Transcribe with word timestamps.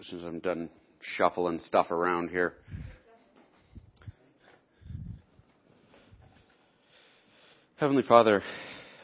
as 0.00 0.06
soon 0.06 0.20
as 0.20 0.24
I'm 0.24 0.40
done 0.40 0.68
shuffling 1.00 1.58
stuff 1.60 1.90
around 1.90 2.30
here. 2.30 2.54
Heavenly 7.76 8.02
Father, 8.02 8.42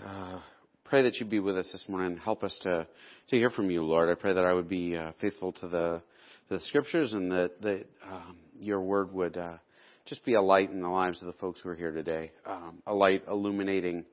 uh, 0.05 0.41
pray 0.85 1.03
that 1.03 1.17
you 1.17 1.27
be 1.27 1.41
with 1.41 1.57
us 1.57 1.69
this 1.73 1.85
morning. 1.89 2.17
Help 2.17 2.43
us 2.43 2.59
to, 2.63 2.87
to 3.29 3.37
hear 3.37 3.51
from 3.51 3.71
you, 3.71 3.83
Lord. 3.83 4.09
I 4.09 4.15
pray 4.15 4.33
that 4.33 4.45
I 4.45 4.53
would 4.53 4.69
be 4.69 4.97
uh, 4.97 5.13
faithful 5.21 5.53
to 5.55 5.69
the, 5.69 6.03
the 6.49 6.61
scriptures 6.61 7.13
and 7.13 7.31
that, 7.33 7.61
that 7.63 7.87
um, 8.11 8.39
your 8.59 8.81
word 8.81 9.13
would 9.13 9.37
uh, 9.37 9.59
just 10.07 10.25
be 10.25 10.35
a 10.35 10.43
light 10.43 10.71
in 10.71 10.81
the 10.81 10.89
lives 10.89 11.21
of 11.21 11.27
the 11.27 11.35
folks 11.35 11.61
who 11.61 11.69
are 11.69 11.75
here 11.75 11.93
today, 11.93 12.33
um, 12.47 12.83
a 12.87 12.95
light 12.95 13.25
illuminating 13.29 14.05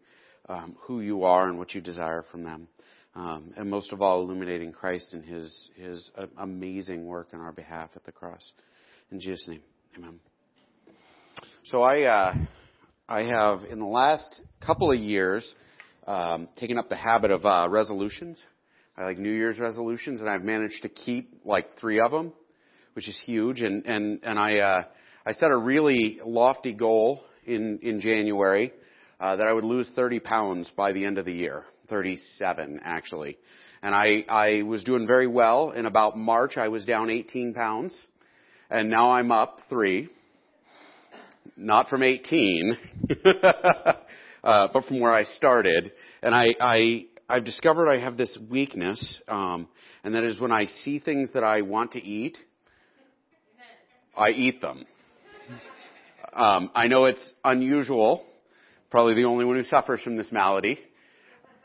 um, 0.50 0.76
who 0.82 1.02
you 1.02 1.24
are 1.24 1.48
and 1.48 1.58
what 1.58 1.74
you 1.74 1.82
desire 1.82 2.24
from 2.32 2.44
them. 2.44 2.68
Um, 3.18 3.52
and 3.58 3.68
most 3.68 3.92
of 3.94 4.02
all, 4.04 4.22
illuminating 4.22 4.72
Christ 4.72 5.14
and 5.14 5.26
His 5.26 5.72
His 5.76 6.12
uh, 6.16 6.28
amazing 6.38 7.04
work 7.04 7.30
on 7.34 7.42
our 7.42 7.52
behalf 7.52 7.90
at 7.96 8.04
the 8.04 8.12
cross. 8.12 8.52
In 9.12 9.20
Jesus' 9.20 9.44
name, 9.48 9.62
Amen. 9.98 10.20
So 11.66 11.82
I 11.82 12.04
uh, 12.04 12.34
I 13.10 13.24
have 13.24 13.64
in 13.64 13.80
the 13.80 13.86
last 13.86 14.42
couple 14.64 14.92
of 14.92 15.00
years 15.00 15.56
um, 16.06 16.48
taken 16.58 16.78
up 16.78 16.90
the 16.90 16.96
habit 16.96 17.32
of 17.32 17.44
uh, 17.44 17.68
resolutions. 17.68 18.40
I 18.96 19.06
like 19.06 19.18
New 19.18 19.34
Year's 19.34 19.58
resolutions, 19.58 20.22
and 20.22 20.30
I've 20.30 20.44
managed 20.44 20.84
to 20.84 20.90
keep 20.90 21.42
like 21.44 21.76
three 21.80 22.00
of 22.00 22.12
them, 22.12 22.34
which 22.94 23.10
is 23.10 23.20
huge. 23.26 23.62
And 23.62 23.84
and 23.88 24.20
and 24.22 24.38
I 24.38 24.58
uh, 24.60 24.84
I 25.26 25.32
set 25.32 25.50
a 25.50 25.58
really 25.58 26.20
lofty 26.24 26.74
goal 26.74 27.24
in 27.48 27.80
in 27.82 28.00
January 28.00 28.72
uh, 29.20 29.38
that 29.38 29.48
I 29.48 29.54
would 29.54 29.66
lose 29.66 29.90
30 29.96 30.20
pounds 30.20 30.72
by 30.78 30.92
the 30.92 31.04
end 31.04 31.18
of 31.18 31.26
the 31.26 31.34
year. 31.34 31.64
37 31.90 32.82
actually. 32.84 33.38
And 33.82 33.94
I, 33.94 34.26
I 34.28 34.64
was 34.64 34.84
doing 34.84 35.06
very 35.06 35.28
well. 35.28 35.72
In 35.72 35.86
about 35.86 36.18
March, 36.18 36.58
I 36.58 36.68
was 36.68 36.86
down 36.86 37.10
18 37.10 37.54
pounds. 37.54 37.98
And 38.70 38.90
now 38.90 39.12
I'm 39.12 39.32
up 39.32 39.60
three. 39.70 40.10
Not 41.56 41.90
from 41.90 42.04
18, 42.04 42.78
uh, 44.44 44.68
but 44.74 44.86
from 44.86 45.00
where 45.00 45.14
I 45.14 45.24
started. 45.24 45.92
And 46.22 46.36
I, 46.36 46.48
I, 46.60 47.06
I've 47.30 47.46
discovered 47.46 47.90
I 47.90 48.00
have 48.00 48.16
this 48.16 48.38
weakness, 48.50 49.22
um, 49.28 49.68
and 50.04 50.14
that 50.14 50.24
is 50.24 50.40
when 50.40 50.52
I 50.52 50.66
see 50.66 51.00
things 51.00 51.32
that 51.34 51.44
I 51.44 51.62
want 51.62 51.94
to 51.94 52.04
eat, 52.04 52.38
I 54.16 54.30
eat 54.30 54.62
them. 54.62 54.86
Um, 56.34 56.70
I 56.76 56.88
know 56.88 57.06
it's 57.06 57.34
unusual, 57.44 58.24
probably 58.92 59.16
the 59.16 59.26
only 59.26 59.46
one 59.46 59.56
who 59.56 59.64
suffers 59.64 60.02
from 60.04 60.18
this 60.18 60.32
malady. 60.32 60.78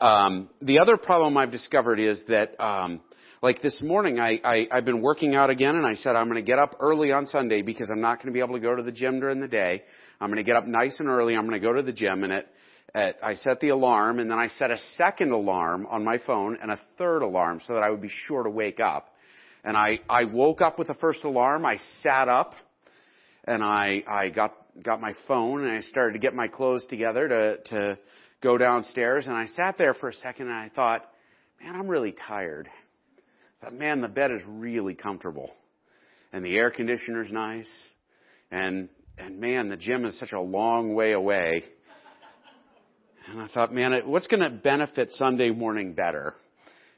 Um, 0.03 0.49
the 0.61 0.79
other 0.79 0.97
problem 0.97 1.37
I've 1.37 1.51
discovered 1.51 1.97
is 1.97 2.21
that, 2.27 2.61
um, 2.61 2.99
like 3.41 3.61
this 3.61 3.81
morning, 3.81 4.19
I, 4.19 4.37
I, 4.43 4.67
I've 4.69 4.83
been 4.83 5.01
working 5.01 5.33
out 5.33 5.49
again, 5.49 5.77
and 5.77 5.85
I 5.85 5.93
said 5.93 6.17
I'm 6.17 6.27
going 6.27 6.43
to 6.43 6.45
get 6.45 6.59
up 6.59 6.75
early 6.81 7.13
on 7.13 7.25
Sunday 7.25 7.61
because 7.61 7.89
I'm 7.89 8.01
not 8.01 8.17
going 8.17 8.27
to 8.27 8.33
be 8.33 8.41
able 8.41 8.55
to 8.55 8.59
go 8.59 8.75
to 8.75 8.83
the 8.83 8.91
gym 8.91 9.21
during 9.21 9.39
the 9.39 9.47
day. 9.47 9.81
I'm 10.19 10.27
going 10.27 10.39
to 10.39 10.43
get 10.43 10.57
up 10.57 10.65
nice 10.65 10.99
and 10.99 11.07
early. 11.07 11.37
I'm 11.37 11.47
going 11.47 11.59
to 11.59 11.65
go 11.65 11.71
to 11.71 11.81
the 11.81 11.93
gym, 11.93 12.25
and 12.25 12.33
at, 12.33 12.47
at 12.93 13.15
I 13.23 13.35
set 13.35 13.61
the 13.61 13.69
alarm, 13.69 14.19
and 14.19 14.29
then 14.29 14.37
I 14.37 14.49
set 14.59 14.71
a 14.71 14.77
second 14.97 15.31
alarm 15.31 15.87
on 15.89 16.03
my 16.03 16.17
phone 16.27 16.57
and 16.61 16.69
a 16.69 16.81
third 16.97 17.21
alarm 17.21 17.61
so 17.65 17.75
that 17.75 17.83
I 17.83 17.89
would 17.89 18.01
be 18.01 18.11
sure 18.27 18.43
to 18.43 18.49
wake 18.49 18.81
up. 18.81 19.07
And 19.63 19.77
I, 19.77 19.99
I 20.09 20.25
woke 20.25 20.59
up 20.59 20.77
with 20.77 20.89
the 20.89 20.95
first 20.95 21.23
alarm. 21.23 21.65
I 21.65 21.77
sat 22.01 22.27
up, 22.27 22.55
and 23.45 23.63
I, 23.63 24.03
I 24.05 24.27
got 24.27 24.53
got 24.83 24.99
my 24.99 25.13
phone, 25.29 25.63
and 25.63 25.71
I 25.71 25.79
started 25.79 26.11
to 26.11 26.19
get 26.19 26.33
my 26.33 26.49
clothes 26.49 26.83
together 26.89 27.29
to 27.29 27.57
to 27.69 27.97
go 28.43 28.57
downstairs 28.57 29.25
and 29.25 29.35
I 29.35 29.47
sat 29.47 29.77
there 29.77 29.93
for 29.93 30.09
a 30.09 30.13
second 30.13 30.47
and 30.47 30.55
I 30.55 30.69
thought, 30.75 31.09
man, 31.63 31.75
I'm 31.75 31.87
really 31.87 32.13
tired. 32.27 32.69
But 33.61 33.73
man, 33.73 34.01
the 34.01 34.09
bed 34.09 34.31
is 34.31 34.41
really 34.45 34.93
comfortable. 34.93 35.49
And 36.33 36.45
the 36.45 36.55
air 36.55 36.69
conditioner's 36.69 37.31
nice. 37.31 37.69
And, 38.51 38.89
and 39.17 39.39
man, 39.39 39.69
the 39.69 39.77
gym 39.77 40.05
is 40.05 40.19
such 40.19 40.33
a 40.33 40.41
long 40.41 40.93
way 40.93 41.13
away. 41.13 41.63
And 43.31 43.41
I 43.41 43.47
thought, 43.47 43.73
man, 43.73 43.93
what's 44.05 44.27
going 44.27 44.43
to 44.43 44.49
benefit 44.49 45.11
Sunday 45.13 45.49
morning 45.49 45.93
better? 45.93 46.33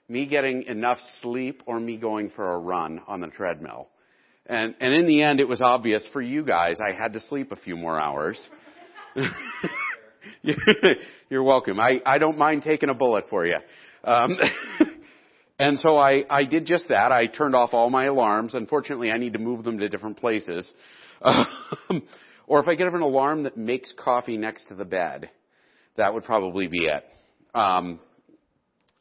Me 0.09 0.25
getting 0.25 0.63
enough 0.63 0.97
sleep 1.21 1.61
or 1.67 1.79
me 1.79 1.97
going 1.97 2.31
for 2.35 2.51
a 2.51 2.57
run 2.57 3.01
on 3.07 3.21
the 3.21 3.27
treadmill? 3.27 3.89
And, 4.47 4.75
and 4.79 4.93
in 4.93 5.05
the 5.05 5.21
end, 5.21 5.39
it 5.39 5.47
was 5.47 5.61
obvious 5.61 6.07
for 6.11 6.21
you 6.21 6.43
guys 6.43 6.79
I 6.79 6.95
had 6.99 7.13
to 7.13 7.19
sleep 7.19 7.51
a 7.51 7.55
few 7.55 7.75
more 7.75 7.99
hours. 7.99 8.49
You're 11.29 11.43
welcome. 11.43 11.79
I, 11.79 12.01
I 12.05 12.17
don't 12.17 12.37
mind 12.37 12.63
taking 12.63 12.89
a 12.89 12.93
bullet 12.93 13.25
for 13.29 13.45
you. 13.45 13.57
Um, 14.03 14.37
and 15.59 15.79
so 15.79 15.97
I, 15.97 16.23
I 16.29 16.43
did 16.43 16.65
just 16.65 16.89
that. 16.89 17.11
I 17.11 17.27
turned 17.27 17.55
off 17.55 17.69
all 17.73 17.89
my 17.89 18.05
alarms. 18.05 18.53
Unfortunately, 18.53 19.11
I 19.11 19.17
need 19.17 19.33
to 19.33 19.39
move 19.39 19.63
them 19.63 19.79
to 19.79 19.89
different 19.89 20.17
places. 20.17 20.71
Um, 21.21 21.47
or 22.47 22.59
if 22.59 22.67
I 22.67 22.75
get 22.75 22.87
an 22.87 23.01
alarm 23.01 23.43
that 23.43 23.57
makes 23.57 23.93
coffee 23.97 24.37
next 24.37 24.67
to 24.67 24.75
the 24.75 24.85
bed, 24.85 25.29
that 25.97 26.13
would 26.13 26.23
probably 26.23 26.67
be 26.67 26.85
it. 26.85 27.03
Um, 27.53 27.99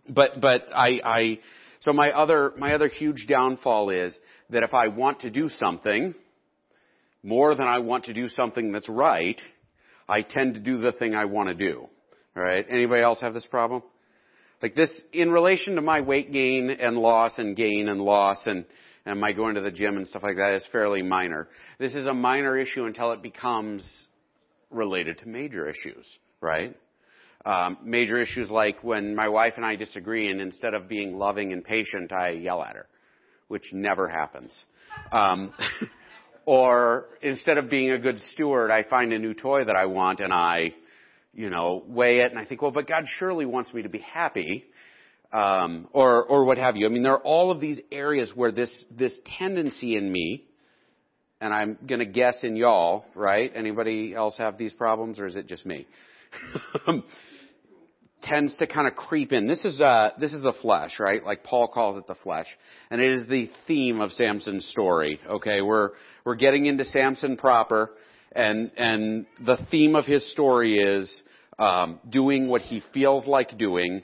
but 0.09 0.41
but 0.41 0.67
I, 0.75 1.01
I 1.05 1.39
so 1.81 1.93
my 1.93 2.11
other 2.11 2.53
my 2.57 2.75
other 2.75 2.89
huge 2.89 3.27
downfall 3.29 3.91
is 3.91 4.17
that 4.51 4.63
if 4.63 4.75
I 4.75 4.89
want 4.89 5.21
to 5.21 5.31
do 5.31 5.49
something 5.49 6.15
more 7.23 7.55
than 7.55 7.67
I 7.67 7.79
want 7.79 8.05
to 8.05 8.13
do 8.13 8.29
something 8.29 8.73
that's 8.73 8.89
right, 8.89 9.41
I 10.09 10.23
tend 10.23 10.55
to 10.55 10.61
do 10.61 10.79
the 10.79 10.93
thing 10.93 11.15
I 11.15 11.25
want 11.25 11.49
to 11.49 11.55
do. 11.55 11.89
All 12.37 12.43
right. 12.43 12.65
Anybody 12.69 13.03
else 13.03 13.21
have 13.21 13.35
this 13.35 13.47
problem? 13.47 13.83
Like 14.63 14.75
this, 14.75 14.91
in 15.13 15.31
relation 15.31 15.77
to 15.77 15.83
my 15.83 16.01
weight 16.01 16.33
gain 16.33 16.71
and 16.71 16.97
loss 16.97 17.33
and 17.39 17.57
gain 17.57 17.89
and 17.89 18.01
loss 18.01 18.39
and, 18.47 18.65
and 19.05 19.21
my 19.21 19.33
going 19.33 19.57
to 19.57 19.61
the 19.61 19.71
gym 19.71 19.97
and 19.97 20.07
stuff 20.07 20.23
like 20.23 20.37
that 20.37 20.55
is 20.55 20.67
fairly 20.73 21.03
minor. 21.03 21.49
This 21.79 21.95
is 21.95 22.07
a 22.07 22.15
minor 22.15 22.57
issue 22.59 22.87
until 22.87 23.13
it 23.13 23.23
becomes 23.23 23.89
related 24.71 25.19
to 25.19 25.29
major 25.29 25.69
issues, 25.69 26.07
right? 26.41 26.75
Um, 27.45 27.77
major 27.85 28.19
issues 28.19 28.51
like 28.51 28.83
when 28.83 29.15
my 29.15 29.29
wife 29.29 29.55
and 29.57 29.67
I 29.67 29.77
disagree 29.77 30.31
and 30.31 30.41
instead 30.41 30.73
of 30.73 30.89
being 30.89 31.19
loving 31.19 31.53
and 31.53 31.63
patient, 31.63 32.11
I 32.11 32.31
yell 32.31 32.63
at 32.63 32.75
her, 32.75 32.87
which 33.49 33.65
never 33.73 34.09
happens. 34.09 34.53
Um, 35.13 35.53
Or 36.47 37.07
instead 37.23 37.59
of 37.59 37.71
being 37.71 37.91
a 37.91 37.99
good 37.99 38.19
steward, 38.33 38.71
I 38.71 38.83
find 38.83 39.13
a 39.13 39.19
new 39.19 39.35
toy 39.35 39.65
that 39.65 39.77
I 39.77 39.87
want 39.87 40.21
and 40.21 40.33
I, 40.33 40.75
you 41.33 41.51
know, 41.51 41.83
weigh 41.87 42.19
it 42.19 42.31
and 42.31 42.39
I 42.39 42.45
think, 42.45 42.61
well, 42.63 42.71
but 42.71 42.87
God 42.87 43.05
surely 43.19 43.47
wants 43.47 43.73
me 43.73 43.83
to 43.83 43.89
be 43.89 44.01
happy. 44.01 44.65
Um, 45.33 45.89
or, 45.93 46.23
or 46.23 46.45
what 46.45 46.59
have 46.59 46.77
you. 46.77 46.87
I 46.87 46.91
mean, 46.91 47.03
there 47.03 47.15
are 47.15 47.23
all 47.23 47.51
of 47.51 47.61
these 47.61 47.81
areas 47.91 48.31
where 48.37 48.53
this, 48.53 48.71
this 48.97 49.13
tendency 49.39 49.97
in 49.97 50.13
me, 50.13 50.45
and 51.41 51.53
I'm 51.53 51.77
gonna 51.89 52.05
guess 52.05 52.37
in 52.45 52.55
y'all, 52.55 53.05
right? 53.17 53.51
Anybody 53.53 54.15
else 54.15 54.39
have 54.39 54.59
these 54.59 54.73
problems 54.73 55.19
or 55.19 55.27
is 55.27 55.35
it 55.35 55.49
just 55.49 55.67
me? 55.67 55.89
tends 58.25 58.57
to 58.57 58.67
kind 58.67 58.89
of 58.89 58.95
creep 58.95 59.33
in. 59.33 59.47
This 59.47 59.65
is 59.65 59.81
uh, 59.81 60.11
this 60.19 60.35
is 60.35 60.43
the 60.43 60.55
flesh, 60.61 60.99
right? 60.99 61.25
Like 61.25 61.45
Paul 61.45 61.69
calls 61.69 61.97
it 61.99 62.07
the 62.07 62.15
flesh, 62.17 62.47
and 62.91 63.01
it 63.01 63.13
is 63.13 63.29
the 63.29 63.51
theme 63.67 64.01
of 64.01 64.13
Samson's 64.13 64.67
story. 64.67 65.21
Okay, 65.29 65.61
we're 65.61 65.91
we're 66.25 66.35
getting 66.35 66.67
into 66.67 66.85
Samson 66.85 67.37
proper, 67.37 67.91
and 68.33 68.71
and 68.77 69.27
the 69.45 69.59
theme 69.71 69.95
of 69.95 70.05
his 70.05 70.29
story 70.33 70.79
is 70.79 71.23
um, 71.59 72.01
doing 72.09 72.49
what 72.49 72.63
he 72.63 72.83
feels 72.93 73.27
like 73.27 73.57
doing, 73.57 74.03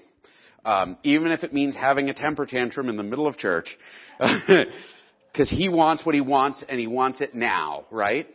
um, 0.64 0.96
even 1.02 1.32
if 1.32 1.42
it 1.42 1.52
means 1.52 1.74
having 1.74 2.10
a 2.10 2.14
temper 2.14 2.46
tantrum 2.46 2.88
in 2.88 2.96
the 2.96 3.02
middle 3.02 3.26
of 3.26 3.38
church, 3.38 3.68
because 4.18 5.50
he 5.50 5.68
wants 5.68 6.04
what 6.04 6.14
he 6.14 6.20
wants 6.20 6.62
and 6.68 6.78
he 6.78 6.86
wants 6.86 7.20
it 7.20 7.34
now, 7.34 7.86
right? 7.90 8.26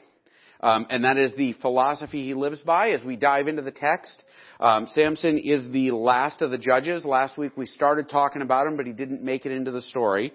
Um, 0.62 0.88
and 0.90 1.04
that 1.04 1.18
is 1.18 1.34
the 1.36 1.54
philosophy 1.54 2.24
he 2.24 2.34
lives 2.34 2.62
by 2.62 2.90
as 2.92 3.04
we 3.04 3.16
dive 3.16 3.48
into 3.48 3.62
the 3.62 3.72
text. 3.72 4.24
Um, 4.60 4.88
Samson 4.88 5.38
is 5.38 5.70
the 5.72 5.92
last 5.92 6.42
of 6.42 6.52
the 6.52 6.58
judges. 6.58 7.04
Last 7.06 7.38
week 7.38 7.58
we 7.58 7.66
started 7.66 8.10
talking 8.10 8.42
about 8.42 8.68
him, 8.68 8.78
but 8.78 8.86
he 8.86 8.94
didn't 8.94 9.24
make 9.24 9.46
it 9.46 9.52
into 9.52 9.72
the 9.72 9.82
story. 9.82 10.34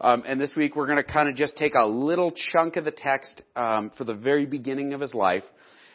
Um, 0.00 0.24
and 0.26 0.40
this 0.40 0.52
week 0.54 0.76
we're 0.76 0.86
going 0.86 1.02
to 1.02 1.10
kind 1.10 1.28
of 1.28 1.36
just 1.36 1.56
take 1.56 1.74
a 1.74 1.86
little 1.86 2.32
chunk 2.52 2.76
of 2.76 2.84
the 2.84 2.90
text 2.90 3.42
um, 3.56 3.90
for 3.96 4.04
the 4.04 4.14
very 4.14 4.44
beginning 4.44 4.92
of 4.92 5.00
his 5.00 5.14
life. 5.14 5.44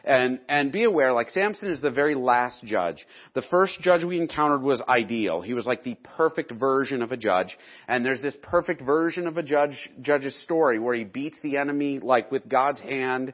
And, 0.04 0.40
and 0.50 0.72
be 0.72 0.84
aware, 0.84 1.14
like 1.14 1.30
Samson 1.30 1.70
is 1.70 1.82
the 1.82 1.92
very 1.92 2.16
last 2.16 2.64
judge. 2.64 3.06
The 3.36 3.44
first 3.44 3.80
judge 3.82 4.04
we 4.04 4.20
encountered 4.20 4.64
was 4.64 4.82
ideal. 4.88 5.42
He 5.42 5.54
was 5.54 5.66
like 5.66 5.84
the 5.84 5.98
perfect 6.18 6.52
version 6.52 7.02
of 7.02 7.12
a 7.12 7.18
judge. 7.18 7.56
And 7.88 8.04
there's 8.04 8.22
this 8.22 8.38
perfect 8.42 8.82
version 8.82 9.28
of 9.28 9.38
a 9.38 9.44
judge, 9.44 9.90
judge's 10.02 10.40
story 10.42 10.80
where 10.80 10.96
he 10.96 11.04
beats 11.04 11.38
the 11.44 11.58
enemy 11.58 12.00
like 12.00 12.32
with 12.32 12.50
God's 12.50 12.82
hand 12.82 13.34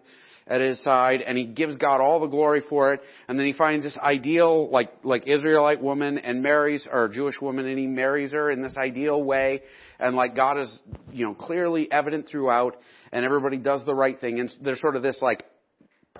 at 0.50 0.62
his 0.62 0.82
side 0.84 1.22
and 1.22 1.38
he 1.38 1.46
gives 1.46 1.78
God 1.78 2.02
all 2.02 2.20
the 2.20 2.28
glory 2.28 2.62
for 2.68 2.94
it. 2.94 3.02
And 3.28 3.38
then 3.38 3.46
he 3.46 3.54
finds 3.54 3.86
this 3.86 3.98
ideal, 3.98 4.70
like, 4.70 4.92
like 5.04 5.28
Israelite 5.28 5.82
woman 5.82 6.18
and 6.18 6.42
marries, 6.42 6.88
or 6.92 7.08
Jewish 7.08 7.40
woman 7.42 7.66
and 7.66 7.78
he 7.78 7.88
marries 7.88 8.34
her 8.34 8.50
in 8.52 8.62
this 8.62 8.76
ideal 8.78 9.22
way. 9.22 9.62
And 10.00 10.16
like 10.16 10.36
God 10.36 10.60
is, 10.60 10.82
you 11.12 11.26
know, 11.26 11.34
clearly 11.34 11.92
evident 11.92 12.28
throughout 12.28 12.78
and 13.12 13.24
everybody 13.24 13.58
does 13.58 13.86
the 13.86 13.96
right 13.96 14.20
thing. 14.20 14.40
And 14.40 14.54
there's 14.62 14.82
sort 14.82 14.96
of 14.96 15.02
this 15.02 15.22
like 15.22 15.46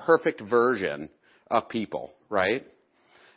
perfect 0.06 0.42
version 0.42 1.10
of 1.50 1.70
people, 1.70 2.14
right? 2.30 2.66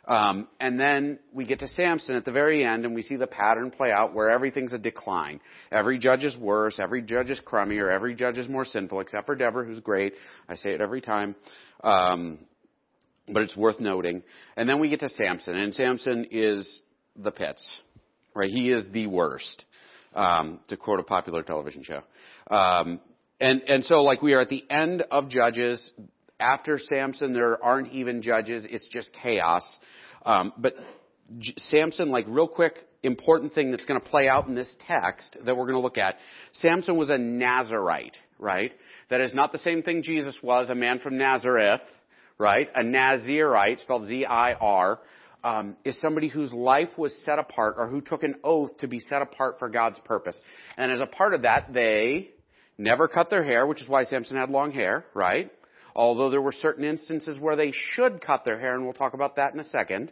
Um, 0.07 0.47
and 0.59 0.79
then 0.79 1.19
we 1.31 1.45
get 1.45 1.59
to 1.59 1.67
Samson 1.67 2.15
at 2.15 2.25
the 2.25 2.31
very 2.31 2.65
end, 2.65 2.85
and 2.85 2.95
we 2.95 3.03
see 3.03 3.15
the 3.15 3.27
pattern 3.27 3.69
play 3.69 3.91
out 3.91 4.13
where 4.13 4.29
everything's 4.29 4.73
a 4.73 4.79
decline. 4.79 5.39
Every 5.71 5.99
judge 5.99 6.23
is 6.23 6.35
worse, 6.37 6.79
every 6.79 7.01
judge 7.01 7.29
is 7.29 7.39
crummier, 7.45 7.93
every 7.93 8.15
judge 8.15 8.37
is 8.37 8.49
more 8.49 8.65
sinful, 8.65 8.99
except 8.99 9.27
for 9.27 9.35
Deborah, 9.35 9.65
who's 9.65 9.79
great. 9.79 10.13
I 10.49 10.55
say 10.55 10.71
it 10.71 10.81
every 10.81 11.01
time. 11.01 11.35
Um, 11.83 12.39
but 13.27 13.43
it's 13.43 13.55
worth 13.55 13.79
noting. 13.79 14.23
And 14.57 14.67
then 14.67 14.79
we 14.79 14.89
get 14.89 15.01
to 15.01 15.09
Samson, 15.09 15.55
and 15.55 15.73
Samson 15.73 16.27
is 16.31 16.81
the 17.15 17.31
pits, 17.31 17.65
right? 18.33 18.49
He 18.49 18.71
is 18.71 18.83
the 18.91 19.07
worst, 19.07 19.65
um, 20.15 20.59
to 20.67 20.77
quote 20.77 20.99
a 20.99 21.03
popular 21.03 21.43
television 21.43 21.83
show. 21.83 22.01
Um, 22.53 22.99
and 23.39 23.61
and 23.67 23.83
so 23.83 24.03
like 24.03 24.21
we 24.21 24.33
are 24.33 24.41
at 24.41 24.49
the 24.49 24.63
end 24.69 25.03
of 25.11 25.29
Judges. 25.29 25.91
After 26.41 26.79
Samson, 26.79 27.33
there 27.33 27.63
aren't 27.63 27.91
even 27.93 28.21
judges. 28.21 28.65
It's 28.69 28.87
just 28.89 29.15
chaos. 29.21 29.63
Um, 30.25 30.53
but 30.57 30.73
J- 31.39 31.53
Samson, 31.69 32.09
like 32.09 32.25
real 32.27 32.47
quick, 32.47 32.75
important 33.03 33.53
thing 33.53 33.71
that's 33.71 33.85
going 33.85 33.99
to 33.99 34.07
play 34.07 34.27
out 34.27 34.47
in 34.47 34.55
this 34.55 34.75
text 34.87 35.37
that 35.45 35.55
we're 35.55 35.65
going 35.65 35.75
to 35.75 35.81
look 35.81 35.97
at. 35.97 36.15
Samson 36.53 36.97
was 36.97 37.09
a 37.09 37.17
Nazirite, 37.17 38.17
right? 38.37 38.71
That 39.09 39.21
is 39.21 39.33
not 39.33 39.51
the 39.51 39.57
same 39.59 39.83
thing 39.83 40.03
Jesus 40.03 40.35
was, 40.43 40.69
a 40.69 40.75
man 40.75 40.99
from 40.99 41.17
Nazareth 41.17 41.81
right? 42.41 42.69
A 42.75 42.81
Nazirite, 42.81 43.79
spelled 43.81 44.07
Z-I-R, 44.07 44.99
um, 45.43 45.77
is 45.85 45.99
somebody 46.01 46.27
whose 46.27 46.51
life 46.51 46.89
was 46.97 47.15
set 47.23 47.37
apart 47.39 47.75
or 47.77 47.87
who 47.87 48.01
took 48.01 48.23
an 48.23 48.35
oath 48.43 48.75
to 48.79 48.87
be 48.87 48.99
set 48.99 49.21
apart 49.21 49.59
for 49.59 49.69
God's 49.69 49.99
purpose. 50.05 50.37
And 50.75 50.91
as 50.91 50.99
a 50.99 51.05
part 51.05 51.33
of 51.35 51.43
that, 51.43 51.71
they 51.71 52.31
never 52.77 53.07
cut 53.07 53.29
their 53.29 53.43
hair, 53.43 53.67
which 53.67 53.81
is 53.81 53.87
why 53.87 54.03
Samson 54.05 54.37
had 54.37 54.49
long 54.49 54.71
hair, 54.71 55.05
right? 55.13 55.51
Although 55.95 56.29
there 56.29 56.41
were 56.41 56.51
certain 56.51 56.85
instances 56.85 57.39
where 57.39 57.55
they 57.55 57.73
should 57.93 58.21
cut 58.21 58.45
their 58.45 58.59
hair, 58.59 58.75
and 58.75 58.83
we'll 58.83 58.93
talk 58.93 59.13
about 59.13 59.35
that 59.35 59.53
in 59.53 59.59
a 59.59 59.65
second. 59.65 60.11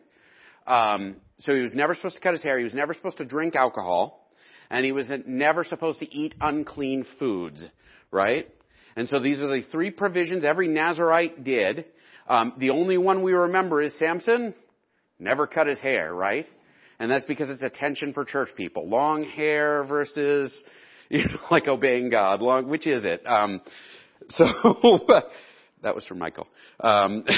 Um, 0.68 1.18
so 1.40 1.54
he 1.54 1.62
was 1.62 1.74
never 1.74 1.96
supposed 1.96 2.16
to 2.16 2.22
cut 2.22 2.34
his 2.34 2.44
hair. 2.44 2.58
He 2.58 2.64
was 2.64 2.74
never 2.74 2.94
supposed 2.94 3.18
to 3.18 3.26
drink 3.26 3.56
alcohol, 3.56 4.30
and 4.70 4.86
he 4.86 4.92
was 4.92 5.12
never 5.26 5.64
supposed 5.64 6.00
to 6.00 6.16
eat 6.16 6.36
unclean 6.42 7.06
foods, 7.18 7.66
right? 8.12 8.48
And 8.96 9.08
so 9.08 9.20
these 9.20 9.40
are 9.40 9.48
the 9.48 9.64
three 9.72 9.92
provisions 9.92 10.44
every 10.44 10.68
Nazirite 10.68 11.44
did. 11.44 11.86
Um, 12.28 12.54
the 12.58 12.70
only 12.70 12.98
one 12.98 13.24
we 13.24 13.34
remember 13.34 13.82
is 13.82 13.98
Samson 13.98 14.54
never 15.18 15.48
cut 15.48 15.68
his 15.68 15.80
hair, 15.80 16.14
right? 16.14 16.46
And 17.00 17.10
that's 17.10 17.26
because 17.26 17.50
it's 17.50 17.64
attention 17.64 18.14
for 18.14 18.26
church 18.26 18.50
people. 18.56 18.88
Long 18.90 19.24
hair 19.24 19.84
versus, 19.86 20.52
you 21.10 21.26
know, 21.26 21.40
like 21.50 21.68
obeying 21.68 22.10
God. 22.10 22.42
Long, 22.42 22.68
which 22.68 22.88
is 22.88 23.06
it? 23.06 23.26
Um, 23.26 23.62
so, 24.30 24.46
that 25.84 25.96
was 25.96 26.06
from 26.06 26.20
Michael. 26.20 26.48
Um, 26.80 27.26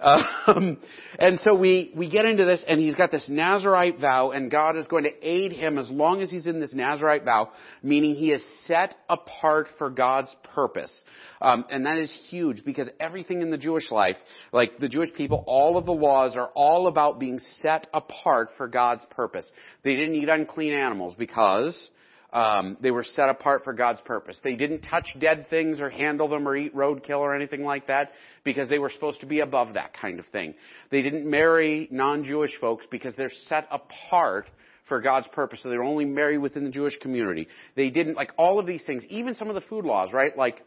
Um, 0.00 0.78
and 1.18 1.38
so 1.40 1.54
we, 1.54 1.92
we 1.94 2.08
get 2.08 2.24
into 2.24 2.44
this 2.44 2.64
and 2.66 2.80
he's 2.80 2.94
got 2.94 3.10
this 3.10 3.28
Nazirite 3.28 4.00
vow 4.00 4.30
and 4.30 4.50
God 4.50 4.76
is 4.76 4.86
going 4.86 5.04
to 5.04 5.12
aid 5.22 5.52
him 5.52 5.78
as 5.78 5.90
long 5.90 6.22
as 6.22 6.30
he's 6.30 6.46
in 6.46 6.60
this 6.60 6.72
Nazirite 6.72 7.24
vow, 7.24 7.50
meaning 7.82 8.14
he 8.14 8.30
is 8.30 8.42
set 8.64 8.94
apart 9.08 9.68
for 9.78 9.90
God's 9.90 10.34
purpose. 10.54 10.92
Um, 11.40 11.66
and 11.70 11.84
that 11.86 11.98
is 11.98 12.16
huge 12.28 12.64
because 12.64 12.88
everything 12.98 13.42
in 13.42 13.50
the 13.50 13.58
Jewish 13.58 13.90
life, 13.90 14.16
like 14.52 14.78
the 14.78 14.88
Jewish 14.88 15.12
people, 15.14 15.44
all 15.46 15.76
of 15.76 15.86
the 15.86 15.92
laws 15.92 16.36
are 16.36 16.50
all 16.54 16.86
about 16.86 17.20
being 17.20 17.38
set 17.60 17.86
apart 17.92 18.50
for 18.56 18.68
God's 18.68 19.04
purpose. 19.10 19.50
They 19.84 19.96
didn't 19.96 20.14
eat 20.14 20.28
unclean 20.28 20.72
animals 20.72 21.14
because 21.18 21.90
um, 22.32 22.76
they 22.80 22.90
were 22.90 23.02
set 23.02 23.28
apart 23.28 23.64
for 23.64 23.72
God's 23.72 24.00
purpose. 24.02 24.38
They 24.42 24.54
didn't 24.54 24.82
touch 24.82 25.08
dead 25.18 25.48
things 25.50 25.80
or 25.80 25.90
handle 25.90 26.28
them 26.28 26.46
or 26.46 26.56
eat 26.56 26.74
roadkill 26.74 27.18
or 27.18 27.34
anything 27.34 27.64
like 27.64 27.88
that 27.88 28.12
because 28.44 28.68
they 28.68 28.78
were 28.78 28.90
supposed 28.90 29.20
to 29.20 29.26
be 29.26 29.40
above 29.40 29.74
that 29.74 29.94
kind 30.00 30.18
of 30.20 30.26
thing. 30.26 30.54
They 30.90 31.02
didn't 31.02 31.28
marry 31.28 31.88
non-Jewish 31.90 32.52
folks 32.60 32.86
because 32.90 33.14
they're 33.16 33.32
set 33.48 33.66
apart 33.70 34.46
for 34.88 35.00
God's 35.00 35.28
purpose. 35.28 35.60
So 35.62 35.70
they 35.70 35.76
were 35.76 35.84
only 35.84 36.04
married 36.04 36.38
within 36.38 36.64
the 36.64 36.70
Jewish 36.70 36.96
community. 36.98 37.48
They 37.74 37.90
didn't 37.90 38.14
like 38.14 38.32
all 38.36 38.58
of 38.58 38.66
these 38.66 38.84
things, 38.84 39.04
even 39.08 39.34
some 39.34 39.48
of 39.48 39.54
the 39.54 39.60
food 39.62 39.84
laws, 39.84 40.12
right? 40.12 40.36
Like 40.36 40.62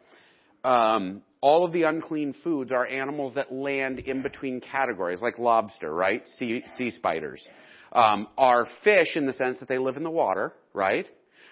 um, 0.63 1.21
all 1.41 1.65
of 1.65 1.71
the 1.71 1.83
unclean 1.83 2.33
foods 2.43 2.71
are 2.71 2.87
animals 2.87 3.35
that 3.35 3.53
land 3.53 3.99
in 3.99 4.21
between 4.21 4.61
categories, 4.61 5.21
like 5.21 5.39
lobster, 5.39 5.93
right? 5.93 6.27
Sea, 6.37 6.63
sea 6.77 6.89
spiders. 6.89 7.45
Um, 7.91 8.27
are 8.37 8.67
fish 8.83 9.15
in 9.15 9.27
the 9.27 9.33
sense 9.33 9.59
that 9.59 9.69
they 9.69 9.77
live 9.77 9.97
in 9.97 10.03
the 10.03 10.09
water, 10.09 10.53
right? 10.73 11.05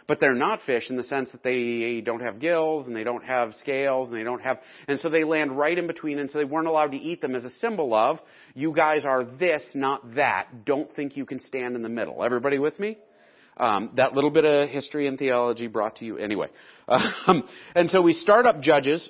But 0.07 0.19
they're 0.19 0.33
not 0.33 0.61
fish 0.65 0.89
in 0.89 0.97
the 0.97 1.03
sense 1.03 1.31
that 1.31 1.43
they 1.43 2.01
don't 2.01 2.21
have 2.21 2.39
gills 2.39 2.87
and 2.87 2.95
they 2.95 3.03
don't 3.03 3.23
have 3.23 3.53
scales 3.55 4.09
and 4.09 4.17
they 4.17 4.23
don't 4.23 4.41
have, 4.41 4.59
and 4.87 4.99
so 4.99 5.09
they 5.09 5.23
land 5.23 5.57
right 5.57 5.77
in 5.77 5.87
between 5.87 6.19
and 6.19 6.29
so 6.29 6.37
they 6.37 6.45
weren't 6.45 6.67
allowed 6.67 6.91
to 6.91 6.97
eat 6.97 7.21
them 7.21 7.35
as 7.35 7.43
a 7.43 7.49
symbol 7.59 7.93
of, 7.93 8.19
you 8.53 8.73
guys 8.73 9.05
are 9.05 9.23
this, 9.23 9.63
not 9.73 10.15
that. 10.15 10.65
Don't 10.65 10.93
think 10.95 11.15
you 11.15 11.25
can 11.25 11.39
stand 11.39 11.75
in 11.75 11.81
the 11.81 11.89
middle. 11.89 12.23
Everybody 12.23 12.59
with 12.59 12.79
me? 12.79 12.97
Um, 13.57 13.91
that 13.95 14.13
little 14.13 14.31
bit 14.31 14.45
of 14.45 14.69
history 14.69 15.07
and 15.07 15.19
theology 15.19 15.67
brought 15.67 15.97
to 15.97 16.05
you 16.05 16.17
anyway. 16.17 16.47
Um, 17.27 17.43
and 17.73 17.89
so 17.89 18.01
we 18.01 18.11
start 18.11 18.45
up 18.45 18.59
Judges 18.59 19.07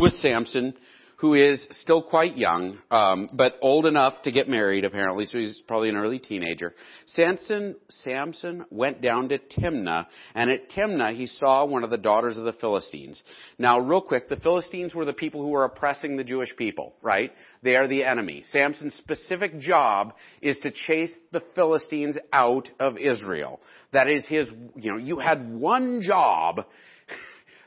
with 0.00 0.14
Samson 0.14 0.72
who 1.16 1.32
is 1.32 1.66
still 1.70 2.02
quite 2.02 2.36
young, 2.36 2.76
um, 2.90 3.30
but 3.32 3.54
old 3.62 3.86
enough 3.86 4.20
to 4.22 4.30
get 4.30 4.48
married 4.50 4.84
apparently, 4.84 5.24
so 5.24 5.38
he's 5.38 5.62
probably 5.66 5.88
an 5.88 5.96
early 5.96 6.18
teenager. 6.18 6.74
Samson, 7.06 7.74
Samson 7.88 8.66
went 8.70 9.00
down 9.00 9.30
to 9.30 9.38
Timnah, 9.38 10.06
and 10.34 10.50
at 10.50 10.70
Timnah 10.70 11.16
he 11.16 11.26
saw 11.26 11.64
one 11.64 11.84
of 11.84 11.90
the 11.90 11.96
daughters 11.96 12.36
of 12.36 12.44
the 12.44 12.52
Philistines. 12.52 13.22
Now, 13.58 13.78
real 13.78 14.02
quick, 14.02 14.28
the 14.28 14.36
Philistines 14.36 14.94
were 14.94 15.06
the 15.06 15.14
people 15.14 15.40
who 15.40 15.48
were 15.48 15.64
oppressing 15.64 16.16
the 16.16 16.24
Jewish 16.24 16.54
people, 16.54 16.94
right? 17.00 17.32
They 17.62 17.76
are 17.76 17.88
the 17.88 18.04
enemy. 18.04 18.44
Samson's 18.52 18.94
specific 18.94 19.58
job 19.58 20.12
is 20.42 20.58
to 20.58 20.70
chase 20.70 21.14
the 21.32 21.42
Philistines 21.54 22.18
out 22.30 22.68
of 22.78 22.98
Israel. 22.98 23.60
That 23.92 24.08
is 24.08 24.26
his, 24.26 24.50
you 24.74 24.92
know, 24.92 24.98
you 24.98 25.18
had 25.18 25.50
one 25.50 26.02
job 26.02 26.66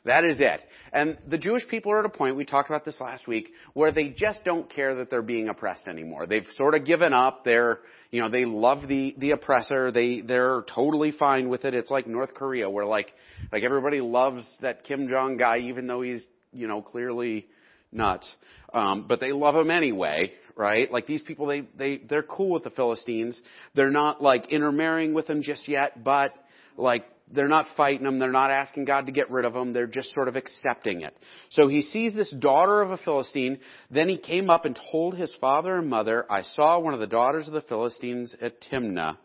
that 0.05 0.23
is 0.23 0.37
it. 0.39 0.61
And 0.91 1.17
the 1.27 1.37
Jewish 1.37 1.67
people 1.67 1.91
are 1.91 1.99
at 1.99 2.05
a 2.05 2.09
point, 2.09 2.35
we 2.35 2.45
talked 2.45 2.69
about 2.69 2.85
this 2.85 2.99
last 2.99 3.27
week, 3.27 3.49
where 3.73 3.91
they 3.91 4.09
just 4.09 4.43
don't 4.43 4.69
care 4.69 4.95
that 4.95 5.09
they're 5.09 5.21
being 5.21 5.49
oppressed 5.49 5.87
anymore. 5.87 6.25
They've 6.25 6.47
sort 6.55 6.75
of 6.75 6.85
given 6.85 7.13
up. 7.13 7.43
They're, 7.45 7.79
you 8.11 8.21
know, 8.21 8.29
they 8.29 8.45
love 8.45 8.87
the, 8.87 9.15
the 9.17 9.31
oppressor. 9.31 9.91
They, 9.91 10.21
they're 10.21 10.63
totally 10.73 11.11
fine 11.11 11.49
with 11.49 11.65
it. 11.65 11.73
It's 11.73 11.91
like 11.91 12.07
North 12.07 12.33
Korea 12.33 12.69
where 12.69 12.85
like, 12.85 13.13
like 13.51 13.63
everybody 13.63 14.01
loves 14.01 14.43
that 14.61 14.83
Kim 14.83 15.07
Jong 15.07 15.37
guy 15.37 15.59
even 15.59 15.87
though 15.87 16.01
he's, 16.01 16.25
you 16.51 16.67
know, 16.67 16.81
clearly 16.81 17.47
nuts. 17.91 18.29
Um, 18.73 19.05
but 19.07 19.19
they 19.19 19.31
love 19.31 19.55
him 19.55 19.71
anyway, 19.71 20.31
right? 20.55 20.91
Like 20.91 21.07
these 21.07 21.21
people, 21.21 21.47
they, 21.47 21.61
they, 21.77 21.97
they're 21.97 22.23
cool 22.23 22.51
with 22.51 22.63
the 22.63 22.69
Philistines. 22.69 23.39
They're 23.75 23.91
not 23.91 24.21
like 24.21 24.51
intermarrying 24.51 25.13
with 25.13 25.27
them 25.27 25.41
just 25.41 25.67
yet, 25.67 26.03
but 26.03 26.33
like 26.77 27.05
they're 27.31 27.47
not 27.47 27.67
fighting 27.77 28.03
them. 28.03 28.19
They're 28.19 28.31
not 28.31 28.51
asking 28.51 28.85
God 28.85 29.05
to 29.05 29.11
get 29.11 29.29
rid 29.29 29.45
of 29.45 29.53
them. 29.53 29.73
They're 29.73 29.87
just 29.87 30.13
sort 30.13 30.27
of 30.27 30.35
accepting 30.35 31.01
it. 31.01 31.15
So 31.51 31.67
he 31.67 31.81
sees 31.81 32.13
this 32.13 32.29
daughter 32.31 32.81
of 32.81 32.91
a 32.91 32.97
Philistine. 32.97 33.59
Then 33.91 34.09
he 34.09 34.17
came 34.17 34.49
up 34.49 34.65
and 34.65 34.79
told 34.91 35.15
his 35.15 35.33
father 35.39 35.77
and 35.77 35.89
mother, 35.89 36.25
I 36.29 36.41
saw 36.41 36.79
one 36.79 36.93
of 36.93 36.99
the 36.99 37.07
daughters 37.07 37.47
of 37.47 37.53
the 37.53 37.61
Philistines 37.61 38.35
at 38.41 38.61
Timnah. 38.61 39.17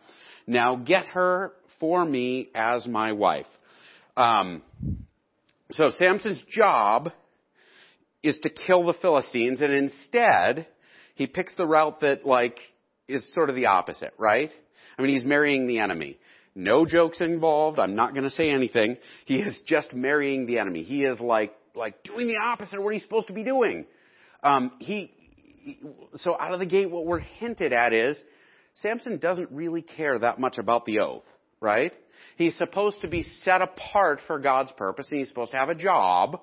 Now 0.47 0.77
get 0.77 1.07
her 1.07 1.53
for 1.81 2.05
me 2.05 2.51
as 2.55 2.87
my 2.87 3.13
wife. 3.13 3.47
Um, 4.17 4.63
so 5.73 5.91
Samson's 5.99 6.45
job 6.51 7.11
is 8.23 8.39
to 8.43 8.51
kill 8.51 8.87
the 8.87 8.95
Philistines, 8.95 9.61
and 9.61 9.73
instead 9.73 10.67
he 11.15 11.27
picks 11.27 11.55
the 11.57 11.67
route 11.67 12.01
that 12.01 12.27
like 12.27 12.59
is 13.09 13.27
sort 13.35 13.51
of 13.51 13.57
the 13.57 13.67
opposite, 13.67 14.15
right? 14.19 14.53
I 14.99 15.03
mean, 15.03 15.15
he's 15.15 15.25
marrying 15.25 15.67
the 15.67 15.81
enemy. 15.81 16.19
No 16.55 16.87
jokes 16.87 17.21
involved. 17.21 17.79
I'm 17.79 17.97
not 17.97 18.13
going 18.13 18.25
to 18.25 18.31
say 18.31 18.51
anything. 18.51 18.97
He 19.25 19.37
is 19.37 19.61
just 19.67 19.93
marrying 19.93 20.47
the 20.47 20.59
enemy. 20.59 20.83
He 20.83 21.03
is 21.03 21.21
like, 21.21 21.53
like 21.75 22.03
doing 22.05 22.29
the 22.29 22.37
opposite 22.43 22.79
of 22.79 22.85
what 22.85 22.95
he's 22.95 23.03
supposed 23.03 23.27
to 23.27 23.33
be 23.33 23.43
doing. 23.43 23.87
Um, 24.43 24.73
he, 24.79 25.11
so 26.17 26.39
out 26.39 26.53
of 26.53 26.61
the 26.61 26.67
gate, 26.67 26.91
what 26.91 27.07
we're 27.07 27.19
hinted 27.19 27.73
at 27.73 27.93
is 27.93 28.21
Samson 28.75 29.19
doesn't 29.19 29.51
really 29.51 29.83
care 29.83 30.19
that 30.19 30.39
much 30.39 30.59
about 30.59 30.85
the 30.85 31.01
oath, 31.01 31.25
right? 31.61 31.93
He's 32.37 32.57
supposed 32.57 33.01
to 33.03 33.09
be 33.09 33.25
set 33.45 33.61
apart 33.61 34.21
for 34.27 34.39
God's 34.39 34.71
purpose 34.77 35.09
and 35.11 35.19
he's 35.19 35.29
supposed 35.29 35.53
to 35.53 35.57
have 35.57 35.69
a 35.69 35.75
job. 35.75 36.41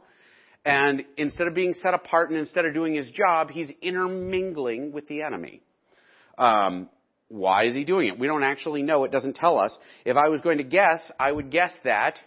And 0.66 1.06
instead 1.18 1.48
of 1.48 1.56
being 1.56 1.74
set 1.74 1.94
apart 1.94 2.30
and 2.30 2.40
instead 2.40 2.66
of 2.66 2.74
doing 2.74 2.96
his 2.96 3.10
job, 3.12 3.50
he's 3.50 3.70
intermingling 3.82 4.92
with 4.92 5.08
the 5.08 5.24
enemy. 5.24 5.62
Um, 6.38 6.90
why 7.32 7.66
is 7.66 7.74
he 7.74 7.86
doing 7.86 8.10
it? 8.10 8.20
We 8.20 8.28
don't 8.28 8.44
actually 8.44 8.82
know. 8.84 9.06
It 9.06 9.12
doesn't 9.12 9.36
tell 9.36 9.58
us. 9.58 9.78
If 10.06 10.18
I 10.18 10.28
was 10.28 10.42
going 10.42 10.58
to 10.58 10.64
guess, 10.64 11.12
I 11.20 11.32
would 11.32 11.50
guess 11.50 11.72
that 11.86 12.18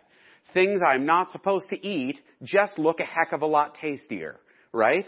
things 0.55 0.81
I'm 0.87 1.05
not 1.05 1.31
supposed 1.31 1.69
to 1.71 1.87
eat 1.87 2.21
just 2.43 2.79
look 2.79 3.01
a 3.01 3.05
heck 3.05 3.33
of 3.33 3.43
a 3.43 3.47
lot 3.47 3.75
tastier, 3.75 4.41
right? 4.73 5.07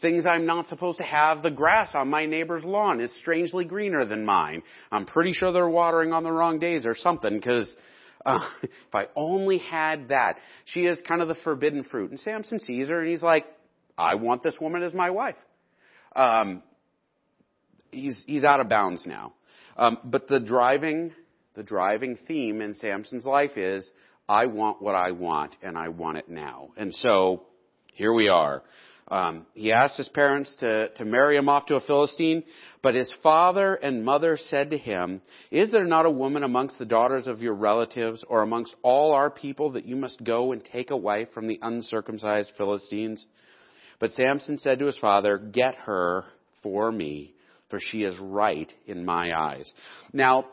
Things 0.00 0.24
I'm 0.26 0.46
not 0.46 0.68
supposed 0.68 0.98
to 0.98 1.04
have, 1.04 1.42
the 1.42 1.50
grass 1.50 1.90
on 1.94 2.08
my 2.08 2.26
neighbor's 2.26 2.64
lawn 2.64 3.00
is 3.00 3.14
strangely 3.20 3.64
greener 3.64 4.04
than 4.04 4.24
mine. 4.24 4.62
I'm 4.90 5.04
pretty 5.04 5.32
sure 5.32 5.52
they're 5.52 5.68
watering 5.68 6.12
on 6.12 6.22
the 6.22 6.32
wrong 6.32 6.58
days 6.58 6.86
or 6.86 6.94
something 6.94 7.34
because 7.34 7.74
uh, 8.24 8.38
if 8.62 8.94
I 8.94 9.06
only 9.14 9.58
had 9.58 10.08
that. 10.08 10.36
She 10.64 10.80
is 10.80 10.98
kind 11.06 11.20
of 11.20 11.28
the 11.28 11.36
forbidden 11.36 11.84
fruit. 11.84 12.10
And 12.10 12.20
Samson 12.20 12.60
sees 12.60 12.88
her 12.88 13.00
and 13.00 13.10
he's 13.10 13.22
like, 13.22 13.44
I 13.98 14.14
want 14.14 14.42
this 14.42 14.56
woman 14.60 14.82
as 14.82 14.94
my 14.94 15.10
wife. 15.10 15.36
um, 16.14 16.62
he's 17.96 18.22
he's 18.26 18.44
out 18.44 18.60
of 18.60 18.68
bounds 18.68 19.04
now. 19.06 19.32
Um, 19.76 19.98
but 20.04 20.28
the 20.28 20.40
driving 20.40 21.12
the 21.54 21.62
driving 21.62 22.18
theme 22.28 22.60
in 22.60 22.74
Samson's 22.74 23.26
life 23.26 23.56
is 23.56 23.90
I 24.28 24.46
want 24.46 24.82
what 24.82 24.94
I 24.94 25.12
want 25.12 25.54
and 25.62 25.76
I 25.76 25.88
want 25.88 26.18
it 26.18 26.28
now. 26.28 26.70
And 26.76 26.94
so 26.94 27.44
here 27.94 28.12
we 28.12 28.28
are. 28.28 28.62
Um, 29.08 29.46
he 29.54 29.72
asked 29.72 29.96
his 29.98 30.08
parents 30.08 30.54
to, 30.60 30.88
to 30.88 31.04
marry 31.04 31.36
him 31.36 31.48
off 31.48 31.66
to 31.66 31.76
a 31.76 31.80
Philistine, 31.80 32.42
but 32.82 32.96
his 32.96 33.10
father 33.22 33.74
and 33.74 34.04
mother 34.04 34.36
said 34.36 34.70
to 34.70 34.78
him, 34.78 35.22
Is 35.52 35.70
there 35.70 35.84
not 35.84 36.06
a 36.06 36.10
woman 36.10 36.42
amongst 36.42 36.78
the 36.78 36.84
daughters 36.84 37.28
of 37.28 37.40
your 37.40 37.54
relatives 37.54 38.24
or 38.28 38.42
amongst 38.42 38.74
all 38.82 39.12
our 39.12 39.30
people 39.30 39.72
that 39.72 39.86
you 39.86 39.94
must 39.94 40.24
go 40.24 40.50
and 40.50 40.64
take 40.64 40.90
a 40.90 40.96
wife 40.96 41.28
from 41.32 41.46
the 41.46 41.60
uncircumcised 41.62 42.52
Philistines? 42.58 43.24
But 44.00 44.10
Samson 44.10 44.58
said 44.58 44.80
to 44.80 44.86
his 44.86 44.98
father, 44.98 45.38
Get 45.38 45.76
her 45.76 46.24
for 46.64 46.90
me, 46.90 47.32
for 47.68 47.80
she 47.80 48.02
is 48.02 48.18
right 48.20 48.72
in 48.86 49.04
my 49.04 49.32
eyes. 49.36 49.70
Now, 50.12 50.46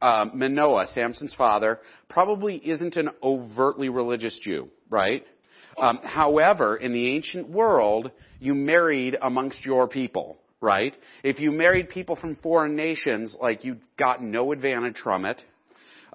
uh, 0.00 0.26
Manoah, 0.34 0.86
Samson's 0.88 1.34
father, 1.34 1.80
probably 2.08 2.56
isn't 2.56 2.96
an 2.96 3.10
overtly 3.22 3.88
religious 3.88 4.38
Jew, 4.42 4.68
right? 4.90 5.24
Um, 5.78 6.00
however, 6.02 6.76
in 6.76 6.92
the 6.92 7.14
ancient 7.14 7.48
world, 7.48 8.10
you 8.40 8.54
married 8.54 9.16
amongst 9.20 9.64
your 9.64 9.88
people, 9.88 10.38
right? 10.60 10.96
If 11.22 11.38
you 11.38 11.50
married 11.50 11.90
people 11.90 12.16
from 12.16 12.36
foreign 12.36 12.76
nations, 12.76 13.36
like 13.40 13.64
you 13.64 13.76
got 13.98 14.22
no 14.22 14.52
advantage 14.52 14.98
from 15.02 15.24
it. 15.24 15.42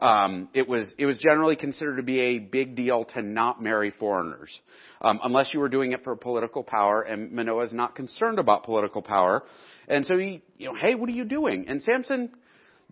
Um, 0.01 0.49
it 0.55 0.67
was 0.67 0.91
it 0.97 1.05
was 1.05 1.19
generally 1.19 1.55
considered 1.55 1.97
to 1.97 2.03
be 2.03 2.19
a 2.21 2.39
big 2.39 2.75
deal 2.75 3.05
to 3.13 3.21
not 3.21 3.61
marry 3.61 3.91
foreigners, 3.91 4.49
um, 4.99 5.19
unless 5.23 5.53
you 5.53 5.59
were 5.59 5.69
doing 5.69 5.91
it 5.91 6.03
for 6.03 6.15
political 6.15 6.63
power. 6.63 7.03
And 7.03 7.31
Manoah 7.31 7.65
is 7.65 7.73
not 7.73 7.93
concerned 7.93 8.39
about 8.39 8.63
political 8.63 9.03
power, 9.03 9.43
and 9.87 10.05
so 10.05 10.17
he, 10.17 10.41
you 10.57 10.67
know, 10.67 10.75
hey, 10.75 10.95
what 10.95 11.09
are 11.09 11.13
you 11.13 11.25
doing? 11.25 11.65
And 11.67 11.81
Samson 11.81 12.31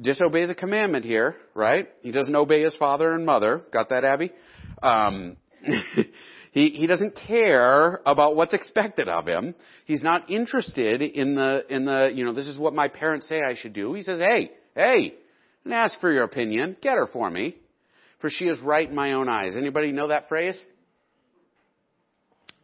disobeys 0.01 0.49
a 0.49 0.55
commandment 0.55 1.05
here, 1.05 1.35
right? 1.53 1.87
He 2.01 2.11
doesn't 2.11 2.35
obey 2.35 2.63
his 2.63 2.75
father 2.75 3.13
and 3.13 3.25
mother. 3.25 3.61
Got 3.71 3.89
that, 3.89 4.03
Abby? 4.03 4.31
Um, 4.81 5.37
He, 6.51 6.69
he 6.71 6.87
doesn't 6.87 7.19
care 7.27 8.01
about 8.05 8.35
what's 8.35 8.53
expected 8.53 9.07
of 9.07 9.27
him. 9.27 9.53
He's 9.85 10.03
not 10.03 10.29
interested 10.29 11.01
in 11.01 11.35
the, 11.35 11.63
in 11.69 11.85
the, 11.85 12.11
you 12.13 12.25
know, 12.25 12.33
this 12.33 12.47
is 12.47 12.57
what 12.57 12.73
my 12.73 12.87
parents 12.87 13.27
say 13.27 13.41
I 13.41 13.55
should 13.55 13.73
do. 13.73 13.93
He 13.93 14.01
says, 14.01 14.19
hey, 14.19 14.51
hey, 14.75 15.13
and 15.63 15.73
ask 15.73 15.99
for 15.99 16.11
your 16.11 16.23
opinion. 16.23 16.75
Get 16.81 16.95
her 16.95 17.07
for 17.07 17.29
me. 17.29 17.55
For 18.19 18.29
she 18.29 18.45
is 18.45 18.59
right 18.61 18.89
in 18.89 18.95
my 18.95 19.13
own 19.13 19.29
eyes. 19.29 19.55
Anybody 19.55 19.91
know 19.91 20.07
that 20.07 20.27
phrase? 20.27 20.59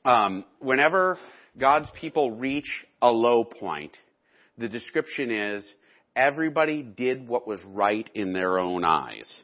Um, 0.03 0.45
whenever 0.59 1.17
God's 1.57 1.89
people 1.99 2.31
reach 2.31 2.85
a 3.01 3.09
low 3.09 3.43
point, 3.43 3.95
the 4.57 4.69
description 4.69 5.31
is 5.31 5.65
everybody 6.15 6.81
did 6.81 7.27
what 7.27 7.47
was 7.47 7.61
right 7.67 8.09
in 8.13 8.33
their 8.33 8.57
own 8.59 8.83
eyes 8.83 9.39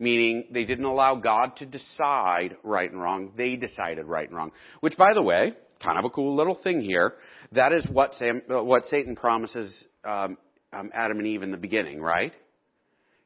meaning 0.00 0.46
they 0.50 0.64
didn't 0.64 0.86
allow 0.86 1.14
God 1.14 1.56
to 1.58 1.66
decide 1.66 2.56
right 2.64 2.90
and 2.90 3.00
wrong. 3.00 3.32
They 3.36 3.54
decided 3.54 4.06
right 4.06 4.26
and 4.26 4.36
wrong. 4.36 4.50
Which, 4.80 4.96
by 4.96 5.12
the 5.14 5.22
way, 5.22 5.52
kind 5.80 5.98
of 5.98 6.04
a 6.04 6.10
cool 6.10 6.34
little 6.34 6.58
thing 6.60 6.80
here. 6.80 7.14
That 7.52 7.72
is 7.72 7.86
what 7.92 8.14
Sam, 8.14 8.42
what 8.48 8.86
Satan 8.86 9.14
promises 9.14 9.86
um, 10.04 10.38
um, 10.72 10.90
Adam 10.94 11.18
and 11.18 11.26
Eve 11.26 11.42
in 11.42 11.50
the 11.50 11.56
beginning, 11.56 12.00
right? 12.00 12.32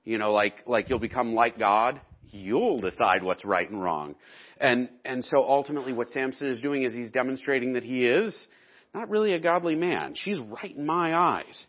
You 0.05 0.19
know, 0.19 0.33
like 0.33 0.65
like 0.67 0.91
you'll 0.91 0.99
become 0.99 1.35
like 1.35 1.59
God. 1.59 2.01
You'll 2.31 2.81
decide 2.81 3.23
what's 3.23 3.45
right 3.45 3.71
and 3.71 3.81
wrong. 3.81 4.17
And 4.59 4.89
and 5.05 5.25
so 5.25 5.45
ultimately, 5.49 5.93
what 5.93 6.09
Samson 6.09 6.49
is 6.49 6.61
doing 6.61 6.83
is 6.83 6.93
he's 6.93 7.13
demonstrating 7.13 7.75
that 7.75 7.85
he 7.85 8.07
is 8.07 8.47
not 8.95 9.11
really 9.11 9.35
a 9.35 9.41
godly 9.41 9.75
man. 9.75 10.15
She's 10.15 10.39
right 10.39 10.75
in 10.75 10.87
my 10.87 11.15
eyes. 11.15 11.65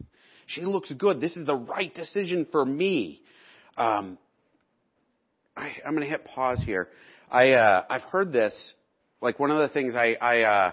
She 0.48 0.62
looks 0.62 0.92
good. 0.92 1.20
This 1.20 1.36
is 1.36 1.46
the 1.46 1.56
right 1.56 1.94
decision 1.94 2.46
for 2.52 2.64
me. 2.64 3.22
Um, 3.78 4.18
I, 5.58 5.72
I'm 5.86 5.96
going 5.96 6.04
to 6.04 6.10
hit 6.10 6.26
pause 6.26 6.62
here. 6.64 6.90
I 7.32 7.52
uh, 7.54 7.84
I've 7.90 8.04
heard 8.04 8.32
this. 8.32 8.74
Like 9.22 9.40
one 9.40 9.50
of 9.50 9.58
the 9.58 9.74
things 9.74 9.96
I 9.96 10.16
I 10.22 10.42
uh, 10.42 10.72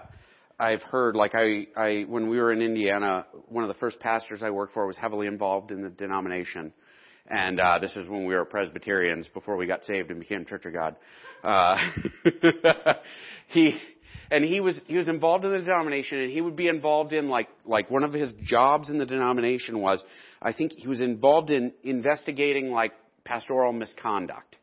I've 0.59 0.83
heard. 0.83 1.15
Like 1.15 1.33
I 1.33 1.67
I 1.75 2.05
when 2.07 2.29
we 2.29 2.37
were 2.37 2.51
in 2.51 2.61
Indiana, 2.61 3.25
one 3.47 3.63
of 3.63 3.67
the 3.67 3.79
first 3.79 3.99
pastors 3.99 4.43
I 4.43 4.51
worked 4.51 4.73
for 4.73 4.85
was 4.85 4.97
heavily 4.97 5.27
involved 5.27 5.71
in 5.71 5.81
the 5.81 5.89
denomination. 5.89 6.71
And 7.27 7.59
uh, 7.59 7.79
this 7.79 7.95
is 7.95 8.07
when 8.09 8.25
we 8.25 8.35
were 8.35 8.43
Presbyterians 8.43 9.29
before 9.33 9.55
we 9.55 9.65
got 9.65 9.85
saved 9.85 10.11
and 10.11 10.19
became 10.19 10.45
Church 10.45 10.65
of 10.65 10.73
God. 10.73 10.97
Uh, 11.41 11.77
he 13.47 13.79
and 14.31 14.43
he 14.43 14.59
was 14.59 14.79
he 14.87 14.97
was 14.97 15.07
involved 15.07 15.45
in 15.45 15.51
the 15.51 15.59
denomination 15.59 16.19
and 16.19 16.31
he 16.31 16.41
would 16.41 16.55
be 16.55 16.67
involved 16.67 17.13
in 17.13 17.29
like 17.29 17.47
like 17.65 17.89
one 17.89 18.03
of 18.03 18.13
his 18.13 18.33
jobs 18.43 18.89
in 18.89 18.97
the 18.97 19.05
denomination 19.05 19.79
was 19.79 20.03
I 20.41 20.53
think 20.53 20.73
he 20.73 20.87
was 20.87 21.01
involved 21.01 21.49
in 21.49 21.73
investigating 21.83 22.71
like 22.71 22.93
pastoral 23.25 23.73
misconduct 23.73 24.57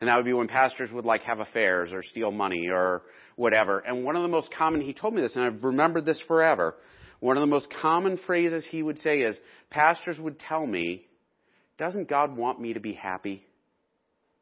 and 0.00 0.08
that 0.08 0.16
would 0.16 0.24
be 0.24 0.32
when 0.32 0.48
pastors 0.48 0.90
would 0.92 1.04
like 1.04 1.22
have 1.22 1.40
affairs 1.40 1.90
or 1.92 2.02
steal 2.02 2.30
money 2.30 2.68
or 2.72 3.02
whatever. 3.36 3.80
And 3.80 4.04
one 4.04 4.16
of 4.16 4.22
the 4.22 4.28
most 4.28 4.52
common, 4.52 4.80
he 4.80 4.94
told 4.94 5.14
me 5.14 5.20
this, 5.20 5.36
and 5.36 5.44
I've 5.44 5.62
remembered 5.62 6.06
this 6.06 6.20
forever. 6.26 6.74
One 7.20 7.36
of 7.36 7.42
the 7.42 7.46
most 7.46 7.68
common 7.82 8.18
phrases 8.26 8.66
he 8.70 8.82
would 8.82 8.98
say 8.98 9.20
is, 9.20 9.38
pastors 9.68 10.18
would 10.18 10.38
tell 10.40 10.66
me, 10.66 11.04
doesn't 11.78 12.08
God 12.08 12.34
want 12.34 12.60
me 12.60 12.72
to 12.72 12.80
be 12.80 12.94
happy? 12.94 13.44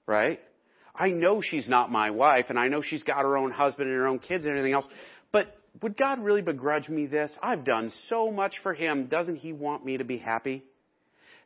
Right? 0.06 0.40
I 0.95 1.11
know 1.11 1.40
she's 1.40 1.68
not 1.68 1.90
my 1.90 2.11
wife, 2.11 2.47
and 2.49 2.59
I 2.59 2.68
know 2.68 2.83
she's 2.83 3.02
got 3.02 3.23
her 3.23 3.37
own 3.37 3.50
husband 3.50 3.88
and 3.88 3.97
her 3.97 4.07
own 4.07 4.18
kids 4.18 4.45
and 4.45 4.52
everything 4.52 4.75
else, 4.75 4.87
but 5.33 5.57
would 5.83 5.97
God 5.97 6.21
really 6.21 6.42
begrudge 6.42 6.88
me 6.88 7.07
this? 7.07 7.30
I've 7.42 7.64
done 7.64 7.92
so 8.09 8.30
much 8.30 8.54
for 8.62 8.75
him. 8.75 9.07
Doesn't 9.07 9.37
he 9.37 9.52
want 9.52 9.85
me 9.85 9.99
to 9.99 10.04
be 10.04 10.18
happy? 10.18 10.64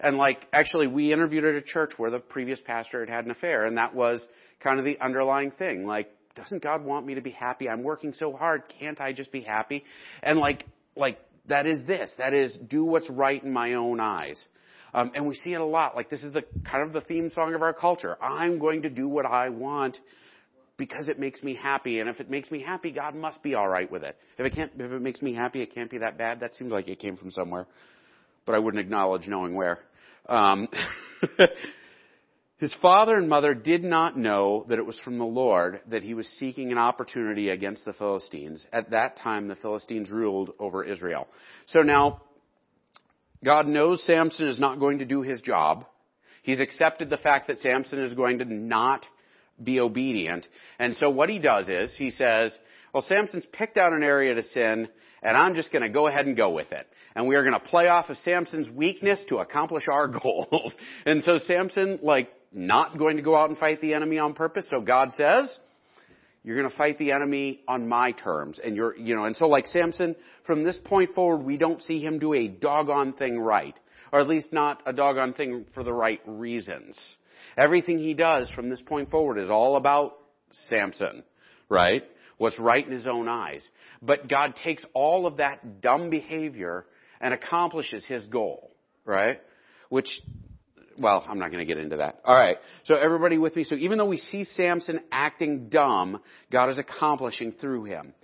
And 0.01 0.17
like, 0.17 0.47
actually, 0.53 0.87
we 0.87 1.13
interviewed 1.13 1.45
at 1.45 1.55
a 1.55 1.63
church 1.63 1.93
where 1.97 2.11
the 2.11 2.19
previous 2.19 2.61
pastor 2.65 3.01
had 3.01 3.09
had 3.09 3.25
an 3.25 3.31
affair, 3.31 3.67
and 3.67 3.77
that 3.77 3.95
was 3.95 4.27
kind 4.61 4.79
of 4.79 4.85
the 4.85 4.99
underlying 5.01 5.51
thing. 5.53 5.87
Like, 5.87 6.09
doesn't 6.35 6.63
God 6.63 6.85
want 6.85 7.07
me 7.07 7.15
to 7.15 7.21
be 7.21 7.31
happy? 7.31 7.69
I'm 7.69 7.83
working 7.83 8.15
so 8.15 8.33
hard. 8.33 8.63
Can't 8.81 9.01
I 9.01 9.13
just 9.13 9.31
be 9.33 9.43
happy? 9.43 9.85
And 10.23 10.39
like, 10.39 10.65
like, 10.97 11.19
that 11.49 11.67
is 11.67 11.85
this. 11.87 12.13
That 12.19 12.33
is, 12.35 12.57
do 12.69 12.85
what's 12.85 13.11
right 13.11 13.43
in 13.43 13.53
my 13.53 13.75
own 13.75 14.01
eyes. 14.01 14.43
Um, 14.95 15.13
and 15.15 15.27
we 15.27 15.35
see 15.35 15.55
it 15.55 15.61
a 15.61 15.65
lot. 15.65 15.97
Like, 15.97 16.11
this 16.11 16.23
is 16.23 16.35
the 16.35 16.43
kind 16.71 16.83
of 16.83 16.93
the 16.93 17.01
theme 17.01 17.31
song 17.31 17.55
of 17.55 17.63
our 17.63 17.73
culture. 17.73 18.23
I'm 18.23 18.59
going 18.59 18.83
to 18.83 18.91
do 18.91 19.09
what 19.09 19.25
I 19.25 19.49
want 19.49 19.97
because 20.77 21.09
it 21.09 21.19
makes 21.19 21.43
me 21.43 21.55
happy. 21.55 22.01
And 22.01 22.09
if 22.09 22.21
it 22.21 22.31
makes 22.31 22.51
me 22.51 22.63
happy, 22.63 22.91
God 22.91 23.15
must 23.15 23.43
be 23.43 23.55
all 23.55 23.69
right 23.69 23.91
with 23.91 24.03
it. 24.03 24.17
If 24.39 24.47
it 24.47 24.55
can't, 24.55 24.73
if 24.75 24.93
it 24.93 25.01
makes 25.01 25.23
me 25.23 25.35
happy, 25.35 25.63
it 25.63 25.75
can't 25.75 25.91
be 25.91 25.99
that 25.99 26.19
bad. 26.19 26.41
That 26.41 26.55
seems 26.55 26.73
like 26.73 26.89
it 26.89 26.99
came 26.99 27.17
from 27.17 27.31
somewhere, 27.31 27.67
but 28.45 28.55
I 28.55 28.59
wouldn't 28.59 28.81
acknowledge 28.81 29.27
knowing 29.27 29.55
where. 29.55 29.79
Um, 30.29 30.69
his 32.59 32.75
father 32.83 33.17
and 33.17 33.29
mother 33.29 33.55
did 33.55 33.83
not 33.83 34.19
know 34.19 34.67
that 34.69 34.79
it 34.79 34.87
was 34.87 34.99
from 35.05 35.19
the 35.19 35.25
Lord 35.25 35.81
that 35.89 36.03
he 36.03 36.15
was 36.15 36.27
seeking 36.39 36.73
an 36.73 36.79
opportunity 36.79 37.49
against 37.49 37.85
the 37.85 37.93
Philistines. 37.93 38.67
At 38.73 38.91
that 38.91 39.19
time, 39.19 39.49
the 39.49 39.57
Philistines 39.57 40.11
ruled 40.11 40.51
over 40.59 40.85
Israel. 40.85 41.29
So 41.67 41.81
now, 41.81 42.23
God 43.45 43.67
knows 43.67 44.05
Samson 44.05 44.49
is 44.49 44.61
not 44.61 44.81
going 44.81 44.99
to 44.99 45.05
do 45.05 45.23
his 45.23 45.41
job. 45.41 45.85
He's 46.43 46.61
accepted 46.61 47.11
the 47.11 47.17
fact 47.17 47.49
that 47.49 47.59
Samson 47.59 48.01
is 48.01 48.15
going 48.15 48.39
to 48.39 48.45
not 48.45 49.07
be 49.63 49.81
obedient. 49.81 50.47
And 50.79 50.97
so 50.97 51.11
what 51.11 51.29
he 51.29 51.39
does 51.39 51.69
is, 51.69 51.95
he 51.97 52.11
says, 52.11 52.53
well, 52.93 53.05
Samson's 53.09 53.47
picked 53.53 53.77
out 53.77 53.93
an 53.93 54.03
area 54.03 54.35
to 54.35 54.43
sin, 54.43 54.89
and 55.23 55.37
I'm 55.37 55.55
just 55.55 55.73
going 55.73 55.83
to 55.83 55.89
go 55.89 56.09
ahead 56.09 56.27
and 56.27 56.37
go 56.37 56.51
with 56.51 56.73
it 56.73 56.87
and 57.15 57.29
we 57.29 57.37
are 57.37 57.43
going 57.43 57.59
to 57.59 57.69
play 57.69 57.89
off 57.89 58.11
of 58.11 58.17
Samson's 58.19 58.69
weakness 58.71 59.23
to 59.29 59.39
accomplish 59.39 59.85
our 59.91 60.09
goals. 60.23 60.73
and 61.07 61.23
so 61.25 61.39
Samson, 61.39 61.99
like, 62.03 62.31
not 62.53 62.99
going 62.99 63.17
to 63.17 63.23
go 63.23 63.37
out 63.37 63.49
and 63.49 63.59
fight 63.59 63.81
the 63.81 63.95
enemy 63.95 64.19
on 64.19 64.35
purpose. 64.35 64.67
So 64.71 64.81
God 64.81 65.11
says, 65.13 65.59
you're 66.45 66.57
going 66.57 66.71
to 66.71 66.77
fight 66.77 66.99
the 66.99 67.13
enemy 67.13 67.61
on 67.69 67.89
my 67.89 68.13
terms. 68.13 68.61
And 68.63 68.75
you're, 68.75 68.97
you 68.97 69.15
know, 69.15 69.25
and 69.25 69.37
so 69.37 69.47
like 69.47 69.67
Samson, 69.67 70.17
from 70.47 70.65
this 70.65 70.77
point 70.85 71.15
forward, 71.15 71.45
we 71.45 71.57
don't 71.57 71.81
see 71.83 72.01
him 72.01 72.19
do 72.19 72.35
a 72.35 72.49
doggone 72.49 73.13
thing 73.13 73.39
right. 73.39 73.75
Or 74.13 74.21
at 74.21 74.29
least 74.29 74.53
not 74.53 74.83
a 74.85 74.93
doggone 74.93 75.35
thing 75.35 75.67
for 75.73 75.85
the 75.85 75.93
right 75.93 76.21
reasons. 76.27 76.99
Everything 77.57 77.99
he 77.99 78.15
does 78.15 78.51
from 78.51 78.69
this 78.69 78.83
point 78.83 79.11
forward 79.11 79.39
is 79.39 79.51
all 79.51 79.77
about 79.77 80.19
Samson, 80.69 81.23
right? 81.69 82.03
What's 82.39 82.59
right 82.59 82.85
in 82.85 82.93
his 82.93 83.07
own 83.07 83.29
eyes. 83.29 83.67
But 84.01 84.29
God 84.29 84.55
takes 84.63 84.85
all 84.95 85.27
of 85.27 85.37
that 85.37 85.81
dumb 85.81 86.11
behavior 86.11 86.87
and 87.21 87.33
accomplishes 87.33 88.05
his 88.05 88.27
goal, 88.27 88.73
right? 89.05 89.41
Which, 89.89 90.09
well, 91.03 91.25
I'm 91.29 91.39
not 91.39 91.51
going 91.51 91.67
to 91.67 91.75
get 91.75 91.83
into 91.83 91.99
that. 91.99 92.21
All 92.25 92.35
right. 92.35 92.57
So 92.85 92.95
everybody 92.95 93.37
with 93.39 93.55
me. 93.57 93.65
So 93.65 93.75
even 93.75 93.99
though 93.99 94.07
we 94.07 94.17
see 94.17 94.45
Samson 94.45 95.01
acting 95.11 95.69
dumb, 95.69 96.21
God 96.51 96.71
is 96.71 96.79
accomplishing 96.79 97.53
through 97.53 97.85
him. 97.85 98.15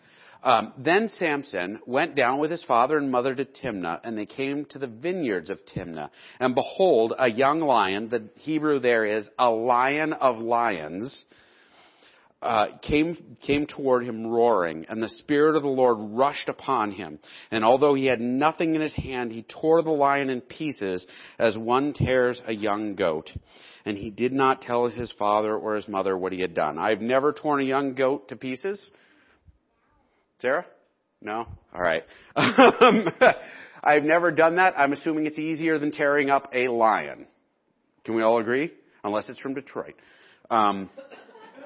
Um, 0.43 0.73
then 0.79 1.09
Samson 1.19 1.81
went 1.85 2.15
down 2.15 2.39
with 2.39 2.51
his 2.51 2.63
father 2.63 2.97
and 2.97 3.11
mother 3.11 3.35
to 3.35 3.45
Timnah, 3.45 4.01
and 4.05 4.17
they 4.17 4.27
came 4.27 4.65
to 4.67 4.79
the 4.79 4.87
vineyards 4.87 5.51
of 5.51 5.59
Timnah. 5.75 6.11
And 6.39 6.55
behold, 6.55 7.13
a 7.19 7.29
young 7.29 7.61
lion, 7.61 8.09
the 8.09 8.29
Hebrew 8.37 8.79
there 8.79 9.05
is 9.05 9.29
a 9.39 9.51
lion 9.51 10.13
of 10.13 10.39
lions, 10.39 11.25
uh, 12.41 12.67
came 12.83 13.37
came 13.43 13.67
toward 13.67 14.05
him 14.05 14.27
roaring, 14.27 14.87
and 14.89 15.03
the 15.03 15.09
spirit 15.09 15.57
of 15.57 15.63
the 15.63 15.69
Lord 15.69 15.97
rushed 16.17 16.49
upon 16.49 16.93
him. 16.93 17.19
And 17.51 17.65
although 17.65 17.95
he 17.95 18.07
had 18.07 18.21
nothing 18.21 18.77
in 18.77 18.81
his 18.81 18.95
hand, 18.95 19.33
he 19.33 19.43
tore 19.43 19.83
the 19.83 19.91
lion 19.91 20.31
in 20.31 20.41
pieces 20.41 21.05
as 21.39 21.59
one 21.59 21.93
tears 21.95 22.41
a 22.47 22.53
young 22.53 22.95
goat. 22.95 23.31
And 23.85 23.97
he 23.97 24.11
did 24.11 24.33
not 24.33 24.63
tell 24.63 24.87
his 24.87 25.13
father 25.19 25.57
or 25.57 25.75
his 25.75 25.89
mother 25.89 26.17
what 26.17 26.33
he 26.33 26.41
had 26.41 26.55
done. 26.55 26.79
I've 26.79 27.01
never 27.01 27.33
torn 27.33 27.61
a 27.61 27.65
young 27.65 27.95
goat 27.95 28.29
to 28.29 28.37
pieces. 28.37 28.89
Sarah? 30.41 30.67
No? 31.21 31.47
All 31.75 31.81
right. 31.81 32.05
I've 32.37 34.05
never 34.05 34.31
done 34.31 34.57
that. 34.57 34.75
I'm 34.79 34.93
assuming 34.93 35.27
it's 35.27 35.39
easier 35.39 35.79
than 35.79 35.91
tearing 35.91 36.31
up 36.31 36.51
a 36.55 36.69
lion. 36.69 37.27
Can 38.05 38.15
we 38.15 38.23
all 38.23 38.39
agree? 38.39 38.73
Unless 39.03 39.29
it's 39.29 39.39
from 39.41 39.55
Detroit. 39.55 39.95
Um, 40.51 40.91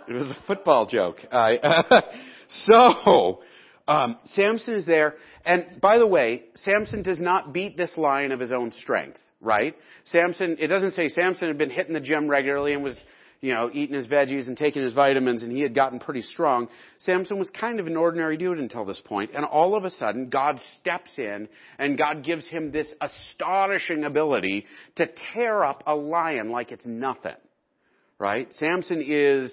it 0.09 0.13
was 0.13 0.29
a 0.29 0.37
football 0.47 0.87
joke. 0.87 1.19
so, 2.49 3.41
um, 3.89 4.19
Samson 4.25 4.75
is 4.75 4.87
there, 4.87 5.15
and 5.45 5.81
by 5.81 5.99
the 5.99 6.07
way, 6.07 6.45
Samson 6.55 7.03
does 7.03 7.21
not 7.21 7.53
beat 7.53 7.77
this 7.77 7.97
lion 7.97 8.33
of 8.33 8.41
his 8.41 8.53
own 8.53 8.73
strength, 8.73 9.19
right? 9.41 9.75
Samson, 10.05 10.57
it 10.61 10.69
doesn't 10.69 10.93
say 10.93 11.09
Samson 11.09 11.49
had 11.49 11.59
been 11.59 11.71
hitting 11.71 11.95
the 11.95 12.01
gym 12.01 12.29
regularly 12.29 12.75
and 12.75 12.85
was, 12.85 12.97
you 13.41 13.53
know, 13.53 13.71
eating 13.73 13.97
his 13.97 14.07
veggies 14.07 14.47
and 14.47 14.57
taking 14.57 14.83
his 14.83 14.95
vitamins 14.95 15.43
and 15.43 15.51
he 15.51 15.63
had 15.63 15.75
gotten 15.75 15.99
pretty 15.99 16.23
strong. 16.23 16.69
Samson 17.01 17.39
was 17.39 17.51
kind 17.59 17.81
of 17.81 17.89
an 17.89 17.97
ordinary 17.97 18.37
dude 18.37 18.59
until 18.59 18.85
this 18.85 19.03
point, 19.05 19.31
and 19.35 19.45
all 19.45 19.75
of 19.75 19.85
a 19.85 19.91
sudden, 19.91 20.29
God 20.29 20.61
steps 20.81 21.11
in 21.19 21.49
and 21.79 21.99
God 21.99 22.25
gives 22.25 22.47
him 22.47 22.71
this 22.71 22.87
astonishing 23.01 24.05
ability 24.05 24.67
to 24.97 25.09
tear 25.35 25.65
up 25.65 25.83
a 25.87 25.95
lion 25.95 26.51
like 26.51 26.71
it's 26.71 26.87
nothing. 26.87 27.35
Right? 28.19 28.47
Samson 28.53 29.03
is 29.05 29.53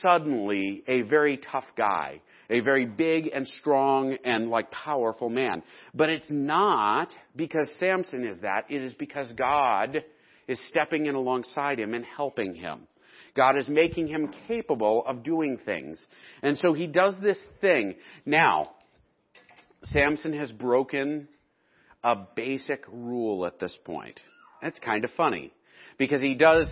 suddenly 0.00 0.82
a 0.86 1.02
very 1.02 1.38
tough 1.38 1.64
guy, 1.76 2.20
a 2.48 2.60
very 2.60 2.84
big 2.84 3.30
and 3.32 3.46
strong 3.46 4.16
and 4.24 4.50
like 4.50 4.70
powerful 4.70 5.28
man. 5.28 5.62
But 5.94 6.10
it's 6.10 6.30
not 6.30 7.12
because 7.34 7.70
Samson 7.78 8.26
is 8.26 8.40
that, 8.42 8.66
it 8.68 8.82
is 8.82 8.92
because 8.94 9.30
God 9.32 10.02
is 10.48 10.60
stepping 10.68 11.06
in 11.06 11.14
alongside 11.14 11.78
him 11.78 11.94
and 11.94 12.04
helping 12.04 12.54
him. 12.54 12.86
God 13.36 13.56
is 13.56 13.68
making 13.68 14.08
him 14.08 14.32
capable 14.48 15.04
of 15.06 15.22
doing 15.22 15.58
things. 15.64 16.04
And 16.42 16.58
so 16.58 16.72
he 16.72 16.86
does 16.88 17.14
this 17.22 17.40
thing. 17.60 17.94
Now, 18.26 18.72
Samson 19.84 20.32
has 20.32 20.50
broken 20.50 21.28
a 22.02 22.16
basic 22.34 22.84
rule 22.90 23.46
at 23.46 23.60
this 23.60 23.76
point. 23.84 24.18
That's 24.60 24.78
kind 24.80 25.04
of 25.04 25.10
funny 25.16 25.52
because 26.00 26.22
he 26.22 26.34
does 26.34 26.66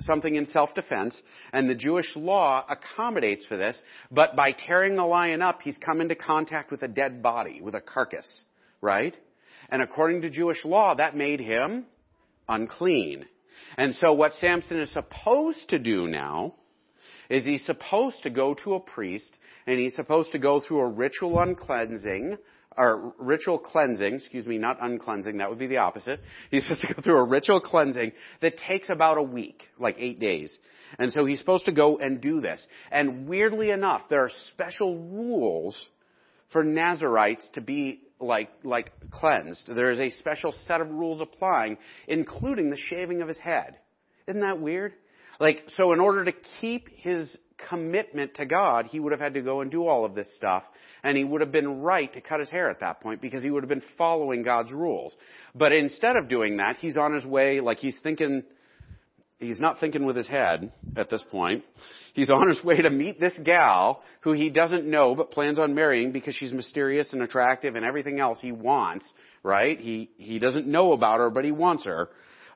something 0.00 0.34
in 0.36 0.44
self-defense, 0.44 1.20
and 1.54 1.70
the 1.70 1.74
Jewish 1.74 2.14
law 2.14 2.62
accommodates 2.68 3.46
for 3.46 3.56
this, 3.56 3.78
but 4.10 4.36
by 4.36 4.52
tearing 4.52 4.94
the 4.94 5.06
lion 5.06 5.40
up, 5.40 5.62
he's 5.62 5.78
come 5.78 6.02
into 6.02 6.14
contact 6.14 6.70
with 6.70 6.82
a 6.82 6.88
dead 6.88 7.22
body, 7.22 7.62
with 7.62 7.74
a 7.74 7.80
carcass, 7.80 8.44
right? 8.82 9.16
And 9.70 9.80
according 9.80 10.20
to 10.20 10.30
Jewish 10.30 10.66
law, 10.66 10.94
that 10.96 11.16
made 11.16 11.40
him 11.40 11.86
unclean. 12.46 13.24
And 13.78 13.94
so 13.94 14.12
what 14.12 14.34
Samson 14.34 14.78
is 14.78 14.92
supposed 14.92 15.70
to 15.70 15.78
do 15.78 16.06
now 16.06 16.54
is 17.30 17.46
he's 17.46 17.64
supposed 17.64 18.22
to 18.24 18.30
go 18.30 18.52
to 18.64 18.74
a 18.74 18.80
priest 18.80 19.34
and 19.66 19.80
he's 19.80 19.94
supposed 19.94 20.32
to 20.32 20.38
go 20.38 20.60
through 20.60 20.80
a 20.80 20.88
ritual 20.88 21.40
uncleansing 21.40 22.36
or 22.76 23.14
ritual 23.18 23.58
cleansing, 23.58 24.14
excuse 24.14 24.46
me, 24.46 24.58
not 24.58 24.78
uncleansing, 24.80 25.38
that 25.38 25.48
would 25.48 25.58
be 25.58 25.66
the 25.66 25.78
opposite. 25.78 26.20
He's 26.50 26.64
supposed 26.64 26.82
to 26.82 26.94
go 26.94 27.02
through 27.02 27.18
a 27.18 27.24
ritual 27.24 27.60
cleansing 27.60 28.12
that 28.42 28.58
takes 28.58 28.90
about 28.90 29.18
a 29.18 29.22
week, 29.22 29.62
like 29.78 29.96
eight 29.98 30.18
days. 30.18 30.56
And 30.98 31.12
so 31.12 31.24
he's 31.24 31.38
supposed 31.38 31.66
to 31.66 31.72
go 31.72 31.98
and 31.98 32.20
do 32.20 32.40
this. 32.40 32.64
And 32.90 33.28
weirdly 33.28 33.70
enough, 33.70 34.02
there 34.08 34.22
are 34.22 34.30
special 34.50 34.98
rules 34.98 35.88
for 36.52 36.64
Nazirites 36.64 37.50
to 37.52 37.60
be 37.60 38.00
like, 38.20 38.50
like 38.62 38.92
cleansed. 39.10 39.70
There 39.74 39.90
is 39.90 40.00
a 40.00 40.10
special 40.10 40.54
set 40.66 40.80
of 40.80 40.90
rules 40.90 41.20
applying, 41.20 41.78
including 42.06 42.70
the 42.70 42.76
shaving 42.76 43.22
of 43.22 43.28
his 43.28 43.38
head. 43.38 43.76
Isn't 44.26 44.40
that 44.42 44.60
weird? 44.60 44.94
Like, 45.40 45.64
so 45.76 45.92
in 45.92 46.00
order 46.00 46.24
to 46.24 46.32
keep 46.60 46.88
his 46.96 47.36
commitment 47.68 48.34
to 48.34 48.46
God, 48.46 48.86
he 48.86 49.00
would 49.00 49.12
have 49.12 49.20
had 49.20 49.34
to 49.34 49.42
go 49.42 49.60
and 49.60 49.70
do 49.70 49.86
all 49.86 50.04
of 50.04 50.14
this 50.14 50.32
stuff. 50.36 50.64
And 51.02 51.16
he 51.16 51.24
would 51.24 51.40
have 51.40 51.52
been 51.52 51.80
right 51.80 52.12
to 52.14 52.20
cut 52.20 52.40
his 52.40 52.50
hair 52.50 52.70
at 52.70 52.80
that 52.80 53.00
point 53.00 53.20
because 53.20 53.42
he 53.42 53.50
would 53.50 53.62
have 53.62 53.68
been 53.68 53.82
following 53.96 54.42
God's 54.42 54.72
rules. 54.72 55.16
But 55.54 55.72
instead 55.72 56.16
of 56.16 56.28
doing 56.28 56.58
that, 56.58 56.76
he's 56.76 56.96
on 56.96 57.14
his 57.14 57.24
way, 57.24 57.60
like 57.60 57.78
he's 57.78 57.98
thinking, 58.02 58.42
he's 59.38 59.60
not 59.60 59.80
thinking 59.80 60.04
with 60.04 60.16
his 60.16 60.28
head 60.28 60.72
at 60.96 61.10
this 61.10 61.22
point. 61.30 61.64
He's 62.14 62.30
on 62.30 62.48
his 62.48 62.62
way 62.62 62.80
to 62.80 62.90
meet 62.90 63.18
this 63.18 63.34
gal 63.42 64.02
who 64.20 64.32
he 64.32 64.48
doesn't 64.48 64.86
know 64.86 65.14
but 65.14 65.32
plans 65.32 65.58
on 65.58 65.74
marrying 65.74 66.12
because 66.12 66.34
she's 66.34 66.52
mysterious 66.52 67.12
and 67.12 67.22
attractive 67.22 67.74
and 67.74 67.84
everything 67.84 68.20
else 68.20 68.38
he 68.40 68.52
wants, 68.52 69.04
right? 69.42 69.78
He, 69.78 70.10
he 70.16 70.38
doesn't 70.38 70.66
know 70.66 70.92
about 70.92 71.18
her, 71.18 71.30
but 71.30 71.44
he 71.44 71.52
wants 71.52 71.84
her. 71.86 72.08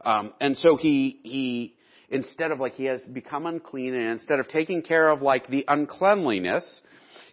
Um, 0.05 0.33
and 0.41 0.57
so 0.57 0.77
he, 0.77 1.19
he, 1.25 1.75
instead 2.11 2.51
of 2.51 2.61
like 2.61 2.73
he 2.73 2.87
has 2.87 3.03
become 3.05 3.47
unclean 3.47 3.95
and 3.95 4.13
instead 4.13 4.41
of 4.41 4.49
taking 4.49 4.83
care 4.83 5.09
of 5.09 5.23
like 5.23 5.49
the 5.49 5.65
uncleanliness, 5.69 6.81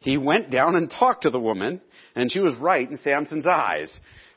he 0.01 0.17
went 0.17 0.51
down 0.51 0.75
and 0.75 0.89
talked 0.89 1.23
to 1.23 1.29
the 1.29 1.39
woman 1.39 1.81
and 2.15 2.31
she 2.31 2.39
was 2.39 2.55
right 2.55 2.89
in 2.89 2.97
Samson's 2.97 3.45
eyes. 3.45 3.91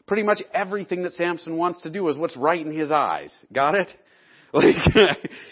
Pretty 0.07 0.23
much 0.23 0.43
everything 0.55 1.03
that 1.03 1.13
Samson 1.13 1.57
wants 1.57 1.83
to 1.83 1.91
do 1.91 2.09
is 2.09 2.17
what's 2.17 2.37
right 2.37 2.65
in 2.65 2.77
his 2.77 2.91
eyes. 2.91 3.33
Got 3.53 3.75
it? 3.75 3.89
Like, 4.51 4.75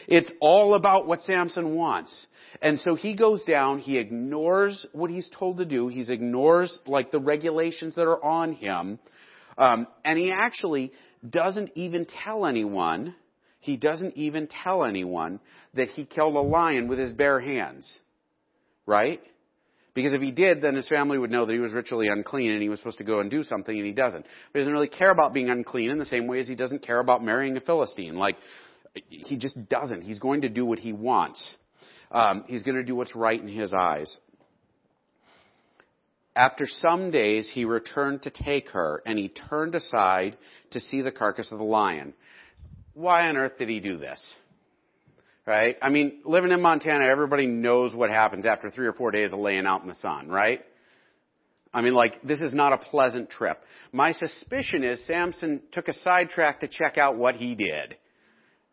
it's 0.09 0.31
all 0.41 0.73
about 0.73 1.07
what 1.07 1.21
Samson 1.21 1.75
wants. 1.77 2.27
And 2.63 2.81
so 2.81 2.95
he 2.95 3.15
goes 3.15 3.45
down, 3.45 3.79
he 3.79 3.99
ignores 3.99 4.87
what 4.93 5.11
he's 5.11 5.29
told 5.39 5.59
to 5.59 5.67
do, 5.67 5.89
he 5.89 6.01
ignores 6.11 6.79
like 6.87 7.11
the 7.11 7.21
regulations 7.21 7.95
that 7.97 8.09
are 8.09 8.25
on 8.25 8.55
him, 8.55 8.99
um, 9.59 9.87
and 10.03 10.19
he 10.19 10.33
actually 10.33 10.93
doesn't 11.29 11.73
even 11.75 12.07
tell 12.07 12.47
anyone 12.47 13.15
he 13.61 13.77
doesn't 13.77 14.17
even 14.17 14.49
tell 14.49 14.85
anyone 14.85 15.41
that 15.75 15.89
he 15.89 16.05
killed 16.05 16.37
a 16.37 16.41
lion 16.41 16.89
with 16.89 16.99
his 16.99 17.13
bare 17.13 17.41
hands. 17.41 17.99
Right? 18.87 19.21
Because 19.95 20.13
if 20.13 20.21
he 20.21 20.31
did, 20.31 20.61
then 20.61 20.77
his 20.77 20.87
family 20.89 21.17
would 21.17 21.31
know 21.31 21.47
that 21.47 21.53
he 21.53 21.59
was 21.59 21.73
ritually 21.73 22.09
unclean 22.09 22.53
and 22.53 22.63
he 22.63 22.69
was 22.69 22.79
supposed 22.79 22.99
to 22.99 23.05
go 23.05 23.21
and 23.21 23.31
do 23.31 23.43
something 23.43 23.75
and 23.75 23.87
he 23.87 23.93
doesn't. 23.93 24.23
But 24.23 24.59
he 24.59 24.61
doesn't 24.61 24.73
really 24.73 24.89
care 24.89 25.11
about 25.11 25.33
being 25.33 25.49
unclean 25.49 25.91
in 25.91 25.99
the 25.99 26.05
same 26.05 26.27
way 26.27 26.39
as 26.39 26.47
he 26.47 26.55
doesn't 26.55 26.83
care 26.83 27.01
about 27.01 27.25
marrying 27.25 27.57
a 27.57 27.61
Philistine. 27.61 28.17
Like, 28.17 28.37
he 29.09 29.37
just 29.37 29.69
doesn't. 29.69 30.03
He's 30.03 30.19
going 30.19 30.43
to 30.43 30.49
do 30.49 30.67
what 30.67 30.79
he 30.79 30.93
wants. 30.93 31.43
Um, 32.11 32.45
he's 32.47 32.63
going 32.63 32.77
to 32.77 32.85
do 32.85 32.95
what's 32.95 33.17
right 33.17 33.41
in 33.41 33.49
his 33.49 33.73
eyes. 33.73 34.15
After 36.35 36.67
some 36.67 37.11
days, 37.11 37.51
he 37.53 37.65
returned 37.65 38.23
to 38.23 38.31
take 38.31 38.69
her, 38.71 39.03
and 39.07 39.19
he 39.19 39.29
turned 39.29 39.75
aside 39.75 40.37
to 40.73 40.81
see 40.81 41.01
the 41.01 41.11
carcass 41.11 41.51
of 41.51 41.59
the 41.59 41.65
lion 41.65 42.13
why 42.97 43.29
on 43.29 43.37
earth 43.37 43.59
did 43.59 43.69
he 43.69 43.79
do 43.79 43.99
this? 43.99 44.21
Right? 45.47 45.77
I 45.81 45.91
mean, 45.91 46.23
living 46.25 46.51
in 46.51 46.61
Montana, 46.61 47.05
everybody 47.07 47.47
knows 47.47 47.95
what 47.95 48.11
happens 48.11 48.47
after 48.47 48.71
three 48.71 48.87
or 48.87 48.95
four 48.95 49.11
days 49.11 49.33
of 49.33 49.39
laying 49.39 49.67
out 49.67 49.83
in 49.83 49.87
the 49.87 49.95
sun, 49.95 50.29
right? 50.29 50.65
I 51.73 51.83
mean, 51.83 51.93
like, 51.93 52.23
this 52.23 52.41
is 52.41 52.55
not 52.55 52.73
a 52.73 52.79
pleasant 52.79 53.29
trip. 53.29 53.63
My 53.93 54.13
suspicion 54.13 54.83
is 54.83 55.07
Samson 55.07 55.61
took 55.73 55.89
a 55.89 55.93
sidetrack 55.93 56.61
to 56.61 56.69
check 56.69 56.97
out 56.97 57.17
what 57.17 57.37
he 57.37 57.55
did. 57.55 57.97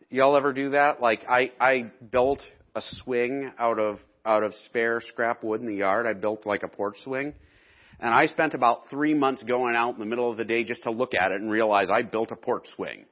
Y'all 0.09 0.37
ever 0.37 0.53
do 0.53 0.69
that? 0.69 1.01
Like, 1.01 1.25
I, 1.27 1.51
I 1.59 1.91
built 2.11 2.39
a 2.75 2.81
swing 2.81 3.51
out 3.59 3.77
of, 3.77 3.99
out 4.25 4.43
of 4.43 4.53
spare 4.65 5.01
scrap 5.01 5.43
wood 5.43 5.59
in 5.59 5.67
the 5.67 5.75
yard. 5.75 6.07
I 6.07 6.13
built 6.13 6.45
like 6.45 6.63
a 6.63 6.69
porch 6.69 6.95
swing. 7.03 7.33
And 7.99 8.13
I 8.13 8.25
spent 8.27 8.53
about 8.53 8.89
three 8.89 9.13
months 9.13 9.43
going 9.43 9.75
out 9.75 9.95
in 9.95 9.99
the 9.99 10.05
middle 10.05 10.31
of 10.31 10.37
the 10.37 10.45
day 10.45 10.63
just 10.63 10.83
to 10.83 10.91
look 10.91 11.13
at 11.13 11.31
it 11.31 11.41
and 11.41 11.51
realize 11.51 11.89
I 11.91 12.03
built 12.03 12.31
a 12.31 12.35
porch 12.37 12.67
swing. 12.75 13.05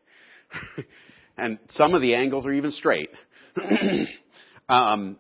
And 1.38 1.60
some 1.70 1.94
of 1.94 2.02
the 2.02 2.16
angles 2.16 2.46
are 2.46 2.54
even 2.54 2.72
straight. 2.72 3.10
um, 4.70 5.18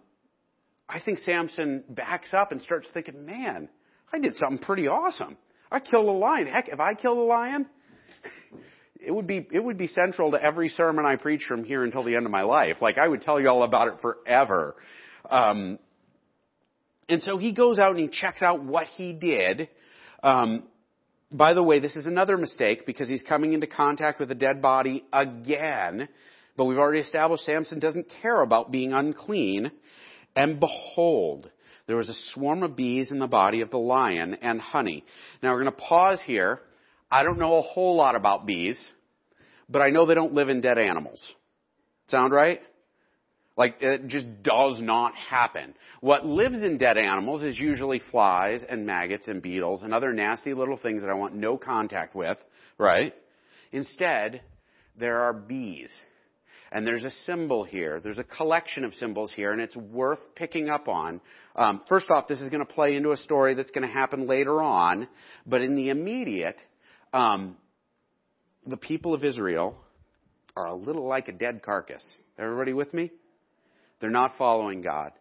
I 0.87 0.99
think 0.99 1.19
Samson 1.19 1.83
backs 1.89 2.33
up 2.33 2.51
and 2.51 2.61
starts 2.61 2.89
thinking, 2.93 3.25
man, 3.25 3.69
I 4.11 4.19
did 4.19 4.35
something 4.35 4.59
pretty 4.59 4.87
awesome. 4.87 5.37
I 5.71 5.79
killed 5.79 6.07
a 6.07 6.11
lion. 6.11 6.47
Heck, 6.47 6.67
if 6.67 6.79
I 6.79 6.93
killed 6.93 7.17
a 7.17 7.21
lion, 7.21 7.65
it 8.99 9.11
would 9.11 9.25
be 9.25 9.47
it 9.51 9.63
would 9.63 9.77
be 9.77 9.87
central 9.87 10.31
to 10.31 10.43
every 10.43 10.69
sermon 10.69 11.05
I 11.05 11.15
preach 11.15 11.43
from 11.47 11.63
here 11.63 11.83
until 11.83 12.03
the 12.03 12.15
end 12.15 12.25
of 12.25 12.31
my 12.31 12.43
life. 12.43 12.77
Like 12.81 12.97
I 12.97 13.07
would 13.07 13.21
tell 13.21 13.39
you 13.39 13.47
all 13.49 13.63
about 13.63 13.87
it 13.87 13.95
forever. 14.01 14.75
Um, 15.29 15.79
and 17.07 17.21
so 17.21 17.37
he 17.37 17.53
goes 17.53 17.79
out 17.79 17.91
and 17.91 17.99
he 17.99 18.09
checks 18.09 18.41
out 18.41 18.63
what 18.63 18.87
he 18.87 19.13
did. 19.13 19.69
Um, 20.23 20.63
by 21.31 21.53
the 21.53 21.63
way, 21.63 21.79
this 21.79 21.95
is 21.95 22.05
another 22.05 22.37
mistake 22.37 22.85
because 22.85 23.07
he's 23.07 23.23
coming 23.23 23.53
into 23.53 23.67
contact 23.67 24.19
with 24.19 24.31
a 24.31 24.35
dead 24.35 24.61
body 24.61 25.05
again. 25.13 26.09
But 26.57 26.65
we've 26.65 26.77
already 26.77 26.99
established 26.99 27.45
Samson 27.45 27.79
doesn't 27.79 28.07
care 28.21 28.41
about 28.41 28.71
being 28.71 28.91
unclean. 28.91 29.71
And 30.35 30.59
behold, 30.59 31.49
there 31.87 31.95
was 31.95 32.09
a 32.09 32.15
swarm 32.33 32.63
of 32.63 32.75
bees 32.75 33.11
in 33.11 33.19
the 33.19 33.27
body 33.27 33.61
of 33.61 33.71
the 33.71 33.77
lion 33.77 34.37
and 34.41 34.59
honey. 34.59 35.05
Now 35.41 35.51
we're 35.53 35.63
going 35.63 35.73
to 35.73 35.81
pause 35.81 36.21
here. 36.25 36.59
I 37.09 37.23
don't 37.23 37.39
know 37.39 37.57
a 37.57 37.61
whole 37.61 37.95
lot 37.95 38.15
about 38.15 38.45
bees, 38.45 38.81
but 39.69 39.81
I 39.81 39.89
know 39.89 40.05
they 40.05 40.15
don't 40.15 40.33
live 40.33 40.49
in 40.49 40.61
dead 40.61 40.77
animals. 40.77 41.21
Sound 42.07 42.33
right? 42.33 42.61
Like, 43.61 43.75
it 43.79 44.07
just 44.07 44.25
does 44.41 44.79
not 44.81 45.13
happen. 45.13 45.75
What 45.99 46.25
lives 46.25 46.63
in 46.63 46.79
dead 46.79 46.97
animals 46.97 47.43
is 47.43 47.59
usually 47.59 48.01
flies 48.09 48.63
and 48.67 48.87
maggots 48.87 49.27
and 49.27 49.39
beetles 49.39 49.83
and 49.83 49.93
other 49.93 50.13
nasty 50.13 50.55
little 50.55 50.77
things 50.77 51.03
that 51.03 51.11
I 51.11 51.13
want 51.13 51.35
no 51.35 51.59
contact 51.59 52.15
with, 52.15 52.39
right? 52.79 53.13
Instead, 53.71 54.41
there 54.99 55.19
are 55.19 55.31
bees. 55.31 55.91
And 56.71 56.87
there's 56.87 57.03
a 57.03 57.11
symbol 57.27 57.63
here. 57.63 57.99
There's 57.99 58.17
a 58.17 58.23
collection 58.23 58.83
of 58.83 58.95
symbols 58.95 59.31
here, 59.35 59.51
and 59.51 59.61
it's 59.61 59.77
worth 59.77 60.21
picking 60.33 60.67
up 60.67 60.87
on. 60.87 61.21
Um, 61.55 61.83
first 61.87 62.09
off, 62.09 62.27
this 62.27 62.41
is 62.41 62.49
going 62.49 62.65
to 62.65 62.73
play 62.73 62.95
into 62.95 63.11
a 63.11 63.17
story 63.17 63.53
that's 63.53 63.69
going 63.69 63.87
to 63.87 63.93
happen 63.93 64.25
later 64.25 64.59
on, 64.63 65.07
but 65.45 65.61
in 65.61 65.75
the 65.75 65.89
immediate, 65.89 66.59
um, 67.13 67.57
the 68.65 68.77
people 68.77 69.13
of 69.13 69.23
Israel 69.23 69.77
are 70.55 70.65
a 70.65 70.75
little 70.75 71.05
like 71.05 71.27
a 71.27 71.31
dead 71.31 71.61
carcass. 71.61 72.03
Everybody 72.39 72.73
with 72.73 72.91
me? 72.91 73.11
They're 74.01 74.09
not 74.09 74.33
following 74.37 74.81
God. 74.81 75.13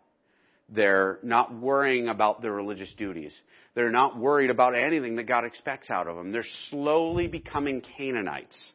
They're 0.68 1.18
not 1.22 1.54
worrying 1.54 2.08
about 2.08 2.42
their 2.42 2.52
religious 2.52 2.92
duties. 2.96 3.36
They're 3.74 3.90
not 3.90 4.18
worried 4.18 4.50
about 4.50 4.76
anything 4.76 5.16
that 5.16 5.26
God 5.26 5.44
expects 5.44 5.90
out 5.90 6.06
of 6.06 6.16
them. 6.16 6.32
They're 6.32 6.44
slowly 6.70 7.26
becoming 7.26 7.82
Canaanites. 7.96 8.72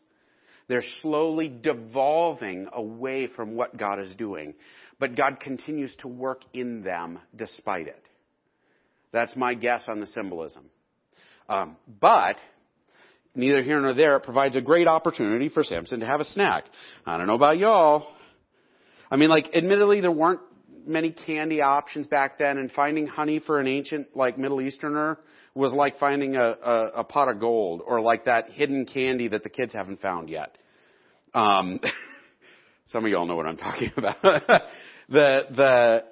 They're 0.67 0.83
slowly 1.01 1.47
devolving 1.47 2.67
away 2.73 3.27
from 3.27 3.55
what 3.55 3.77
God 3.77 3.99
is 3.99 4.11
doing. 4.13 4.55
But 4.99 5.15
God 5.15 5.39
continues 5.39 5.95
to 5.99 6.07
work 6.07 6.41
in 6.53 6.81
them 6.81 7.19
despite 7.35 7.87
it. 7.87 8.03
That's 9.11 9.35
my 9.35 9.53
guess 9.53 9.83
on 9.87 9.99
the 9.99 10.07
symbolism. 10.07 10.65
Um, 11.47 11.77
but 12.01 12.37
neither 13.35 13.61
here 13.61 13.79
nor 13.79 13.93
there, 13.93 14.17
it 14.17 14.23
provides 14.23 14.55
a 14.55 14.61
great 14.61 14.87
opportunity 14.87 15.49
for 15.49 15.63
Samson 15.63 15.99
to 15.99 16.05
have 16.05 16.19
a 16.19 16.25
snack. 16.25 16.65
I 17.05 17.17
don't 17.17 17.27
know 17.27 17.35
about 17.35 17.57
y'all. 17.57 18.07
I 19.09 19.15
mean, 19.17 19.29
like, 19.29 19.49
admittedly, 19.53 20.01
there 20.01 20.11
weren't 20.11 20.41
many 20.85 21.11
candy 21.11 21.61
options 21.61 22.07
back 22.07 22.37
then, 22.37 22.57
and 22.57 22.71
finding 22.71 23.07
honey 23.07 23.39
for 23.39 23.59
an 23.59 23.67
ancient, 23.67 24.15
like, 24.15 24.37
Middle 24.37 24.61
Easterner 24.61 25.17
was 25.55 25.71
like 25.71 25.97
finding 25.99 26.35
a, 26.35 26.43
a, 26.43 26.91
a 26.97 27.03
pot 27.03 27.29
of 27.29 27.39
gold, 27.39 27.81
or 27.85 28.01
like 28.01 28.25
that 28.25 28.51
hidden 28.51 28.85
candy 28.85 29.29
that 29.29 29.41
the 29.41 29.49
kids 29.49 29.73
haven't 29.73 30.01
found 30.01 30.29
yet. 30.29 30.57
Um, 31.33 31.79
some 32.87 33.05
of 33.05 33.09
y'all 33.09 33.25
know 33.25 33.37
what 33.37 33.45
I'm 33.45 33.57
talking 33.57 33.91
about. 33.97 34.21
the, 34.21 35.39
the, 35.55 36.03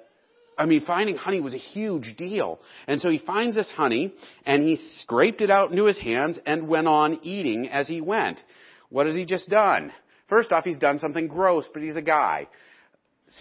I 0.56 0.64
mean, 0.64 0.84
finding 0.86 1.16
honey 1.16 1.40
was 1.40 1.52
a 1.52 1.58
huge 1.58 2.14
deal. 2.16 2.60
And 2.86 3.00
so 3.00 3.10
he 3.10 3.18
finds 3.18 3.54
this 3.54 3.70
honey, 3.76 4.14
and 4.46 4.66
he 4.66 4.76
scraped 5.00 5.42
it 5.42 5.50
out 5.50 5.70
into 5.70 5.84
his 5.84 5.98
hands 5.98 6.38
and 6.46 6.66
went 6.66 6.88
on 6.88 7.20
eating 7.22 7.68
as 7.68 7.86
he 7.86 8.00
went. 8.00 8.40
What 8.88 9.06
has 9.06 9.14
he 9.14 9.26
just 9.26 9.48
done? 9.50 9.92
First 10.28 10.52
off, 10.52 10.64
he's 10.64 10.78
done 10.78 10.98
something 10.98 11.28
gross, 11.28 11.68
but 11.72 11.82
he's 11.82 11.96
a 11.96 12.02
guy. 12.02 12.48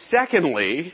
Secondly, 0.10 0.94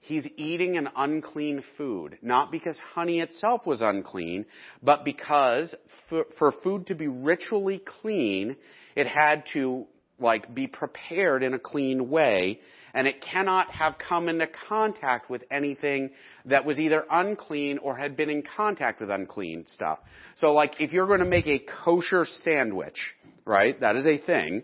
he's 0.00 0.26
eating 0.36 0.76
an 0.76 0.88
unclean 0.96 1.62
food. 1.76 2.18
Not 2.22 2.50
because 2.50 2.76
honey 2.94 3.20
itself 3.20 3.66
was 3.66 3.82
unclean, 3.82 4.46
but 4.82 5.04
because 5.04 5.74
for, 6.08 6.24
for, 6.38 6.52
food 6.52 6.86
to 6.88 6.94
be 6.94 7.08
ritually 7.08 7.82
clean, 7.84 8.56
it 8.96 9.06
had 9.06 9.44
to 9.52 9.86
like 10.18 10.54
be 10.54 10.66
prepared 10.66 11.42
in 11.42 11.54
a 11.54 11.58
clean 11.58 12.10
way 12.10 12.60
and 12.92 13.06
it 13.06 13.22
cannot 13.22 13.70
have 13.70 13.96
come 13.98 14.28
into 14.28 14.46
contact 14.68 15.30
with 15.30 15.44
anything 15.50 16.10
that 16.44 16.64
was 16.64 16.78
either 16.78 17.04
unclean 17.10 17.78
or 17.78 17.96
had 17.96 18.16
been 18.16 18.30
in 18.30 18.42
contact 18.42 19.00
with 19.00 19.10
unclean 19.10 19.64
stuff. 19.66 19.98
So 20.36 20.52
like 20.52 20.80
if 20.80 20.92
you're 20.92 21.06
going 21.06 21.20
to 21.20 21.24
make 21.24 21.46
a 21.46 21.60
kosher 21.84 22.24
sandwich, 22.44 23.14
right? 23.44 23.78
That 23.80 23.96
is 23.96 24.06
a 24.06 24.18
thing. 24.18 24.62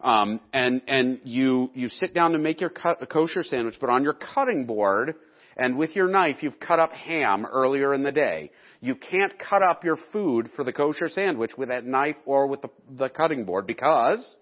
Um, 0.00 0.40
and 0.52 0.82
and 0.86 1.20
you 1.24 1.70
you 1.74 1.88
sit 1.88 2.14
down 2.14 2.32
to 2.32 2.38
make 2.38 2.60
your 2.60 2.70
cut, 2.70 3.02
a 3.02 3.06
kosher 3.06 3.42
sandwich, 3.42 3.76
but 3.80 3.90
on 3.90 4.02
your 4.02 4.14
cutting 4.14 4.66
board 4.66 5.14
and 5.56 5.78
with 5.78 5.94
your 5.94 6.08
knife 6.08 6.36
you've 6.40 6.58
cut 6.58 6.78
up 6.78 6.92
ham 6.92 7.46
earlier 7.46 7.94
in 7.94 8.02
the 8.02 8.12
day. 8.12 8.50
You 8.80 8.96
can't 8.96 9.32
cut 9.38 9.62
up 9.62 9.84
your 9.84 9.96
food 10.12 10.50
for 10.56 10.64
the 10.64 10.72
kosher 10.72 11.08
sandwich 11.08 11.52
with 11.56 11.68
that 11.68 11.86
knife 11.86 12.16
or 12.26 12.46
with 12.46 12.62
the, 12.62 12.70
the 12.90 13.08
cutting 13.08 13.44
board 13.44 13.66
because 13.66 14.36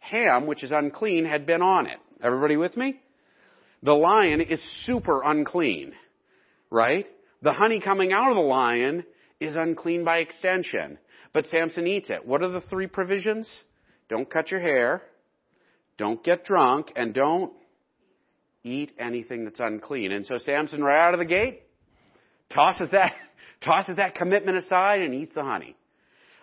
ham, 0.00 0.46
which 0.46 0.62
is 0.62 0.70
unclean, 0.70 1.24
had 1.24 1.46
been 1.46 1.62
on 1.62 1.86
it. 1.86 1.98
Everybody 2.22 2.56
with 2.56 2.76
me? 2.76 3.00
The 3.82 3.94
lion 3.94 4.40
is 4.40 4.62
super 4.84 5.22
unclean, 5.22 5.92
right? 6.70 7.06
The 7.42 7.52
honey 7.52 7.80
coming 7.80 8.12
out 8.12 8.30
of 8.30 8.36
the 8.36 8.42
lion 8.42 9.04
is 9.40 9.54
unclean 9.54 10.04
by 10.04 10.18
extension. 10.18 10.98
But 11.32 11.46
Samson 11.46 11.86
eats 11.86 12.10
it. 12.10 12.26
What 12.26 12.42
are 12.42 12.48
the 12.48 12.62
three 12.62 12.86
provisions? 12.86 13.48
Don't 14.08 14.30
cut 14.30 14.50
your 14.50 14.60
hair. 14.60 15.02
Don't 15.96 16.22
get 16.22 16.44
drunk. 16.44 16.92
And 16.96 17.14
don't 17.14 17.52
eat 18.64 18.92
anything 18.98 19.44
that's 19.44 19.60
unclean. 19.60 20.12
And 20.12 20.26
so 20.26 20.38
Samson, 20.38 20.82
right 20.82 21.00
out 21.00 21.14
of 21.14 21.20
the 21.20 21.26
gate, 21.26 21.62
tosses 22.50 22.90
that, 22.92 23.12
tosses 23.64 23.96
that 23.96 24.14
commitment 24.14 24.58
aside 24.58 25.00
and 25.00 25.14
eats 25.14 25.34
the 25.34 25.42
honey. 25.42 25.76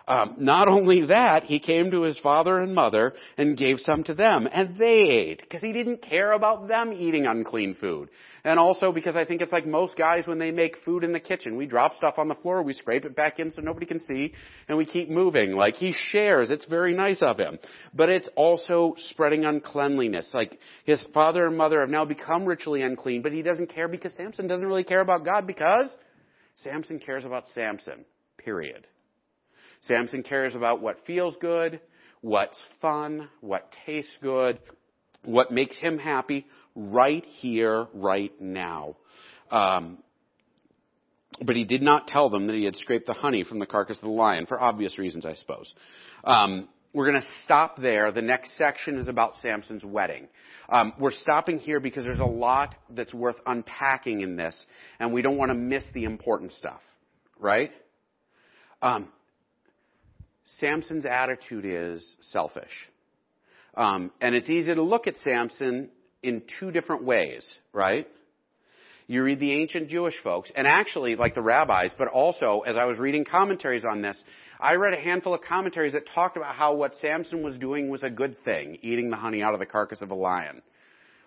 Um, 0.08 0.36
not 0.38 0.68
only 0.68 1.06
that, 1.06 1.44
he 1.44 1.58
came 1.58 1.90
to 1.90 2.02
his 2.02 2.16
father 2.18 2.60
and 2.60 2.72
mother 2.74 3.14
and 3.36 3.56
gave 3.56 3.80
some 3.80 4.04
to 4.04 4.14
them, 4.14 4.48
and 4.52 4.78
they 4.78 5.00
ate 5.00 5.40
because 5.40 5.62
he 5.62 5.72
didn't 5.72 6.00
care 6.00 6.32
about 6.32 6.68
them 6.68 6.92
eating 6.92 7.26
unclean 7.26 7.74
food. 7.80 8.10
And 8.44 8.60
also 8.60 8.92
because 8.92 9.16
I 9.16 9.24
think 9.24 9.40
it's 9.40 9.50
like 9.50 9.66
most 9.66 9.98
guys 9.98 10.28
when 10.28 10.38
they 10.38 10.52
make 10.52 10.76
food 10.84 11.02
in 11.02 11.12
the 11.12 11.18
kitchen, 11.18 11.56
we 11.56 11.66
drop 11.66 11.96
stuff 11.96 12.14
on 12.18 12.28
the 12.28 12.36
floor, 12.36 12.62
we 12.62 12.72
scrape 12.72 13.04
it 13.04 13.16
back 13.16 13.40
in 13.40 13.50
so 13.50 13.60
nobody 13.60 13.84
can 13.84 13.98
see, 13.98 14.32
and 14.68 14.78
we 14.78 14.86
keep 14.86 15.10
moving. 15.10 15.56
Like 15.56 15.74
he 15.74 15.92
shares, 15.92 16.50
it's 16.50 16.66
very 16.66 16.94
nice 16.94 17.20
of 17.20 17.36
him, 17.36 17.58
but 17.92 18.08
it's 18.08 18.28
also 18.36 18.94
spreading 19.10 19.44
uncleanliness. 19.44 20.30
Like 20.32 20.60
his 20.84 21.04
father 21.12 21.48
and 21.48 21.58
mother 21.58 21.80
have 21.80 21.90
now 21.90 22.04
become 22.04 22.44
ritually 22.44 22.82
unclean, 22.82 23.22
but 23.22 23.32
he 23.32 23.42
doesn't 23.42 23.74
care 23.74 23.88
because 23.88 24.14
Samson 24.14 24.46
doesn't 24.46 24.66
really 24.66 24.84
care 24.84 25.00
about 25.00 25.24
God 25.24 25.48
because 25.48 25.92
Samson 26.54 27.00
cares 27.00 27.24
about 27.24 27.48
Samson. 27.48 28.04
Period. 28.38 28.86
Samson 29.82 30.22
cares 30.22 30.54
about 30.54 30.80
what 30.80 31.04
feels 31.06 31.34
good, 31.40 31.80
what's 32.20 32.60
fun, 32.80 33.28
what 33.40 33.72
tastes 33.84 34.16
good, 34.22 34.58
what 35.24 35.50
makes 35.50 35.76
him 35.78 35.98
happy 35.98 36.46
right 36.74 37.24
here, 37.40 37.86
right 37.94 38.32
now. 38.40 38.96
Um, 39.50 39.98
but 41.44 41.56
he 41.56 41.64
did 41.64 41.82
not 41.82 42.06
tell 42.06 42.30
them 42.30 42.46
that 42.46 42.56
he 42.56 42.64
had 42.64 42.76
scraped 42.76 43.06
the 43.06 43.12
honey 43.12 43.44
from 43.44 43.58
the 43.58 43.66
carcass 43.66 43.98
of 43.98 44.02
the 44.02 44.08
lion, 44.08 44.46
for 44.46 44.60
obvious 44.60 44.98
reasons, 44.98 45.26
I 45.26 45.34
suppose. 45.34 45.72
Um, 46.24 46.68
we're 46.92 47.10
going 47.10 47.20
to 47.20 47.28
stop 47.44 47.76
there. 47.76 48.10
The 48.10 48.22
next 48.22 48.56
section 48.56 48.98
is 48.98 49.06
about 49.06 49.36
Samson's 49.42 49.84
wedding. 49.84 50.28
Um, 50.70 50.94
we're 50.98 51.12
stopping 51.12 51.58
here 51.58 51.78
because 51.78 52.04
there's 52.04 52.20
a 52.20 52.24
lot 52.24 52.74
that's 52.88 53.12
worth 53.12 53.36
unpacking 53.44 54.22
in 54.22 54.36
this, 54.36 54.66
and 54.98 55.12
we 55.12 55.20
don't 55.20 55.36
want 55.36 55.50
to 55.50 55.54
miss 55.54 55.84
the 55.92 56.04
important 56.04 56.52
stuff, 56.52 56.80
right? 57.38 57.70
Um, 58.80 59.08
Samson's 60.58 61.06
attitude 61.06 61.64
is 61.64 62.16
selfish. 62.20 62.70
Um, 63.76 64.10
and 64.20 64.34
it's 64.34 64.48
easy 64.48 64.74
to 64.74 64.82
look 64.82 65.06
at 65.06 65.16
Samson 65.18 65.90
in 66.22 66.42
two 66.58 66.70
different 66.70 67.04
ways, 67.04 67.44
right? 67.72 68.08
You 69.06 69.22
read 69.22 69.38
the 69.38 69.52
ancient 69.52 69.88
Jewish 69.88 70.14
folks, 70.24 70.50
and 70.56 70.66
actually, 70.66 71.14
like 71.14 71.34
the 71.34 71.42
rabbis, 71.42 71.90
but 71.96 72.08
also, 72.08 72.62
as 72.66 72.76
I 72.76 72.86
was 72.86 72.98
reading 72.98 73.24
commentaries 73.24 73.84
on 73.84 74.02
this, 74.02 74.18
I 74.58 74.74
read 74.74 74.94
a 74.94 75.00
handful 75.00 75.34
of 75.34 75.42
commentaries 75.42 75.92
that 75.92 76.08
talked 76.12 76.36
about 76.36 76.54
how 76.54 76.74
what 76.74 76.94
Samson 76.96 77.42
was 77.42 77.56
doing 77.58 77.88
was 77.88 78.02
a 78.02 78.10
good 78.10 78.36
thing, 78.44 78.78
eating 78.82 79.10
the 79.10 79.16
honey 79.16 79.42
out 79.42 79.52
of 79.52 79.60
the 79.60 79.66
carcass 79.66 80.00
of 80.00 80.10
a 80.10 80.14
lion. 80.14 80.62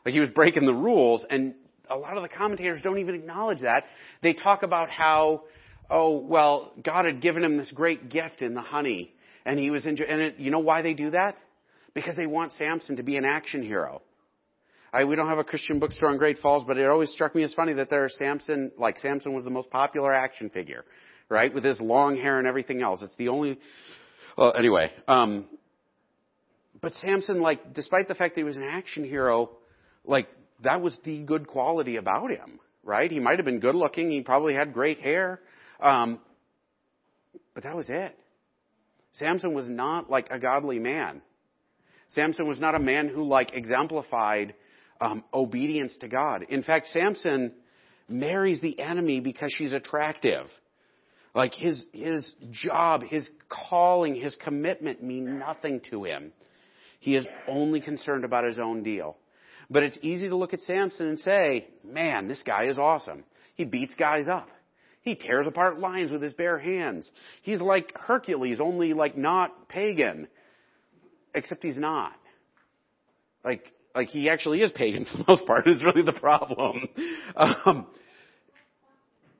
Like 0.03 0.13
he 0.13 0.19
was 0.19 0.29
breaking 0.29 0.65
the 0.65 0.73
rules, 0.73 1.25
and 1.29 1.53
a 1.89 1.95
lot 1.95 2.17
of 2.17 2.23
the 2.23 2.29
commentators 2.29 2.81
don't 2.81 2.99
even 2.99 3.15
acknowledge 3.15 3.61
that. 3.61 3.85
They 4.21 4.33
talk 4.33 4.63
about 4.63 4.89
how 4.89 5.43
oh, 5.89 6.19
well, 6.19 6.71
God 6.83 7.05
had 7.05 7.21
given 7.21 7.43
him 7.43 7.57
this 7.57 7.71
great 7.71 8.09
gift 8.09 8.41
in 8.41 8.53
the 8.53 8.61
honey, 8.61 9.13
and 9.45 9.59
he 9.59 9.69
was 9.71 9.85
enjoying, 9.85 10.09
and 10.09 10.21
it, 10.21 10.35
you 10.37 10.51
know 10.51 10.59
why 10.59 10.81
they 10.81 10.93
do 10.93 11.11
that? 11.11 11.35
Because 11.93 12.15
they 12.15 12.27
want 12.27 12.51
Samson 12.53 12.97
to 12.97 13.03
be 13.03 13.17
an 13.17 13.25
action 13.25 13.63
hero. 13.63 14.01
I, 14.91 15.03
we 15.03 15.15
don't 15.15 15.27
have 15.27 15.37
a 15.37 15.43
Christian 15.43 15.79
bookstore 15.79 16.11
in 16.11 16.17
Great 16.17 16.39
Falls, 16.39 16.63
but 16.65 16.77
it 16.77 16.87
always 16.87 17.11
struck 17.11 17.35
me 17.35 17.43
as 17.43 17.53
funny 17.53 17.73
that 17.73 17.89
there 17.89 18.03
are 18.05 18.09
Samson, 18.09 18.71
like 18.77 18.97
Samson 18.99 19.33
was 19.33 19.43
the 19.43 19.49
most 19.49 19.69
popular 19.69 20.13
action 20.13 20.49
figure, 20.49 20.83
right? 21.29 21.53
With 21.53 21.63
his 21.63 21.79
long 21.79 22.17
hair 22.17 22.39
and 22.39 22.47
everything 22.47 22.81
else. 22.81 23.01
It's 23.03 23.15
the 23.17 23.27
only, 23.27 23.59
well, 24.37 24.53
anyway, 24.57 24.91
um, 25.07 25.45
but 26.81 26.93
Samson, 26.93 27.41
like, 27.41 27.73
despite 27.73 28.07
the 28.07 28.15
fact 28.15 28.35
that 28.35 28.41
he 28.41 28.45
was 28.45 28.57
an 28.57 28.63
action 28.63 29.03
hero, 29.03 29.49
like, 30.05 30.27
that 30.63 30.81
was 30.81 30.97
the 31.03 31.23
good 31.23 31.47
quality 31.47 31.97
about 31.97 32.31
him, 32.31 32.59
right? 32.83 33.11
He 33.11 33.19
might 33.19 33.37
have 33.37 33.45
been 33.45 33.59
good 33.59 33.75
looking. 33.75 34.09
He 34.11 34.21
probably 34.21 34.53
had 34.53 34.73
great 34.73 34.99
hair. 34.99 35.39
Um, 35.79 36.19
but 37.53 37.63
that 37.63 37.75
was 37.75 37.89
it. 37.89 38.17
Samson 39.13 39.53
was 39.53 39.67
not 39.67 40.09
like 40.09 40.27
a 40.29 40.39
godly 40.39 40.79
man. 40.79 41.21
Samson 42.09 42.47
was 42.47 42.59
not 42.59 42.75
a 42.75 42.79
man 42.79 43.07
who 43.07 43.27
like 43.27 43.53
exemplified 43.53 44.53
um, 45.01 45.23
obedience 45.33 45.95
to 46.01 46.07
God. 46.07 46.45
In 46.49 46.63
fact, 46.63 46.87
Samson 46.87 47.53
marries 48.07 48.61
the 48.61 48.79
enemy 48.79 49.19
because 49.19 49.53
she's 49.55 49.73
attractive. 49.73 50.47
Like 51.35 51.53
his 51.53 51.83
his 51.93 52.33
job, 52.51 53.03
his 53.03 53.29
calling, 53.49 54.15
his 54.15 54.35
commitment 54.35 55.03
mean 55.03 55.37
nothing 55.37 55.81
to 55.91 56.03
him. 56.03 56.31
He 56.99 57.15
is 57.15 57.25
only 57.47 57.81
concerned 57.81 58.25
about 58.25 58.45
his 58.45 58.59
own 58.59 58.83
deal. 58.83 59.15
But 59.69 59.83
it's 59.83 59.99
easy 60.01 60.27
to 60.29 60.35
look 60.35 60.53
at 60.53 60.61
Samson 60.61 61.07
and 61.07 61.19
say, 61.19 61.67
man, 61.83 62.27
this 62.27 62.41
guy 62.43 62.65
is 62.65 62.77
awesome. 62.77 63.23
He 63.55 63.63
beats 63.63 63.93
guys 63.95 64.27
up. 64.27 64.49
He 65.01 65.15
tears 65.15 65.47
apart 65.47 65.79
lions 65.79 66.11
with 66.11 66.21
his 66.21 66.33
bare 66.33 66.59
hands. 66.59 67.09
He's 67.41 67.61
like 67.61 67.93
Hercules, 67.95 68.59
only 68.59 68.93
like 68.93 69.17
not 69.17 69.69
pagan. 69.69 70.27
Except 71.33 71.63
he's 71.63 71.77
not. 71.77 72.13
Like, 73.43 73.71
like 73.95 74.09
he 74.09 74.29
actually 74.29 74.61
is 74.61 74.71
pagan 74.71 75.05
for 75.11 75.17
the 75.17 75.25
most 75.27 75.45
part 75.45 75.67
is 75.67 75.81
really 75.81 76.03
the 76.03 76.19
problem. 76.19 76.87
Um, 77.35 77.87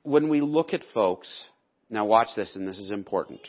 when 0.04 0.30
we 0.30 0.40
look 0.40 0.72
at 0.72 0.80
folks, 0.94 1.28
now 1.90 2.06
watch 2.06 2.28
this 2.34 2.56
and 2.56 2.66
this 2.66 2.78
is 2.78 2.90
important. 2.90 3.40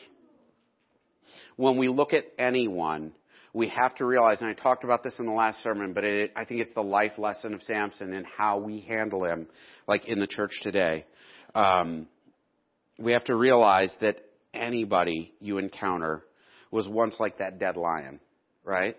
When 1.55 1.77
we 1.77 1.87
look 1.87 2.11
at 2.11 2.25
anyone, 2.37 3.13
we 3.53 3.69
have 3.69 3.95
to 3.95 4.05
realize, 4.05 4.41
and 4.41 4.49
I 4.49 4.53
talked 4.53 4.83
about 4.83 5.03
this 5.03 5.19
in 5.19 5.25
the 5.25 5.31
last 5.31 5.61
sermon, 5.61 5.93
but 5.93 6.03
it, 6.03 6.31
I 6.35 6.43
think 6.43 6.61
it's 6.61 6.73
the 6.73 6.81
life 6.81 7.13
lesson 7.17 7.53
of 7.53 7.61
Samson 7.61 8.13
and 8.13 8.25
how 8.25 8.57
we 8.59 8.81
handle 8.81 9.23
him, 9.25 9.47
like 9.87 10.05
in 10.05 10.19
the 10.19 10.27
church 10.27 10.59
today. 10.61 11.05
Um, 11.55 12.07
we 12.99 13.13
have 13.13 13.25
to 13.25 13.35
realize 13.35 13.91
that 14.01 14.17
anybody 14.53 15.33
you 15.39 15.57
encounter 15.57 16.23
was 16.69 16.87
once 16.87 17.15
like 17.19 17.39
that 17.39 17.59
dead 17.59 17.77
lion, 17.77 18.19
right? 18.63 18.95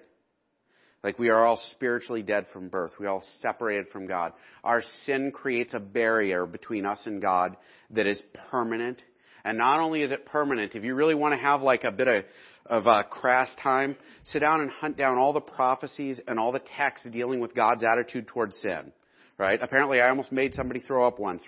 Like 1.02 1.18
we 1.18 1.30
are 1.30 1.44
all 1.44 1.60
spiritually 1.72 2.22
dead 2.22 2.46
from 2.52 2.68
birth. 2.68 2.92
We 3.00 3.06
all 3.06 3.24
separated 3.40 3.88
from 3.88 4.06
God. 4.06 4.32
Our 4.62 4.82
sin 5.04 5.32
creates 5.32 5.74
a 5.74 5.80
barrier 5.80 6.46
between 6.46 6.86
us 6.86 7.02
and 7.06 7.20
God 7.20 7.56
that 7.90 8.06
is 8.06 8.22
permanent. 8.50 9.02
And 9.44 9.58
not 9.58 9.80
only 9.80 10.02
is 10.02 10.12
it 10.12 10.26
permanent, 10.26 10.76
if 10.76 10.84
you 10.84 10.94
really 10.94 11.16
want 11.16 11.34
to 11.34 11.40
have 11.40 11.62
like 11.62 11.82
a 11.82 11.90
bit 11.90 12.06
of, 12.06 12.24
of 12.66 12.86
a 12.86 13.02
crass 13.02 13.52
time, 13.60 13.96
sit 14.26 14.38
down 14.38 14.60
and 14.60 14.70
hunt 14.70 14.96
down 14.96 15.18
all 15.18 15.32
the 15.32 15.40
prophecies 15.40 16.20
and 16.28 16.38
all 16.38 16.52
the 16.52 16.62
texts 16.76 17.08
dealing 17.10 17.40
with 17.40 17.54
God's 17.54 17.82
attitude 17.82 18.28
towards 18.28 18.56
sin. 18.58 18.92
Right? 19.38 19.58
Apparently 19.60 20.00
I 20.00 20.08
almost 20.08 20.30
made 20.30 20.54
somebody 20.54 20.78
throw 20.80 21.08
up 21.08 21.18
once 21.18 21.42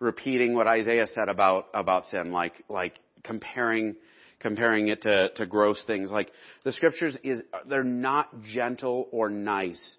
repeating 0.00 0.54
what 0.54 0.66
Isaiah 0.66 1.06
said 1.06 1.28
about, 1.28 1.66
about 1.74 2.06
sin, 2.06 2.32
like, 2.32 2.64
like 2.68 2.98
comparing 3.24 3.96
comparing 4.40 4.88
it 4.88 5.02
to, 5.02 5.30
to 5.36 5.46
gross 5.46 5.82
things. 5.86 6.10
Like 6.10 6.30
the 6.64 6.72
scriptures 6.72 7.16
is, 7.24 7.40
they're 7.68 7.84
not 7.84 8.42
gentle 8.42 9.08
or 9.10 9.28
nice 9.28 9.96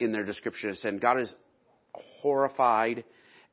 in 0.00 0.12
their 0.12 0.24
description 0.24 0.70
of 0.70 0.76
sin. 0.76 0.98
God 0.98 1.20
is 1.20 1.32
horrified 2.20 3.04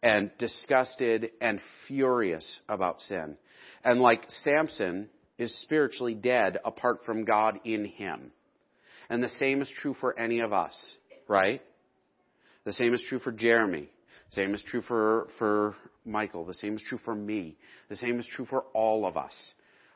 and 0.02 0.32
disgusted 0.38 1.32
and 1.40 1.62
furious 1.88 2.60
about 2.68 3.00
sin. 3.02 3.38
And 3.84 4.02
like 4.02 4.26
Samson 4.44 5.10
is 5.38 5.56
spiritually 5.62 6.16
dead 6.16 6.58
apart 6.66 7.06
from 7.06 7.26
God 7.26 7.60
in 7.64 7.86
him. 7.86 8.32
And 9.10 9.24
the 9.24 9.30
same 9.30 9.62
is 9.62 9.72
true 9.82 9.94
for 10.00 10.18
any 10.18 10.40
of 10.40 10.52
us, 10.52 10.76
right? 11.28 11.62
The 12.66 12.74
same 12.74 12.94
is 12.94 13.04
true 13.08 13.20
for 13.20 13.32
Jeremy. 13.32 13.90
Same 14.34 14.54
is 14.54 14.64
true 14.64 14.82
for, 14.82 15.28
for 15.40 15.76
Michael. 16.06 16.46
The 16.46 16.54
same 16.54 16.76
is 16.76 16.84
true 16.88 17.00
for 17.04 17.16
me. 17.16 17.56
The 17.90 17.96
same 17.96 18.20
is 18.20 18.28
true 18.28 18.46
for 18.46 18.66
all 18.74 19.06
of 19.06 19.18
us 19.18 19.54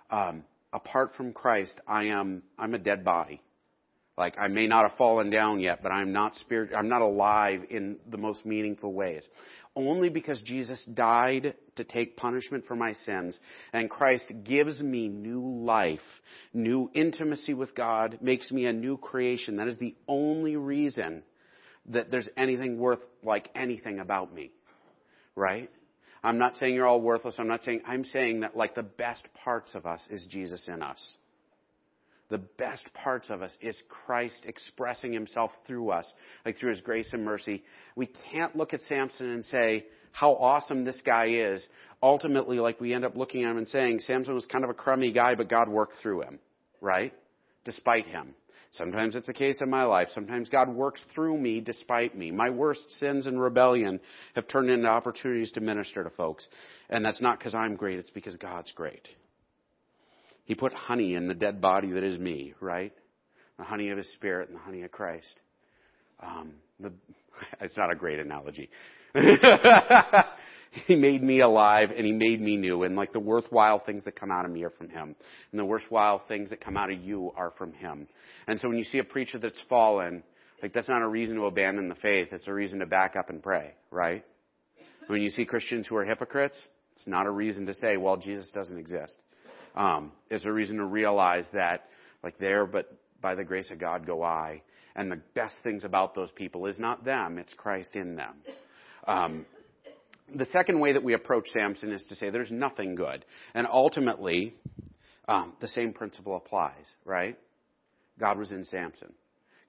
um, 0.10 0.44
apart 0.74 1.12
from 1.16 1.34
Christ, 1.34 1.80
I 1.88 2.06
am 2.06 2.44
I'm 2.58 2.74
a 2.74 2.80
dead 2.80 3.04
body. 3.04 3.42
Like 4.18 4.36
I 4.40 4.48
may 4.48 4.66
not 4.66 4.90
have 4.90 4.98
fallen 4.98 5.30
down 5.30 5.60
yet, 5.60 5.84
but 5.84 5.92
I'm 5.92 6.12
not 6.12 6.36
spirit. 6.36 6.72
I'm 6.76 6.90
not 6.90 7.02
alive 7.02 7.62
in 7.70 7.98
the 8.10 8.18
most 8.18 8.46
meaningful 8.46 8.94
ways. 8.94 9.28
Only 9.76 10.10
because 10.10 10.42
Jesus 10.42 10.84
died 10.92 11.54
to 11.76 11.84
take 11.84 12.18
punishment 12.18 12.66
for 12.66 12.76
my 12.76 12.94
sins, 12.94 13.40
and 13.74 13.90
Christ 13.90 14.26
gives 14.44 14.82
me 14.82 15.08
new 15.08 15.64
life, 15.64 16.00
new 16.52 16.90
intimacy 16.96 17.54
with 17.54 17.76
God, 17.76 18.18
makes 18.20 18.50
me 18.50 18.66
a 18.66 18.74
new 18.74 18.98
creation. 18.98 19.58
That 19.58 19.68
is 19.68 19.78
the 19.78 19.96
only 20.08 20.56
reason 20.56 21.22
that 21.90 22.12
there's 22.12 22.30
anything 22.38 22.78
worth 22.80 23.00
like 23.24 23.50
anything 23.56 24.00
about 24.00 24.34
me, 24.34 24.52
right? 25.36 25.70
I'm 26.24 26.38
not 26.38 26.56
saying 26.56 26.76
you're 26.76 26.88
all 26.88 27.02
worthless. 27.02 27.36
I'm 27.38 27.48
not 27.48 27.64
saying, 27.64 27.82
I'm 27.88 28.04
saying 28.04 28.42
that 28.42 28.58
like 28.58 28.76
the 28.76 28.84
best 28.84 29.26
parts 29.44 29.76
of 29.76 29.86
us 29.86 30.04
is 30.10 30.26
Jesus 30.30 30.68
in 30.68 30.82
us. 30.82 31.16
The 32.30 32.40
best 32.40 32.86
parts 32.94 33.30
of 33.30 33.42
us 33.42 33.54
is 33.62 33.78
Christ 33.88 34.42
expressing 34.46 35.14
himself 35.14 35.52
through 35.66 35.92
us, 35.92 36.12
like 36.46 36.58
through 36.58 36.72
his 36.72 36.82
grace 36.82 37.10
and 37.14 37.24
mercy. 37.24 37.64
We 37.96 38.08
can't 38.32 38.56
look 38.56 38.74
at 38.74 38.82
Samson 38.82 39.30
and 39.30 39.46
say 39.46 39.86
how 40.12 40.34
awesome 40.34 40.84
this 40.84 41.02
guy 41.06 41.28
is. 41.28 41.66
Ultimately, 42.04 42.60
like 42.60 42.82
we 42.82 42.94
end 42.94 43.06
up 43.06 43.16
looking 43.16 43.46
at 43.46 43.52
him 43.52 43.58
and 43.58 43.68
saying, 43.68 44.02
Samson 44.02 44.34
was 44.34 44.46
kind 44.46 44.66
of 44.66 44.70
a 44.70 44.74
crummy 44.74 45.14
guy, 45.14 45.36
but 45.36 45.50
God 45.50 45.70
worked 45.70 45.96
through 46.02 46.24
him, 46.24 46.40
right? 46.82 47.14
Despite 47.64 48.08
him. 48.08 48.34
Sometimes 48.78 49.16
it's 49.16 49.30
a 49.30 49.34
case 49.34 49.58
in 49.62 49.70
my 49.70 49.84
life. 49.84 50.10
Sometimes 50.14 50.50
God 50.50 50.70
works 50.70 51.02
through 51.16 51.38
me 51.38 51.62
despite 51.62 52.16
me. 52.16 52.32
My 52.32 52.50
worst 52.50 52.90
sins 53.00 53.26
and 53.26 53.42
rebellion 53.42 54.00
have 54.36 54.48
turned 54.48 54.70
into 54.70 54.88
opportunities 54.88 55.52
to 55.54 55.62
minister 55.62 56.04
to 56.04 56.10
folks. 56.12 56.48
And 56.90 57.04
that's 57.04 57.22
not 57.22 57.40
because 57.40 57.56
I'm 57.56 57.76
great, 57.76 58.00
it's 58.00 58.12
because 58.12 58.38
God's 58.38 58.72
great. 58.74 59.08
He 60.46 60.56
put 60.56 60.74
honey 60.74 61.16
in 61.16 61.28
the 61.28 61.34
dead 61.34 61.60
body 61.60 61.92
that 61.92 62.04
is 62.04 62.20
me, 62.20 62.54
right? 62.62 62.94
The 63.58 63.66
honey 63.66 63.90
of 63.90 63.98
His 63.98 64.10
Spirit 64.14 64.50
and 64.50 64.58
the 64.58 64.62
honey 64.62 64.84
of 64.84 64.92
Christ. 64.92 65.40
Um, 66.22 66.54
the, 66.80 66.94
it's 67.62 67.78
not 67.78 67.92
a 67.92 67.96
great 67.96 68.20
analogy. 68.20 68.70
He 70.72 70.96
made 70.96 71.24
me 71.24 71.42
alive 71.42 71.92
and 71.96 72.06
He 72.06 72.12
made 72.12 72.42
me 72.42 72.58
new. 72.58 72.84
And 72.84 72.96
like 72.96 73.14
the 73.14 73.20
worthwhile 73.20 73.80
things 73.80 74.04
that 74.06 74.20
come 74.20 74.32
out 74.32 74.46
of 74.46 74.52
me 74.52 74.64
are 74.64 74.70
from 74.70 74.90
Him. 74.90 75.16
And 75.52 75.60
the 75.60 75.66
worthwhile 75.66 76.22
things 76.28 76.50
that 76.50 76.64
come 76.64 76.78
out 76.78 76.92
of 76.92 77.00
you 77.02 77.32
are 77.36 77.52
from 77.58 77.74
Him. 77.74 78.08
And 78.48 78.60
so 78.60 78.68
when 78.68 78.78
you 78.78 78.84
see 78.84 79.00
a 79.00 79.04
preacher 79.04 79.40
that's 79.40 79.60
fallen, 79.70 80.24
like 80.62 80.74
that's 80.74 80.90
not 80.90 81.02
a 81.02 81.08
reason 81.08 81.36
to 81.36 81.46
abandon 81.46 81.90
the 81.90 81.96
faith. 81.96 82.30
It's 82.32 82.48
a 82.48 82.54
reason 82.54 82.80
to 82.80 82.86
back 82.86 83.16
up 83.16 83.30
and 83.30 83.42
pray, 83.42 83.74
right? 83.92 84.26
When 85.08 85.22
you 85.22 85.30
see 85.30 85.46
Christians 85.46 85.88
who 85.88 85.96
are 85.96 86.06
hypocrites, 86.06 86.62
it's 86.96 87.08
not 87.08 87.28
a 87.28 87.32
reason 87.32 87.66
to 87.68 87.74
say, 87.76 87.98
well, 87.98 88.18
Jesus 88.18 88.50
doesn't 88.54 88.78
exist. 88.78 89.18
Um, 89.76 90.12
it's 90.30 90.46
a 90.46 90.52
reason 90.52 90.78
to 90.78 90.86
realize 90.86 91.46
that, 91.54 91.86
like, 92.24 92.40
there, 92.40 92.66
but 92.66 92.92
by 93.22 93.36
the 93.36 93.44
grace 93.44 93.70
of 93.72 93.80
God 93.80 94.06
go 94.06 94.24
I. 94.24 94.64
And 94.96 95.12
the 95.12 95.22
best 95.36 95.56
things 95.64 95.84
about 95.84 96.16
those 96.16 96.32
people 96.32 96.66
is 96.66 96.80
not 96.80 97.06
them, 97.06 97.38
it's 97.38 97.54
Christ 97.54 97.96
in 97.96 98.16
them. 98.16 98.34
Um, 99.08 99.46
the 100.36 100.46
second 100.46 100.80
way 100.80 100.94
that 100.94 101.04
we 101.04 101.14
approach 101.14 101.48
Samson 101.50 101.92
is 101.92 102.06
to 102.10 102.16
say 102.16 102.30
there's 102.30 102.52
nothing 102.52 102.96
good. 102.96 103.24
And 103.54 103.68
ultimately, 103.72 104.56
um, 105.28 105.54
the 105.62 105.68
same 105.68 105.94
principle 105.94 106.36
applies, 106.36 106.92
right? 107.06 107.38
God 108.20 108.38
was 108.38 108.52
in 108.52 108.64
Samson. 108.66 109.14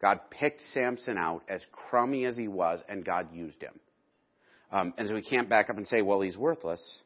God 0.01 0.21
picked 0.31 0.61
Samson 0.61 1.18
out 1.18 1.42
as 1.49 1.64
crummy 1.73 2.25
as 2.25 2.37
he 2.37 2.49
was, 2.49 2.83
and 2.88 3.05
God 3.05 3.33
used 3.33 3.61
him. 3.61 3.79
Um, 4.71 4.94
and 4.97 5.09
so 5.09 5.14
we 5.14 5.23
can't 5.23 5.49
back 5.49 5.71
up 5.71 5.77
and 5.77 5.87
say, 5.87 6.03
well, 6.03 6.21
he's 6.21 6.37
worthless, 6.37 7.03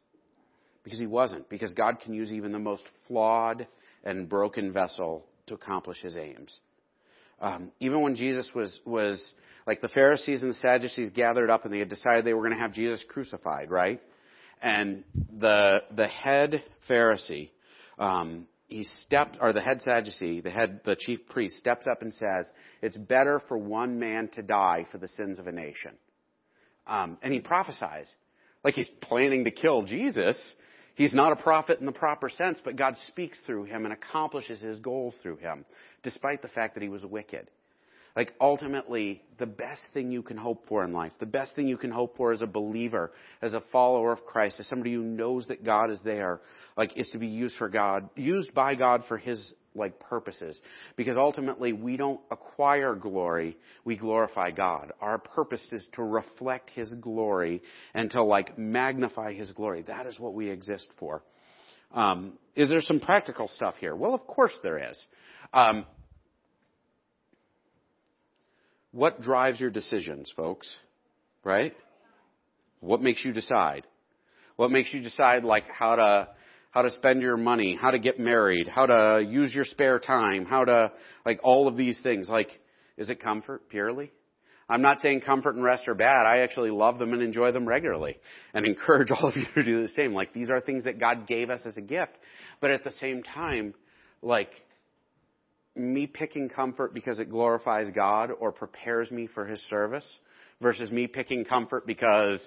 because 0.85 0.99
he 0.99 1.07
wasn't. 1.07 1.49
Because 1.49 1.73
God 1.75 2.01
can 2.01 2.13
use 2.13 2.31
even 2.31 2.53
the 2.53 2.59
most 2.59 2.83
flawed 3.07 3.67
and 4.05 4.29
broken 4.29 4.73
vessel 4.73 5.25
to 5.47 5.55
accomplish 5.55 5.99
his 6.03 6.17
aims. 6.17 6.59
Um, 7.43 7.73
even 7.81 8.03
when 8.03 8.15
Jesus 8.15 8.49
was 8.55 8.81
was 8.87 9.35
like 9.67 9.81
the 9.81 9.89
Pharisees 9.89 10.43
and 10.43 10.51
the 10.51 10.59
Sadducees 10.59 11.11
gathered 11.11 11.51
up 11.51 11.65
and 11.65 11.75
they 11.75 11.81
had 11.81 11.89
decided 11.89 12.25
they 12.25 12.35
were 12.35 12.43
going 12.43 12.57
to 12.57 12.63
have 12.63 12.73
Jesus 12.73 13.05
crucified, 13.09 13.69
right? 13.69 14.01
And 14.63 15.03
the 15.39 15.81
the 15.95 16.07
head 16.07 16.63
Pharisee, 16.89 17.51
um, 17.99 18.47
he 18.69 18.85
stepped, 18.85 19.39
or 19.41 19.53
the 19.53 19.61
head 19.61 19.83
Sadducee, 19.83 20.41
the 20.41 20.51
head, 20.51 20.81
the 20.85 20.97
chief 20.97 21.27
priest, 21.29 21.59
steps 21.59 21.87
up 21.91 22.01
and 22.01 22.15
says, 22.15 22.49
"It's 22.81 22.97
better 22.97 23.41
for 23.49 23.59
one 23.59 23.99
man 23.99 24.29
to 24.35 24.43
die 24.43 24.87
for 24.93 24.99
the 24.99 25.09
sins 25.09 25.41
of 25.41 25.49
a 25.49 25.53
nation." 25.53 25.93
Um, 26.87 27.19
and 27.23 27.33
he 27.33 27.41
prophesies, 27.41 28.11
like 28.63 28.75
he's 28.75 28.91
planning 29.01 29.45
to 29.45 29.51
kill 29.51 29.83
Jesus. 29.83 30.55
He's 30.95 31.15
not 31.15 31.33
a 31.33 31.37
prophet 31.37 31.81
in 31.81 31.87
the 31.87 31.93
proper 31.93 32.29
sense, 32.29 32.61
but 32.65 32.77
God 32.77 32.97
speaks 33.09 33.39
through 33.47 33.65
him 33.65 33.85
and 33.85 33.93
accomplishes 33.93 34.61
his 34.61 34.81
goals 34.81 35.15
through 35.23 35.37
him, 35.37 35.65
despite 36.03 36.43
the 36.43 36.49
fact 36.49 36.75
that 36.75 36.83
he 36.83 36.89
was 36.89 37.05
wicked. 37.05 37.49
Like 38.15 38.35
ultimately, 38.41 39.23
the 39.39 39.47
best 39.47 39.81
thing 39.95 40.11
you 40.11 40.23
can 40.23 40.37
hope 40.37 40.67
for 40.69 40.85
in 40.85 40.93
life, 40.93 41.13
the 41.19 41.25
best 41.25 41.55
thing 41.55 41.67
you 41.67 41.79
can 41.79 41.91
hope 41.91 42.17
for 42.19 42.33
as 42.33 42.43
a 42.43 42.47
believer, 42.47 43.11
as 43.41 43.55
a 43.55 43.63
follower 43.73 44.13
of 44.13 44.25
Christ, 44.27 44.61
as 44.61 44.69
somebody 44.69 44.93
who 44.93 45.03
knows 45.03 45.47
that 45.47 45.65
God 45.65 45.91
is 45.91 45.99
there, 46.05 46.41
like 46.77 46.97
is 46.99 47.09
to 47.11 47.19
be 47.19 47.29
used 47.29 47.57
for 47.57 47.71
God, 47.71 48.11
used 48.15 48.53
by 48.53 48.75
God 48.75 49.05
for 49.09 49.17
His 49.17 49.55
like 49.75 49.99
purposes. 49.99 50.61
Because 50.97 51.17
ultimately 51.17 51.73
we 51.73 51.97
don't 51.97 52.21
acquire 52.31 52.95
glory, 52.95 53.57
we 53.85 53.97
glorify 53.97 54.51
God. 54.51 54.93
Our 55.01 55.19
purpose 55.19 55.67
is 55.73 55.89
to 55.95 56.03
reflect 56.03 56.71
His 56.71 56.93
glory 56.95 57.63
and 57.95 58.11
to 58.13 58.23
like 58.23 58.59
magnify 58.59 59.35
His 59.35 59.51
glory. 59.53 59.83
That 59.83 60.07
is 60.07 60.19
what 60.19 60.35
we 60.35 60.51
exist 60.51 60.89
for. 60.99 61.23
Um, 61.93 62.39
is 62.57 62.69
there 62.69 62.81
some 62.81 63.01
practical 63.01 63.49
stuff 63.49 63.75
here? 63.79 63.95
Well, 63.95 64.15
of 64.15 64.27
course 64.27 64.55
there 64.63 64.91
is. 64.91 64.99
Um, 65.53 65.85
what 68.93 69.21
drives 69.21 69.61
your 69.61 69.71
decisions, 69.71 70.33
folks? 70.37 70.75
Right? 71.45 71.75
What 72.81 73.01
makes 73.01 73.25
you 73.25 73.33
decide? 73.33 73.87
What 74.57 74.71
makes 74.71 74.93
you 74.93 75.01
decide 75.01 75.45
like 75.45 75.65
how 75.71 75.97
to 75.97 76.29
how 76.73 76.83
to 76.83 76.91
spend 76.91 77.23
your 77.23 77.37
money, 77.37 77.79
how 77.81 77.91
to 77.91 77.99
get 77.99 78.19
married, 78.19 78.67
how 78.67 78.87
to 78.87 79.25
use 79.27 79.55
your 79.55 79.65
spare 79.65 79.99
time, 79.99 80.47
how 80.47 80.65
to 80.65 80.91
like 81.25 81.39
all 81.45 81.69
of 81.69 81.77
these 81.77 82.01
things. 82.03 82.29
Like, 82.29 82.49
is 82.97 83.11
it 83.11 83.23
comfort 83.23 83.69
purely? 83.69 84.11
I'm 84.69 84.81
not 84.81 85.01
saying 85.01 85.21
comfort 85.21 85.55
and 85.55 85.63
rest 85.63 85.87
are 85.87 85.95
bad. 85.95 86.25
I 86.27 86.39
actually 86.39 86.71
love 86.71 86.99
them 86.99 87.13
and 87.13 87.21
enjoy 87.21 87.53
them 87.53 87.67
regularly 87.67 88.17
and 88.55 88.65
encourage 88.67 89.11
all 89.11 89.29
of 89.29 89.37
you 89.37 89.45
to 89.55 89.63
do 89.63 89.83
the 89.83 89.89
same. 89.91 90.15
Like 90.15 90.33
these 90.33 90.49
are 90.49 90.61
things 90.61 90.85
that 90.85 90.99
God 90.99 91.27
gave 91.27 91.51
us 91.51 91.61
as 91.67 91.77
a 91.77 91.83
gift. 91.83 92.13
But 92.61 92.71
at 92.71 92.85
the 92.85 92.93
same 92.93 93.23
time, 93.23 93.75
like 94.23 94.51
me 95.77 96.07
picking 96.07 96.49
comfort 96.49 96.95
because 96.95 97.19
it 97.19 97.31
glorifies 97.31 97.91
God 97.95 98.31
or 98.39 98.51
prepares 98.51 99.11
me 99.11 99.27
for 99.27 99.45
His 99.45 99.61
service 99.69 100.07
versus 100.63 100.91
me 100.91 101.07
picking 101.07 101.45
comfort 101.45 101.87
because 101.87 102.41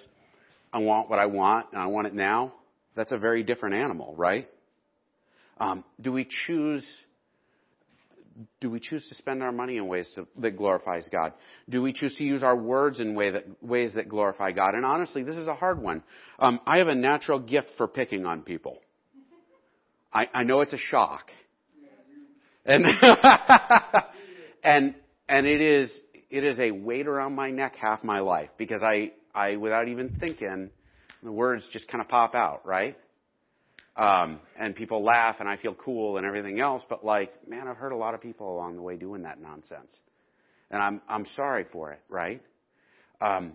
I 0.72 0.78
want 0.78 1.08
what 1.08 1.20
I 1.20 1.26
want 1.26 1.66
and 1.72 1.80
I 1.80 1.86
want 1.86 2.08
it 2.08 2.14
now, 2.14 2.54
that's 2.96 3.12
a 3.12 3.18
very 3.18 3.42
different 3.42 3.76
animal, 3.76 4.14
right? 4.16 4.48
Um, 5.58 5.84
do 6.00 6.12
we 6.12 6.26
choose 6.46 6.84
do 8.60 8.70
we 8.70 8.80
choose 8.80 9.06
to 9.08 9.14
spend 9.14 9.42
our 9.42 9.52
money 9.52 9.78
in 9.78 9.86
ways 9.86 10.10
to, 10.14 10.26
that 10.38 10.56
glorifies 10.56 11.08
God? 11.10 11.32
Do 11.68 11.80
we 11.80 11.92
choose 11.92 12.14
to 12.16 12.24
use 12.24 12.42
our 12.42 12.56
words 12.56 13.00
in 13.00 13.14
way 13.14 13.30
that, 13.30 13.44
ways 13.62 13.94
that 13.94 14.08
glorify 14.08 14.52
God? 14.52 14.74
And 14.74 14.84
honestly, 14.84 15.22
this 15.22 15.36
is 15.36 15.46
a 15.46 15.54
hard 15.54 15.80
one. 15.80 16.02
Um, 16.38 16.60
I 16.66 16.78
have 16.78 16.88
a 16.88 16.94
natural 16.94 17.38
gift 17.38 17.68
for 17.78 17.88
picking 17.88 18.26
on 18.26 18.42
people. 18.42 18.78
I, 20.12 20.28
I 20.32 20.42
know 20.42 20.60
it's 20.60 20.72
a 20.72 20.78
shock, 20.78 21.30
and 22.64 22.84
and 24.64 24.94
and 25.28 25.46
it 25.46 25.60
is 25.60 25.92
it 26.30 26.44
is 26.44 26.58
a 26.58 26.70
weight 26.70 27.06
around 27.06 27.34
my 27.34 27.50
neck 27.50 27.76
half 27.76 28.04
my 28.04 28.20
life 28.20 28.50
because 28.56 28.82
I 28.82 29.12
I 29.34 29.56
without 29.56 29.88
even 29.88 30.16
thinking, 30.20 30.70
the 31.26 31.32
words 31.32 31.66
just 31.72 31.88
kind 31.88 32.00
of 32.00 32.08
pop 32.08 32.34
out, 32.34 32.64
right? 32.64 32.96
Um, 33.96 34.40
and 34.58 34.74
people 34.74 35.02
laugh 35.02 35.36
and 35.40 35.48
I 35.48 35.56
feel 35.56 35.74
cool 35.74 36.18
and 36.18 36.26
everything 36.26 36.60
else, 36.60 36.82
but 36.88 37.04
like, 37.04 37.48
man, 37.48 37.66
I've 37.66 37.76
heard 37.76 37.92
a 37.92 37.96
lot 37.96 38.14
of 38.14 38.20
people 38.20 38.54
along 38.54 38.76
the 38.76 38.82
way 38.82 38.96
doing 38.96 39.22
that 39.22 39.40
nonsense. 39.40 39.98
And 40.70 40.82
I'm, 40.82 41.00
I'm 41.08 41.24
sorry 41.34 41.64
for 41.72 41.92
it, 41.92 42.00
right? 42.08 42.42
Um, 43.20 43.52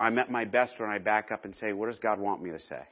I'm 0.00 0.18
at 0.18 0.30
my 0.30 0.44
best 0.44 0.74
when 0.78 0.88
I 0.88 0.98
back 0.98 1.30
up 1.30 1.44
and 1.44 1.54
say, 1.56 1.72
what 1.72 1.86
does 1.86 1.98
God 1.98 2.18
want 2.18 2.42
me 2.42 2.50
to 2.50 2.60
say? 2.60 2.82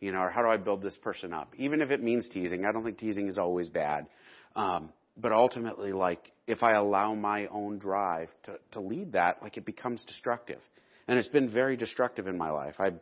You 0.00 0.12
know, 0.12 0.18
or 0.18 0.30
how 0.30 0.42
do 0.42 0.48
I 0.48 0.56
build 0.58 0.82
this 0.82 0.96
person 1.02 1.32
up? 1.32 1.54
Even 1.56 1.80
if 1.80 1.90
it 1.90 2.02
means 2.02 2.28
teasing, 2.28 2.64
I 2.64 2.72
don't 2.72 2.84
think 2.84 2.98
teasing 2.98 3.28
is 3.28 3.38
always 3.38 3.68
bad. 3.68 4.06
Um, 4.54 4.90
but 5.16 5.32
ultimately, 5.32 5.92
like, 5.92 6.30
if 6.46 6.62
I 6.62 6.74
allow 6.74 7.14
my 7.14 7.46
own 7.46 7.78
drive 7.78 8.28
to, 8.44 8.58
to 8.72 8.80
lead 8.80 9.12
that, 9.12 9.42
like, 9.42 9.56
it 9.56 9.64
becomes 9.64 10.04
destructive. 10.04 10.60
And 11.08 11.18
it's 11.18 11.28
been 11.28 11.50
very 11.50 11.76
destructive 11.76 12.26
in 12.26 12.36
my 12.36 12.50
life. 12.50 12.74
I 12.78 12.92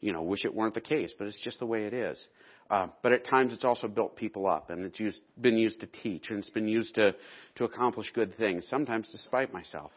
you 0.00 0.12
know, 0.12 0.22
wish 0.22 0.44
it 0.44 0.54
weren't 0.54 0.74
the 0.74 0.80
case, 0.80 1.12
but 1.18 1.26
it's 1.26 1.40
just 1.42 1.58
the 1.58 1.66
way 1.66 1.84
it 1.84 1.92
is. 1.92 2.26
Uh, 2.70 2.86
but 3.02 3.12
at 3.12 3.26
times 3.26 3.52
it's 3.52 3.64
also 3.64 3.88
built 3.88 4.16
people 4.16 4.46
up, 4.46 4.70
and 4.70 4.84
it's 4.84 5.00
used, 5.00 5.20
been 5.40 5.58
used 5.58 5.80
to 5.80 5.86
teach, 5.86 6.30
and 6.30 6.38
it's 6.38 6.50
been 6.50 6.68
used 6.68 6.94
to, 6.94 7.14
to 7.56 7.64
accomplish 7.64 8.10
good 8.14 8.36
things, 8.36 8.66
sometimes 8.68 9.08
despite 9.10 9.52
myself. 9.52 9.90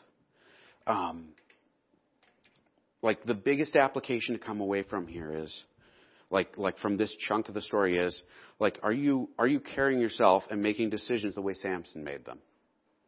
Um, 0.87 1.29
like 3.01 3.23
the 3.25 3.33
biggest 3.33 3.75
application 3.75 4.33
to 4.33 4.39
come 4.39 4.59
away 4.59 4.83
from 4.83 5.07
here 5.07 5.43
is, 5.43 5.63
like, 6.31 6.57
like 6.57 6.79
from 6.79 6.97
this 6.97 7.15
chunk 7.27 7.47
of 7.47 7.53
the 7.53 7.61
story 7.61 7.97
is, 7.97 8.19
like, 8.59 8.79
are 8.81 8.91
you, 8.91 9.29
are 9.37 9.47
you 9.47 9.59
carrying 9.59 10.01
yourself 10.01 10.43
and 10.49 10.61
making 10.63 10.89
decisions 10.89 11.35
the 11.35 11.41
way 11.41 11.53
Samson 11.53 12.03
made 12.03 12.25
them? 12.25 12.39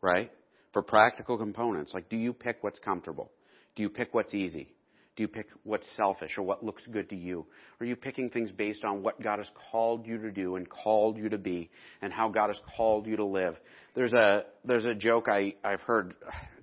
Right? 0.01 0.31
For 0.73 0.83
practical 0.83 1.37
components, 1.37 1.93
like, 1.93 2.07
do 2.07 2.17
you 2.17 2.33
pick 2.33 2.57
what's 2.61 2.79
comfortable? 2.79 3.31
Do 3.75 3.81
you 3.81 3.89
pick 3.89 4.13
what's 4.13 4.35
easy? 4.35 4.74
Do 5.15 5.23
you 5.23 5.29
pick 5.29 5.47
what's 5.63 5.87
selfish 5.95 6.37
or 6.37 6.43
what 6.43 6.63
looks 6.63 6.85
good 6.87 7.09
to 7.09 7.15
you? 7.15 7.45
Are 7.79 7.85
you 7.85 7.95
picking 7.95 8.29
things 8.29 8.51
based 8.51 8.83
on 8.83 9.01
what 9.01 9.21
God 9.21 9.39
has 9.39 9.49
called 9.71 10.05
you 10.05 10.17
to 10.17 10.31
do 10.31 10.57
and 10.57 10.69
called 10.69 11.17
you 11.17 11.29
to 11.29 11.37
be 11.37 11.69
and 12.01 12.11
how 12.11 12.27
God 12.27 12.47
has 12.47 12.59
called 12.75 13.07
you 13.07 13.15
to 13.15 13.23
live? 13.23 13.55
There's 13.95 14.11
a, 14.11 14.43
there's 14.65 14.85
a 14.85 14.93
joke 14.93 15.27
I, 15.29 15.55
I've 15.63 15.79
heard 15.81 16.15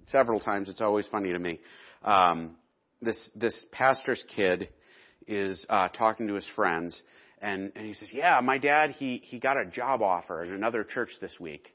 several 0.05 0.39
times. 0.39 0.69
It's 0.69 0.83
always 0.83 1.07
funny 1.07 1.33
to 1.33 1.39
me. 1.39 1.61
Um, 2.05 2.57
this, 3.01 3.19
this 3.35 3.65
pastor's 3.73 4.23
kid 4.37 4.69
is, 5.27 5.65
uh, 5.71 5.89
talking 5.89 6.29
to 6.29 6.35
his 6.35 6.47
friends 6.55 7.01
and, 7.41 7.73
and 7.75 7.87
he 7.87 7.95
says, 7.95 8.11
yeah, 8.13 8.39
my 8.41 8.59
dad, 8.59 8.91
he, 8.91 9.23
he 9.25 9.39
got 9.39 9.57
a 9.57 9.65
job 9.65 10.03
offer 10.03 10.43
at 10.43 10.51
another 10.51 10.85
church 10.85 11.11
this 11.21 11.35
week 11.41 11.73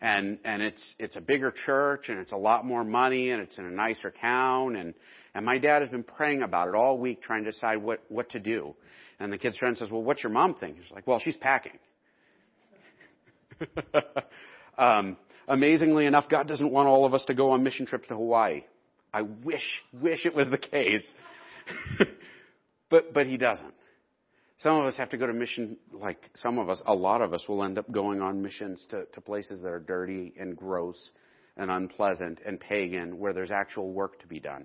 and 0.00 0.38
and 0.44 0.60
it's 0.60 0.94
it's 0.98 1.16
a 1.16 1.20
bigger 1.20 1.52
church 1.64 2.08
and 2.08 2.18
it's 2.18 2.32
a 2.32 2.36
lot 2.36 2.64
more 2.64 2.84
money 2.84 3.30
and 3.30 3.40
it's 3.40 3.56
in 3.58 3.64
a 3.64 3.70
nicer 3.70 4.12
town 4.20 4.76
and 4.76 4.92
and 5.34 5.44
my 5.44 5.58
dad 5.58 5.82
has 5.82 5.90
been 5.90 6.04
praying 6.04 6.42
about 6.42 6.68
it 6.68 6.74
all 6.74 6.98
week 6.98 7.22
trying 7.22 7.44
to 7.44 7.50
decide 7.52 7.82
what 7.82 8.02
what 8.08 8.30
to 8.30 8.40
do. 8.40 8.74
And 9.20 9.32
the 9.32 9.38
kid's 9.38 9.56
friend 9.56 9.76
says 9.76 9.90
well 9.90 10.02
what's 10.02 10.22
your 10.22 10.32
mom 10.32 10.54
think? 10.54 10.78
He's 10.78 10.90
like 10.90 11.06
well 11.06 11.18
she's 11.18 11.36
packing. 11.36 11.78
Um 14.76 15.16
amazingly 15.46 16.04
enough 16.06 16.28
god 16.28 16.48
doesn't 16.48 16.72
want 16.72 16.88
all 16.88 17.06
of 17.06 17.14
us 17.14 17.24
to 17.26 17.34
go 17.34 17.52
on 17.52 17.62
mission 17.62 17.86
trips 17.86 18.08
to 18.08 18.14
hawaii. 18.14 18.64
I 19.12 19.22
wish 19.22 19.82
wish 19.92 20.26
it 20.26 20.34
was 20.34 20.48
the 20.50 20.58
case. 20.58 21.06
But 22.90 23.12
but 23.12 23.26
he 23.26 23.36
doesn't. 23.36 23.74
Some 24.58 24.76
of 24.76 24.86
us 24.86 24.96
have 24.98 25.10
to 25.10 25.16
go 25.16 25.26
to 25.26 25.32
mission, 25.32 25.76
like 25.92 26.30
some 26.36 26.58
of 26.58 26.68
us, 26.68 26.80
a 26.86 26.94
lot 26.94 27.20
of 27.22 27.34
us 27.34 27.44
will 27.48 27.64
end 27.64 27.76
up 27.76 27.90
going 27.90 28.22
on 28.22 28.40
missions 28.40 28.86
to, 28.90 29.04
to 29.12 29.20
places 29.20 29.60
that 29.62 29.68
are 29.68 29.80
dirty 29.80 30.32
and 30.38 30.56
gross 30.56 31.10
and 31.56 31.70
unpleasant 31.70 32.40
and 32.46 32.60
pagan 32.60 33.18
where 33.18 33.32
there's 33.32 33.50
actual 33.50 33.92
work 33.92 34.20
to 34.20 34.26
be 34.26 34.38
done. 34.38 34.64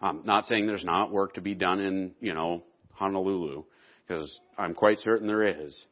Um, 0.00 0.22
not 0.24 0.46
saying 0.46 0.66
there's 0.66 0.84
not 0.84 1.12
work 1.12 1.34
to 1.34 1.40
be 1.40 1.54
done 1.54 1.80
in, 1.80 2.12
you 2.20 2.34
know, 2.34 2.62
Honolulu, 2.92 3.64
because 4.06 4.40
I'm 4.56 4.74
quite 4.74 4.98
certain 5.00 5.26
there 5.26 5.64
is. 5.66 5.84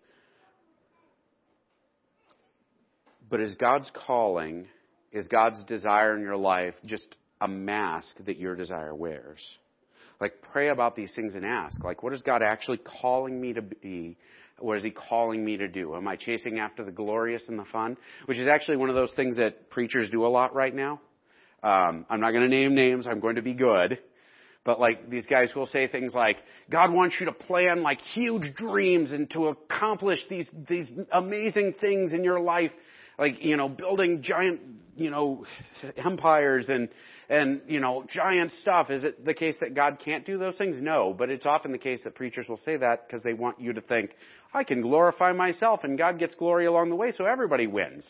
But 3.29 3.41
is 3.41 3.57
God's 3.57 3.91
calling, 4.07 4.67
is 5.13 5.29
God's 5.29 5.63
desire 5.65 6.17
in 6.17 6.23
your 6.23 6.37
life 6.37 6.75
just 6.87 7.17
a 7.41 7.49
mask 7.49 8.17
that 8.25 8.39
your 8.39 8.57
desire 8.57 8.95
wears? 8.95 9.41
like 10.21 10.35
pray 10.53 10.69
about 10.69 10.97
these 10.97 11.13
things 11.15 11.35
and 11.35 11.45
ask, 11.45 11.85
like, 11.85 12.03
what 12.03 12.13
is 12.13 12.23
God 12.23 12.43
actually 12.43 12.79
calling 12.79 13.41
me 13.41 13.53
to 13.53 13.63
be? 13.63 14.17
What 14.59 14.79
is 14.79 14.83
He 14.83 14.91
calling 14.91 15.45
me 15.45 15.57
to 15.57 15.69
do? 15.69 15.95
Am 15.95 16.09
I 16.09 16.17
chasing 16.17 16.59
after 16.59 16.85
the 16.85 16.91
glorious 16.91 17.45
and 17.49 17.59
the 17.59 17.65
fun? 17.67 17.97
Which 18.27 18.39
is 18.39 18.49
actually 18.49 18.79
one 18.79 18.89
of 18.89 18.97
those 18.97 19.13
things 19.15 19.37
that 19.37 19.71
preachers 19.71 20.11
do 20.11 20.27
a 20.27 20.29
lot 20.29 20.55
right 20.55 20.75
now. 20.75 21.01
Um, 21.63 22.07
I'm 22.09 22.21
not 22.21 22.31
going 22.33 22.49
to 22.49 22.57
name 22.57 22.75
names. 22.75 23.07
I'm 23.07 23.21
going 23.21 23.37
to 23.37 23.43
be 23.43 23.55
good. 23.55 23.99
But 24.65 24.81
like 24.81 25.09
these 25.09 25.27
guys 25.27 25.53
will 25.57 25.67
say 25.67 25.87
things 25.87 26.13
like, 26.15 26.37
God 26.71 26.93
wants 26.93 27.17
you 27.19 27.27
to 27.27 27.33
plan 27.33 27.83
like 27.83 28.01
huge 28.01 28.55
dreams 28.55 29.13
and 29.13 29.31
to 29.31 29.47
accomplish 29.47 30.21
these, 30.29 30.51
these 30.69 30.91
amazing 31.11 31.75
things 31.81 32.13
in 32.13 32.23
your 32.23 32.41
life. 32.41 32.71
Like, 33.19 33.43
you 33.43 33.57
know, 33.57 33.69
building 33.69 34.23
giant, 34.23 34.61
you 34.95 35.11
know, 35.11 35.47
empires 35.97 36.69
and, 36.69 36.89
and, 37.31 37.63
you 37.67 37.81
know, 37.81 38.05
giant 38.09 38.53
stuff. 38.53 38.91
Is 38.91 39.05
it 39.05 39.25
the 39.25 39.35
case 39.35 39.57
that 39.61 39.75
God 39.75 39.99
can't 40.05 40.27
do 40.27 40.39
those 40.39 40.59
things? 40.59 40.81
No, 40.81 41.15
but 41.17 41.31
it's 41.31 41.47
often 41.47 41.73
the 41.73 41.79
case 41.79 42.01
that 42.05 42.15
preachers 42.15 42.47
will 42.49 42.59
say 42.59 42.77
that 42.77 43.07
because 43.07 43.23
they 43.23 43.33
want 43.33 43.61
you 43.61 43.73
to 43.73 43.81
think, 43.81 44.11
I 44.53 44.65
can 44.65 44.83
glorify 44.83 45.33
myself 45.33 45.81
and 45.83 45.97
God 45.97 46.19
gets 46.19 46.35
glory 46.35 46.67
along 46.67 46.91
the 46.91 46.97
way 46.97 47.13
so 47.13 47.25
everybody 47.25 47.67
wins. 47.67 48.07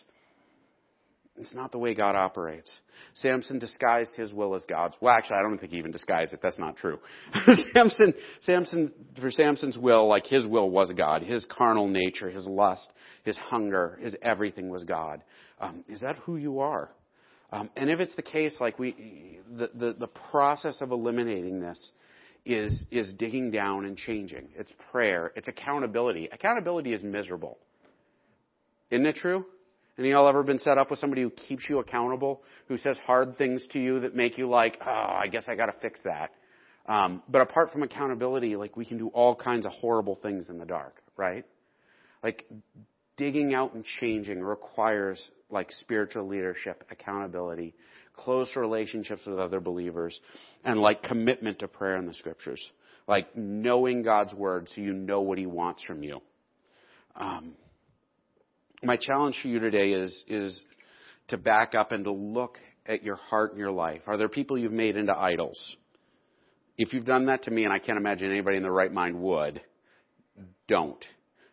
It's 1.41 1.55
not 1.55 1.73
the 1.73 1.79
way 1.79 1.95
God 1.95 2.17
operates. 2.17 2.71
Samson 3.15 3.59
disguised 3.59 4.15
his 4.17 4.33
will 4.33 4.55
as 4.55 4.65
God's. 4.69 4.97
Well, 5.01 5.15
actually, 5.15 5.37
I 5.37 5.43
don't 5.43 5.59
think 5.59 5.73
he 5.73 5.79
even 5.79 5.91
disguised 5.91 6.33
it. 6.33 6.41
That's 6.43 6.59
not 6.59 6.77
true. 6.77 6.99
Samson, 7.73 8.15
Samson, 8.43 8.93
for 9.21 9.31
Samson's 9.31 9.79
will, 9.79 10.09
like 10.09 10.27
his 10.27 10.47
will 10.47 10.71
was 10.71 10.93
God. 10.97 11.23
His 11.23 11.47
carnal 11.47 11.89
nature, 11.89 12.31
his 12.31 12.47
lust, 12.47 12.89
his 13.25 13.37
hunger, 13.37 13.99
his 14.03 14.17
everything 14.23 14.69
was 14.69 14.85
God. 14.85 15.23
Um, 15.61 15.85
is 15.89 16.01
that 16.01 16.17
who 16.17 16.37
you 16.37 16.61
are? 16.61 16.91
Um, 17.51 17.71
and 17.77 17.89
if 17.89 18.01
it's 18.01 18.15
the 18.15 18.23
case, 18.23 18.57
like 18.61 18.79
we, 18.79 19.41
the, 19.57 19.71
the, 19.75 19.97
the 19.99 20.07
process 20.07 20.81
of 20.81 20.91
eliminating 20.91 21.61
this 21.61 21.93
is, 22.45 22.85
is 22.91 23.15
digging 23.19 23.51
down 23.51 23.85
and 23.85 23.97
changing. 23.97 24.49
It's 24.57 24.73
prayer. 24.91 25.33
It's 25.35 25.49
accountability. 25.49 26.29
Accountability 26.33 26.93
is 26.93 27.03
miserable. 27.03 27.59
Isn't 28.91 29.07
it 29.07 29.17
true? 29.17 29.45
Any 29.99 30.11
y'all 30.11 30.29
ever 30.29 30.45
been 30.45 30.61
set 30.61 30.79
up 30.79 30.91
with 30.91 31.01
somebody 31.01 31.23
who 31.23 31.31
keeps 31.31 31.65
you 31.69 31.81
accountable, 31.81 32.43
who 32.69 32.77
says 32.77 32.97
hard 33.05 33.37
things 33.37 33.67
to 33.73 33.81
you 33.81 34.01
that 34.01 34.15
make 34.15 34.39
you 34.39 34.49
like, 34.49 34.79
oh, 34.87 34.91
I 34.91 35.27
guess 35.27 35.45
I 35.49 35.57
gotta 35.57 35.75
fix 35.83 36.01
that. 36.05 36.31
Um, 36.87 37.23
but 37.29 37.43
apart 37.43 37.73
from 37.73 37.83
accountability, 37.83 38.55
like 38.55 38.77
we 38.77 38.85
can 38.85 38.97
do 38.97 39.09
all 39.09 39.35
kinds 39.35 39.67
of 39.67 39.73
horrible 39.73 40.15
things 40.23 40.51
in 40.51 40.59
the 40.59 40.65
dark, 40.65 41.03
right? 41.17 41.45
Like 42.23 42.49
digging 43.17 43.55
out 43.55 43.75
and 43.75 43.85
changing 44.01 44.41
requires 44.41 45.21
like 45.51 45.73
spiritual 45.73 46.29
leadership, 46.29 46.85
accountability, 46.91 47.75
close 48.15 48.55
relationships 48.55 49.23
with 49.27 49.39
other 49.39 49.61
believers, 49.61 50.19
and 50.65 50.81
like 50.81 51.03
commitment 51.03 51.59
to 51.59 51.69
prayer 51.69 51.97
in 51.97 52.07
the 52.07 52.15
scriptures. 52.15 52.65
Like 53.09 53.37
knowing 53.37 54.03
God's 54.03 54.33
word 54.33 54.69
so 54.75 54.81
you 54.81 54.93
know 54.93 55.23
what 55.23 55.39
He 55.39 55.47
wants 55.47 55.83
from 55.83 56.03
you. 56.05 56.21
Um, 57.17 57.55
my 58.83 58.97
challenge 58.97 59.39
for 59.43 59.49
you 59.49 59.59
today 59.59 59.93
is, 59.93 60.25
is 60.29 60.65
to 61.29 61.37
back 61.37 61.75
up 61.75 61.93
and 61.93 62.05
to 62.05 62.13
look 62.13 62.59
at 62.87 63.03
your 63.03 63.17
heart 63.17 63.53
and 63.53 63.61
your 63.61 63.71
life. 63.71 64.03
Are 64.07 64.17
there 64.17 64.29
people 64.29 64.57
you've 64.57 64.73
made 64.73 64.97
into 64.97 65.17
idols? 65.17 65.61
If 66.77 66.93
you've 66.93 67.05
done 67.05 67.27
that 67.27 67.43
to 67.45 67.51
me, 67.51 67.65
and 67.65 67.73
I 67.73 67.79
can't 67.79 67.99
imagine 67.99 68.31
anybody 68.31 68.57
in 68.57 68.63
their 68.63 68.73
right 68.73 68.93
mind 68.93 69.21
would, 69.21 69.61
don't. 70.69 71.05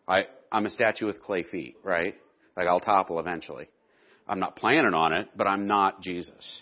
I, 0.08 0.26
I'm 0.52 0.66
a 0.66 0.70
statue 0.70 1.08
with 1.08 1.22
clay 1.22 1.44
feet, 1.44 1.76
right? 1.84 2.16
Like 2.56 2.68
I'll 2.68 2.80
topple 2.80 3.20
eventually. 3.20 3.68
I'm 4.28 4.40
not 4.40 4.56
planning 4.56 4.94
on 4.94 5.14
it, 5.14 5.30
but 5.36 5.48
I'm 5.48 5.68
not 5.68 6.02
Jesus. 6.02 6.60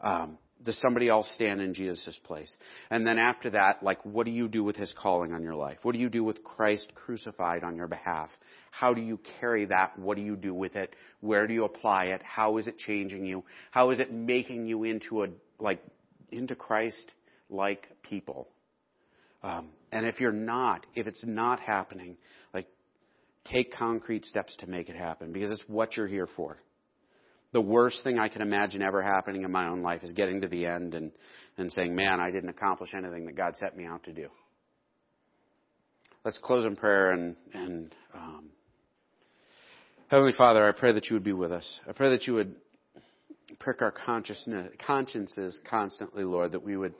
Um, 0.00 0.38
does 0.64 0.78
somebody 0.80 1.08
else 1.08 1.30
stand 1.34 1.60
in 1.60 1.74
Jesus' 1.74 2.18
place? 2.24 2.54
And 2.90 3.06
then 3.06 3.18
after 3.18 3.50
that, 3.50 3.82
like, 3.82 4.04
what 4.04 4.26
do 4.26 4.32
you 4.32 4.48
do 4.48 4.62
with 4.62 4.76
his 4.76 4.92
calling 4.96 5.32
on 5.32 5.42
your 5.42 5.54
life? 5.54 5.78
What 5.82 5.92
do 5.92 5.98
you 5.98 6.08
do 6.08 6.24
with 6.24 6.44
Christ 6.44 6.92
crucified 6.94 7.64
on 7.64 7.76
your 7.76 7.88
behalf? 7.88 8.30
How 8.70 8.94
do 8.94 9.00
you 9.00 9.18
carry 9.40 9.64
that? 9.66 9.98
What 9.98 10.16
do 10.16 10.22
you 10.22 10.36
do 10.36 10.54
with 10.54 10.76
it? 10.76 10.94
Where 11.20 11.46
do 11.46 11.54
you 11.54 11.64
apply 11.64 12.06
it? 12.06 12.22
How 12.22 12.58
is 12.58 12.66
it 12.66 12.78
changing 12.78 13.26
you? 13.26 13.44
How 13.70 13.90
is 13.90 14.00
it 14.00 14.12
making 14.12 14.66
you 14.66 14.84
into 14.84 15.24
a, 15.24 15.28
like, 15.58 15.82
into 16.30 16.54
Christ 16.54 17.12
like 17.50 17.86
people? 18.02 18.48
Um, 19.42 19.70
and 19.90 20.06
if 20.06 20.20
you're 20.20 20.32
not, 20.32 20.86
if 20.94 21.06
it's 21.06 21.24
not 21.26 21.60
happening, 21.60 22.16
like, 22.54 22.68
take 23.44 23.74
concrete 23.74 24.24
steps 24.24 24.56
to 24.60 24.66
make 24.66 24.88
it 24.88 24.96
happen 24.96 25.32
because 25.32 25.50
it's 25.50 25.62
what 25.66 25.96
you're 25.96 26.06
here 26.06 26.28
for 26.36 26.58
the 27.52 27.60
worst 27.60 28.02
thing 28.02 28.18
I 28.18 28.28
can 28.28 28.42
imagine 28.42 28.82
ever 28.82 29.02
happening 29.02 29.42
in 29.42 29.52
my 29.52 29.68
own 29.68 29.82
life 29.82 30.02
is 30.02 30.12
getting 30.12 30.40
to 30.40 30.48
the 30.48 30.66
end 30.66 30.94
and, 30.94 31.12
and 31.58 31.70
saying, 31.72 31.94
man, 31.94 32.20
I 32.20 32.30
didn't 32.30 32.48
accomplish 32.48 32.90
anything 32.94 33.26
that 33.26 33.36
God 33.36 33.56
set 33.56 33.76
me 33.76 33.84
out 33.84 34.04
to 34.04 34.12
do. 34.12 34.28
Let's 36.24 36.38
close 36.38 36.64
in 36.64 36.76
prayer 36.76 37.12
and, 37.12 37.36
and 37.52 37.94
um, 38.14 38.44
Heavenly 40.12 40.34
Father, 40.36 40.68
I 40.68 40.72
pray 40.72 40.92
that 40.92 41.08
you 41.08 41.14
would 41.14 41.24
be 41.24 41.32
with 41.32 41.52
us. 41.52 41.80
I 41.88 41.92
pray 41.92 42.10
that 42.10 42.26
you 42.26 42.34
would 42.34 42.54
prick 43.58 43.80
our 43.80 43.90
consciousness, 43.90 44.68
consciences 44.86 45.58
constantly, 45.68 46.22
Lord, 46.22 46.52
that 46.52 46.62
we 46.62 46.76
would 46.76 46.92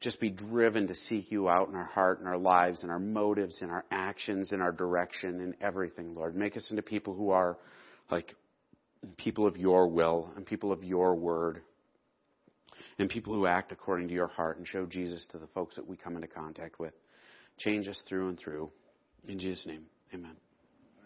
just 0.00 0.20
be 0.20 0.28
driven 0.28 0.86
to 0.88 0.94
seek 0.94 1.32
you 1.32 1.48
out 1.48 1.70
in 1.70 1.74
our 1.74 1.86
heart 1.86 2.18
and 2.18 2.28
our 2.28 2.36
lives 2.36 2.82
and 2.82 2.90
our 2.90 2.98
motives 2.98 3.62
and 3.62 3.70
our 3.70 3.86
actions 3.90 4.52
and 4.52 4.60
our 4.60 4.70
direction 4.70 5.40
and 5.40 5.54
everything, 5.62 6.14
Lord. 6.14 6.36
Make 6.36 6.58
us 6.58 6.66
into 6.68 6.82
people 6.82 7.14
who 7.14 7.30
are 7.30 7.56
like 8.10 8.34
and 9.06 9.16
people 9.16 9.46
of 9.46 9.56
your 9.56 9.86
will 9.86 10.30
and 10.36 10.44
people 10.44 10.72
of 10.72 10.82
your 10.82 11.14
word 11.14 11.62
and 12.98 13.08
people 13.08 13.32
who 13.32 13.46
act 13.46 13.70
according 13.70 14.08
to 14.08 14.14
your 14.14 14.26
heart 14.26 14.58
and 14.58 14.66
show 14.66 14.84
Jesus 14.84 15.26
to 15.30 15.38
the 15.38 15.46
folks 15.48 15.76
that 15.76 15.86
we 15.86 15.96
come 15.96 16.16
into 16.16 16.26
contact 16.26 16.80
with. 16.80 16.92
Change 17.58 17.86
us 17.86 18.02
through 18.08 18.30
and 18.30 18.38
through. 18.38 18.68
In 19.28 19.38
Jesus' 19.38 19.64
name, 19.66 19.84
amen. 20.12 20.36